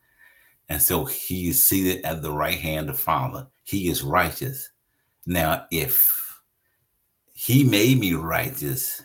and 0.69 0.81
so 0.81 1.05
he 1.05 1.49
is 1.49 1.65
seated 1.65 2.05
at 2.05 2.23
the 2.23 2.31
right 2.31 2.59
hand 2.59 2.91
of 2.91 2.97
the 2.97 3.03
Father. 3.03 3.47
He 3.65 3.89
is 3.89 4.03
righteous. 4.03 4.71
Now, 5.27 5.67
if 5.71 6.41
he 7.33 7.65
made 7.65 7.99
me 7.99 8.13
righteous 8.13 9.03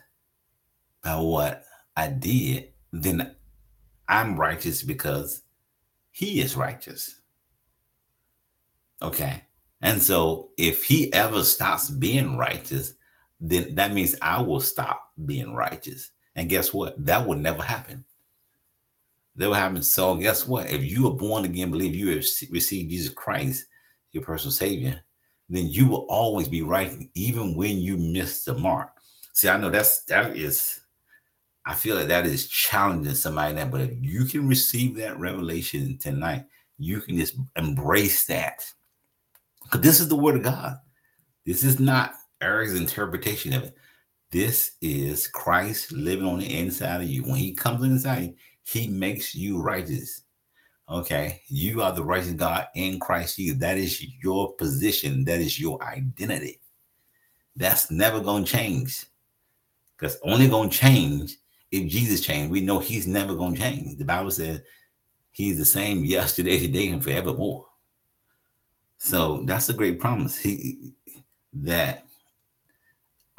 by 1.03 1.15
what 1.15 1.63
I 1.95 2.07
did, 2.07 2.69
then 2.91 3.35
I'm 4.07 4.39
righteous 4.39 4.83
because 4.83 5.43
he 6.11 6.41
is 6.41 6.55
righteous. 6.55 7.21
Okay. 9.01 9.43
And 9.81 10.01
so 10.01 10.51
if 10.57 10.83
he 10.83 11.11
ever 11.13 11.43
stops 11.43 11.89
being 11.89 12.37
righteous, 12.37 12.93
then 13.39 13.75
that 13.75 13.93
means 13.93 14.15
I 14.21 14.41
will 14.41 14.61
stop 14.61 15.11
being 15.25 15.53
righteous. 15.53 16.11
And 16.35 16.49
guess 16.49 16.73
what? 16.73 17.03
That 17.05 17.27
will 17.27 17.35
never 17.35 17.61
happen. 17.61 18.05
That 19.35 19.47
will 19.47 19.55
happen. 19.55 19.83
So 19.83 20.15
guess 20.15 20.47
what? 20.47 20.71
If 20.71 20.83
you 20.83 21.07
are 21.07 21.15
born 21.15 21.43
again, 21.45 21.71
believe 21.71 21.95
you 21.95 22.09
have 22.09 22.25
received 22.49 22.91
Jesus 22.91 23.13
Christ, 23.13 23.65
your 24.11 24.23
personal 24.23 24.51
savior, 24.51 25.01
then 25.49 25.67
you 25.67 25.87
will 25.87 26.05
always 26.09 26.47
be 26.47 26.61
right, 26.61 27.09
even 27.13 27.55
when 27.55 27.79
you 27.79 27.97
miss 27.97 28.45
the 28.45 28.53
mark. 28.53 28.91
See, 29.33 29.49
I 29.49 29.57
know 29.57 29.69
that's 29.69 30.03
that 30.05 30.37
is 30.37 30.79
I 31.65 31.75
feel 31.75 31.95
like 31.95 32.07
that 32.07 32.25
is 32.25 32.47
challenging 32.47 33.15
somebody 33.15 33.55
that, 33.55 33.71
but 33.71 33.81
if 33.81 33.91
you 34.01 34.25
can 34.25 34.47
receive 34.47 34.95
that 34.97 35.17
revelation 35.17 35.97
tonight, 35.97 36.45
you 36.77 36.99
can 36.99 37.17
just 37.17 37.35
embrace 37.55 38.25
that. 38.25 38.65
Because 39.63 39.81
this 39.81 39.99
is 39.99 40.09
the 40.09 40.15
word 40.15 40.35
of 40.35 40.43
God. 40.43 40.77
This 41.45 41.63
is 41.63 41.79
not 41.79 42.15
Eric's 42.41 42.73
interpretation 42.73 43.53
of 43.53 43.63
it. 43.63 43.75
This 44.31 44.71
is 44.81 45.27
Christ 45.27 45.91
living 45.91 46.25
on 46.25 46.39
the 46.39 46.59
inside 46.59 47.01
of 47.01 47.07
you. 47.07 47.23
When 47.23 47.35
he 47.35 47.53
comes 47.53 47.83
inside, 47.83 48.33
he 48.65 48.87
makes 48.87 49.33
you 49.33 49.61
righteous. 49.61 50.23
Okay. 50.89 51.41
You 51.47 51.81
are 51.81 51.93
the 51.93 52.03
righteous 52.03 52.33
God 52.33 52.67
in 52.75 52.99
Christ 52.99 53.37
Jesus. 53.37 53.59
That 53.59 53.77
is 53.77 54.05
your 54.21 54.53
position. 54.53 55.23
That 55.25 55.39
is 55.39 55.59
your 55.59 55.81
identity. 55.83 56.59
That's 57.55 57.89
never 57.91 58.19
going 58.19 58.43
to 58.43 58.51
change. 58.51 59.05
That's 59.99 60.17
only 60.23 60.49
going 60.49 60.69
to 60.69 60.77
change 60.77 61.37
if 61.73 61.87
Jesus 61.87 62.21
changed, 62.21 62.51
we 62.51 62.61
know 62.61 62.77
he's 62.77 63.07
never 63.07 63.33
going 63.33 63.55
to 63.55 63.59
change. 63.59 63.97
The 63.97 64.05
Bible 64.05 64.29
says 64.29 64.61
he's 65.31 65.57
the 65.57 65.65
same 65.65 66.05
yesterday, 66.05 66.59
today, 66.59 66.89
and 66.89 67.03
forevermore. 67.03 67.65
So 68.97 69.41
that's 69.45 69.69
a 69.69 69.73
great 69.73 69.99
promise. 69.99 70.37
He 70.37 70.93
that 71.53 72.05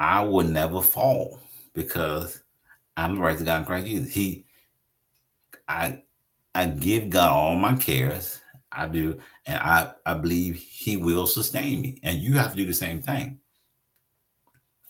I 0.01 0.23
will 0.25 0.43
never 0.43 0.83
fall 0.83 1.39
because 1.75 2.43
I'm 2.97 3.15
the 3.15 3.21
right 3.21 3.39
to 3.39 3.45
God 3.45 3.61
in 3.61 3.67
Christ 3.67 3.87
Jesus. 3.87 4.13
He 4.13 4.47
I 5.69 6.03
I 6.57 6.67
give 6.67 7.11
God 7.11 7.31
all 7.31 7.55
my 7.55 7.77
cares. 7.77 8.41
I 8.73 8.89
do, 8.89 9.21
and 9.47 9.61
I, 9.61 9.93
I 10.05 10.15
believe 10.15 10.57
he 10.57 10.97
will 10.97 11.29
sustain 11.29 11.81
me. 11.81 12.01
And 12.03 12.19
you 12.19 12.35
have 12.35 12.51
to 12.51 12.57
do 12.57 12.67
the 12.67 12.75
same 12.75 13.01
thing. 13.01 13.39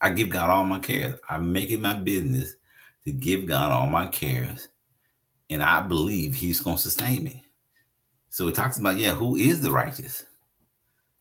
I 0.00 0.10
give 0.10 0.30
God 0.30 0.48
all 0.48 0.64
my 0.64 0.78
cares. 0.78 1.20
I 1.28 1.36
make 1.36 1.70
it 1.70 1.80
my 1.80 1.92
business 1.92 2.56
to 3.06 3.12
give 3.12 3.46
God 3.46 3.70
all 3.70 3.86
my 3.86 4.06
cares, 4.06 4.68
and 5.50 5.62
I 5.62 5.80
believe 5.80 6.34
He's 6.34 6.60
going 6.60 6.76
to 6.76 6.82
sustain 6.82 7.24
me. 7.24 7.44
So 8.30 8.48
it 8.48 8.54
talks 8.54 8.78
about, 8.78 8.96
yeah, 8.96 9.14
who 9.14 9.36
is 9.36 9.60
the 9.60 9.70
righteous? 9.70 10.24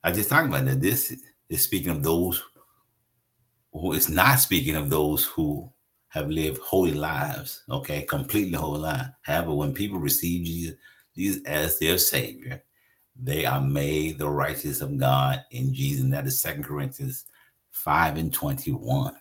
I 0.03 0.11
just 0.11 0.29
talked 0.29 0.47
about 0.47 0.65
that. 0.65 0.81
This 0.81 1.15
is 1.49 1.61
speaking 1.61 1.91
of 1.91 2.03
those 2.03 2.41
who 3.71 3.93
is 3.93 4.09
not 4.09 4.39
speaking 4.39 4.75
of 4.75 4.89
those 4.89 5.25
who 5.25 5.71
have 6.09 6.29
lived 6.29 6.59
holy 6.59 6.93
lives, 6.93 7.63
okay, 7.69 8.03
completely 8.03 8.57
holy 8.57 8.79
lives. 8.79 9.09
However, 9.23 9.53
when 9.53 9.73
people 9.73 9.99
receive 9.99 10.45
Jesus, 10.45 10.75
Jesus 11.15 11.43
as 11.45 11.79
their 11.79 11.97
Savior, 11.97 12.63
they 13.19 13.45
are 13.45 13.61
made 13.61 14.17
the 14.17 14.29
righteous 14.29 14.81
of 14.81 14.97
God 14.97 15.43
in 15.51 15.73
Jesus. 15.73 16.03
And 16.03 16.13
that 16.13 16.27
is 16.27 16.39
Second 16.39 16.63
Corinthians 16.63 17.25
5 17.71 18.17
and 18.17 18.34
21. 18.34 19.15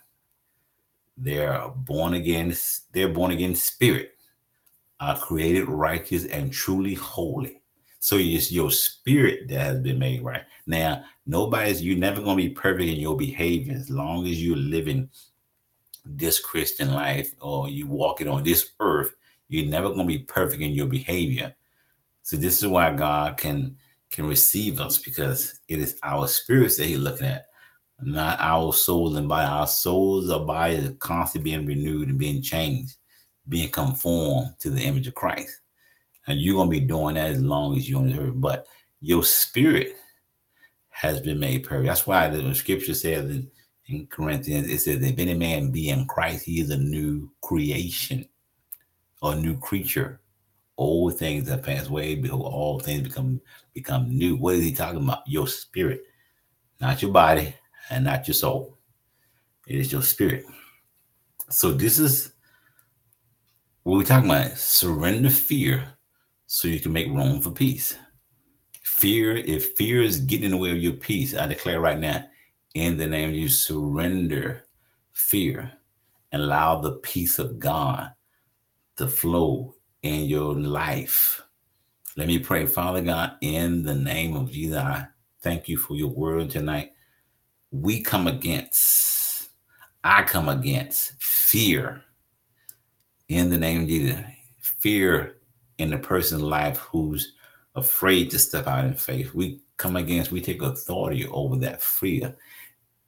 They're 1.17 1.69
born 1.75 2.15
again, 2.15 2.55
they're 2.91 3.09
born 3.09 3.31
again 3.31 3.55
spirit, 3.55 4.15
are 4.99 5.17
created 5.17 5.67
righteous 5.67 6.25
and 6.25 6.51
truly 6.51 6.95
holy. 6.95 7.61
So 7.99 8.17
it's 8.17 8.51
your 8.51 8.71
spirit 8.71 9.47
that 9.47 9.59
has 9.59 9.79
been 9.79 9.99
made 9.99 10.23
right. 10.23 10.43
Now, 10.65 11.05
nobody's 11.25 11.81
you're 11.81 11.97
never 11.97 12.21
gonna 12.21 12.35
be 12.35 12.49
perfect 12.49 12.89
in 12.89 12.99
your 12.99 13.15
behavior 13.15 13.73
as 13.73 13.89
long 13.89 14.27
as 14.27 14.43
you're 14.43 14.57
living 14.57 15.09
this 16.05 16.39
Christian 16.39 16.93
life 16.93 17.33
or 17.39 17.69
you 17.69 17.87
walking 17.87 18.27
on 18.27 18.43
this 18.43 18.71
earth, 18.79 19.15
you're 19.47 19.65
never 19.65 19.89
gonna 19.89 20.05
be 20.05 20.19
perfect 20.19 20.61
in 20.61 20.71
your 20.71 20.87
behavior. 20.87 21.55
So 22.23 22.37
this 22.37 22.61
is 22.61 22.67
why 22.67 22.91
God 22.93 23.37
can 23.37 23.77
can 24.09 24.27
receive 24.27 24.79
us 24.79 24.97
because 24.99 25.59
it 25.67 25.79
is 25.79 25.97
our 26.03 26.27
spirits 26.27 26.77
that 26.77 26.85
He's 26.85 26.99
looking 26.99 27.27
at 27.27 27.45
not 28.05 28.39
our 28.39 28.73
souls 28.73 29.15
and 29.15 29.27
by 29.27 29.43
Our 29.43 29.67
souls, 29.67 30.29
our 30.29 30.45
body 30.45 30.75
is 30.75 30.91
constantly 30.99 31.51
being 31.51 31.65
renewed 31.65 32.09
and 32.09 32.19
being 32.19 32.41
changed, 32.41 32.95
being 33.49 33.69
conformed 33.69 34.55
to 34.59 34.69
the 34.69 34.81
image 34.81 35.07
of 35.07 35.15
Christ. 35.15 35.61
And 36.27 36.39
you're 36.39 36.55
gonna 36.55 36.69
be 36.69 36.79
doing 36.79 37.15
that 37.15 37.31
as 37.31 37.41
long 37.41 37.77
as 37.77 37.89
you're 37.89 37.99
on 37.99 38.17
earth. 38.17 38.33
But 38.35 38.67
your 39.01 39.23
spirit 39.23 39.97
has 40.89 41.19
been 41.19 41.39
made 41.39 41.63
perfect. 41.63 41.87
That's 41.87 42.07
why 42.07 42.29
the 42.29 42.53
scripture 42.55 42.93
says 42.93 43.29
in, 43.29 43.51
in 43.87 44.07
Corinthians, 44.07 44.69
it 44.69 44.79
says, 44.79 45.01
if 45.01 45.19
any 45.19 45.33
man 45.33 45.71
be 45.71 45.89
in 45.89 46.05
Christ, 46.05 46.45
he 46.45 46.61
is 46.61 46.69
a 46.69 46.77
new 46.77 47.29
creation 47.41 48.25
a 49.23 49.35
new 49.35 49.57
creature. 49.57 50.19
Old 50.77 51.17
things 51.17 51.47
have 51.49 51.63
passed 51.63 51.89
away, 51.89 52.15
behold, 52.15 52.51
all 52.51 52.79
things 52.79 53.03
become 53.03 53.39
become 53.73 54.09
new. 54.09 54.35
What 54.35 54.55
is 54.55 54.63
he 54.63 54.73
talking 54.73 55.03
about? 55.03 55.27
Your 55.27 55.47
spirit, 55.47 56.01
not 56.81 57.01
your 57.01 57.11
body, 57.11 57.55
and 57.89 58.05
not 58.05 58.27
your 58.27 58.35
soul. 58.35 58.77
It 59.67 59.77
is 59.77 59.91
your 59.91 60.01
spirit. 60.01 60.45
So 61.49 61.71
this 61.71 61.99
is 61.99 62.33
what 63.83 63.97
we're 63.97 64.03
talking 64.03 64.29
about. 64.29 64.57
Surrender 64.57 65.29
fear 65.29 65.87
so 66.47 66.67
you 66.67 66.79
can 66.79 66.93
make 66.93 67.07
room 67.07 67.41
for 67.41 67.51
peace. 67.51 67.97
Fear, 68.81 69.37
if 69.37 69.71
fear 69.75 70.01
is 70.01 70.21
getting 70.21 70.45
in 70.45 70.51
the 70.51 70.57
way 70.57 70.71
of 70.71 70.77
your 70.77 70.93
peace, 70.93 71.35
I 71.35 71.47
declare 71.47 71.79
right 71.79 71.99
now, 71.99 72.25
in 72.73 72.97
the 72.97 73.07
name 73.07 73.29
of 73.29 73.35
you, 73.35 73.49
surrender 73.49 74.63
fear 75.11 75.71
and 76.31 76.41
allow 76.41 76.79
the 76.79 76.93
peace 76.93 77.37
of 77.37 77.59
God 77.59 78.11
to 78.97 79.07
flow 79.07 79.75
in 80.01 80.25
your 80.25 80.55
life. 80.55 81.41
Let 82.17 82.27
me 82.27 82.39
pray, 82.39 82.65
Father 82.65 83.01
God, 83.01 83.33
in 83.41 83.83
the 83.83 83.95
name 83.95 84.35
of 84.35 84.51
Jesus. 84.51 84.77
I 84.77 85.07
thank 85.41 85.67
you 85.67 85.77
for 85.77 85.95
your 85.95 86.09
word 86.09 86.49
tonight 86.49 86.92
we 87.73 88.01
come 88.01 88.27
against, 88.27 89.49
I 90.03 90.21
come 90.23 90.47
against 90.47 91.21
fear 91.21 92.03
in 93.29 93.49
the 93.49 93.57
name 93.57 93.81
of 93.81 93.87
Jesus. 93.87 94.21
Fear 94.59 95.37
in 95.79 95.89
the 95.89 95.97
person's 95.97 96.43
life 96.43 96.77
who's 96.77 97.33
afraid 97.75 98.29
to 98.29 98.37
step 98.37 98.67
out 98.67 98.85
in 98.85 98.93
faith. 98.93 99.33
We 99.33 99.61
come 99.77 99.95
against, 99.95 100.31
we 100.31 100.39
take 100.39 100.61
authority 100.61 101.27
over 101.27 101.55
that 101.57 101.81
fear. 101.81 102.35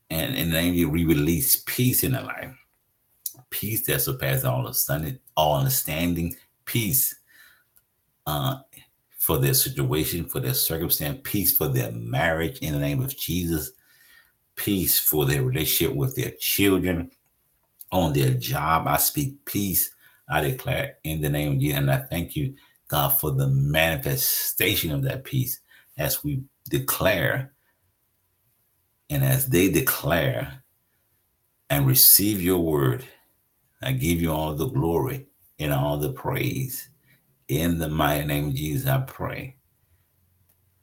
And 0.09 0.35
in 0.35 0.49
the 0.49 0.55
name 0.55 0.69
of 0.69 0.75
Jesus, 0.75 0.91
we 0.91 1.05
release 1.05 1.63
peace 1.67 2.03
in 2.03 2.13
the 2.13 2.21
life. 2.21 2.51
Peace 3.51 3.85
that 3.85 4.01
surpasses 4.01 4.45
all 4.45 4.59
understanding, 4.59 5.19
all 5.37 5.59
understanding, 5.59 6.35
peace. 6.65 7.15
Uh, 8.25 8.57
for 9.19 9.37
their 9.37 9.53
situation, 9.53 10.25
for 10.25 10.39
their 10.39 10.53
circumstance, 10.53 11.19
peace 11.23 11.55
for 11.55 11.67
their 11.67 11.91
marriage 11.91 12.59
in 12.59 12.73
the 12.73 12.79
name 12.79 13.01
of 13.01 13.15
Jesus, 13.15 13.71
peace 14.55 14.99
for 14.99 15.25
their 15.25 15.43
relationship 15.43 15.95
with 15.95 16.15
their 16.15 16.31
children, 16.39 17.11
on 17.91 18.13
their 18.13 18.33
job. 18.33 18.87
I 18.87 18.97
speak 18.97 19.45
peace. 19.45 19.91
I 20.29 20.41
declare 20.41 20.97
in 21.03 21.21
the 21.21 21.29
name 21.29 21.53
of 21.53 21.59
Jesus. 21.59 21.77
And 21.77 21.91
I 21.91 21.97
thank 21.97 22.35
you, 22.35 22.55
God, 22.87 23.09
for 23.09 23.31
the 23.31 23.47
manifestation 23.47 24.91
of 24.91 25.03
that 25.03 25.23
peace 25.23 25.59
as 25.97 26.23
we 26.23 26.43
declare 26.69 27.53
and 29.09 29.23
as 29.23 29.47
they 29.47 29.69
declare 29.69 30.63
and 31.69 31.85
receive 31.85 32.41
your 32.41 32.59
word. 32.59 33.05
I 33.81 33.91
give 33.91 34.21
you 34.21 34.31
all 34.31 34.55
the 34.55 34.67
glory 34.67 35.27
and 35.59 35.71
all 35.71 35.97
the 35.97 36.11
praise. 36.11 36.89
In 37.47 37.77
the 37.77 37.87
mighty 37.87 38.25
name 38.25 38.47
of 38.47 38.55
Jesus, 38.55 38.87
I 38.87 39.01
pray. 39.01 39.54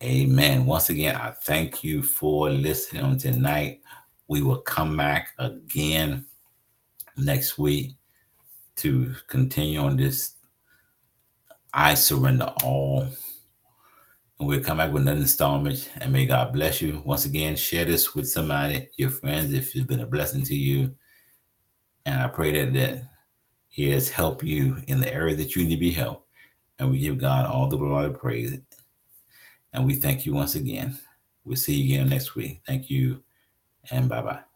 Amen. 0.03 0.67
Once 0.67 0.91
again, 0.91 1.15
I 1.15 1.31
thank 1.31 1.85
you 1.85 2.03
for 2.03 2.51
listening 2.51 3.17
tonight. 3.19 3.83
We 4.27 4.43
will 4.43 4.61
come 4.63 4.97
back 4.97 5.29
again 5.39 6.27
next 7.17 7.57
week 7.57 7.93
to 8.77 9.15
continue 9.29 9.79
on 9.79 9.97
this. 9.97 10.33
I 11.73 11.95
surrender 11.95 12.53
all. 12.65 13.03
And 14.41 14.49
we'll 14.49 14.65
come 14.65 14.79
back 14.79 14.93
with 14.93 15.03
another 15.03 15.21
installment. 15.21 15.89
And 16.01 16.13
may 16.13 16.27
God 16.27 16.53
bless 16.53 16.83
you. 16.83 17.01
Once 17.05 17.25
again, 17.25 17.55
share 17.55 17.85
this 17.85 18.13
with 18.13 18.29
somebody, 18.29 18.89
your 18.97 19.11
friends, 19.11 19.53
if 19.53 19.77
it's 19.77 19.87
been 19.87 20.01
a 20.01 20.07
blessing 20.07 20.43
to 20.47 20.55
you. 20.57 20.97
And 22.07 22.21
I 22.21 22.27
pray 22.27 22.51
that, 22.65 22.73
that 22.73 23.09
He 23.69 23.91
has 23.91 24.09
helped 24.09 24.43
you 24.43 24.79
in 24.89 25.01
the 25.01 25.15
area 25.15 25.37
that 25.37 25.55
you 25.55 25.63
need 25.63 25.77
to 25.77 25.81
be 25.81 25.93
helped. 25.93 26.27
And 26.81 26.91
we 26.91 26.99
give 26.99 27.19
God 27.19 27.47
all 27.47 27.69
the 27.69 27.77
glory 27.77 28.07
and 28.07 28.19
praise. 28.19 28.59
And 29.73 29.87
we 29.87 29.95
thank 29.95 30.27
you 30.27 30.35
once 30.35 30.55
again. 30.55 30.99
We'll 31.45 31.57
see 31.57 31.75
you 31.75 31.95
again 31.95 32.09
next 32.09 32.35
week. 32.35 32.63
Thank 32.67 32.91
you 32.91 33.23
and 33.91 34.09
bye 34.09 34.23
bye. 34.23 34.52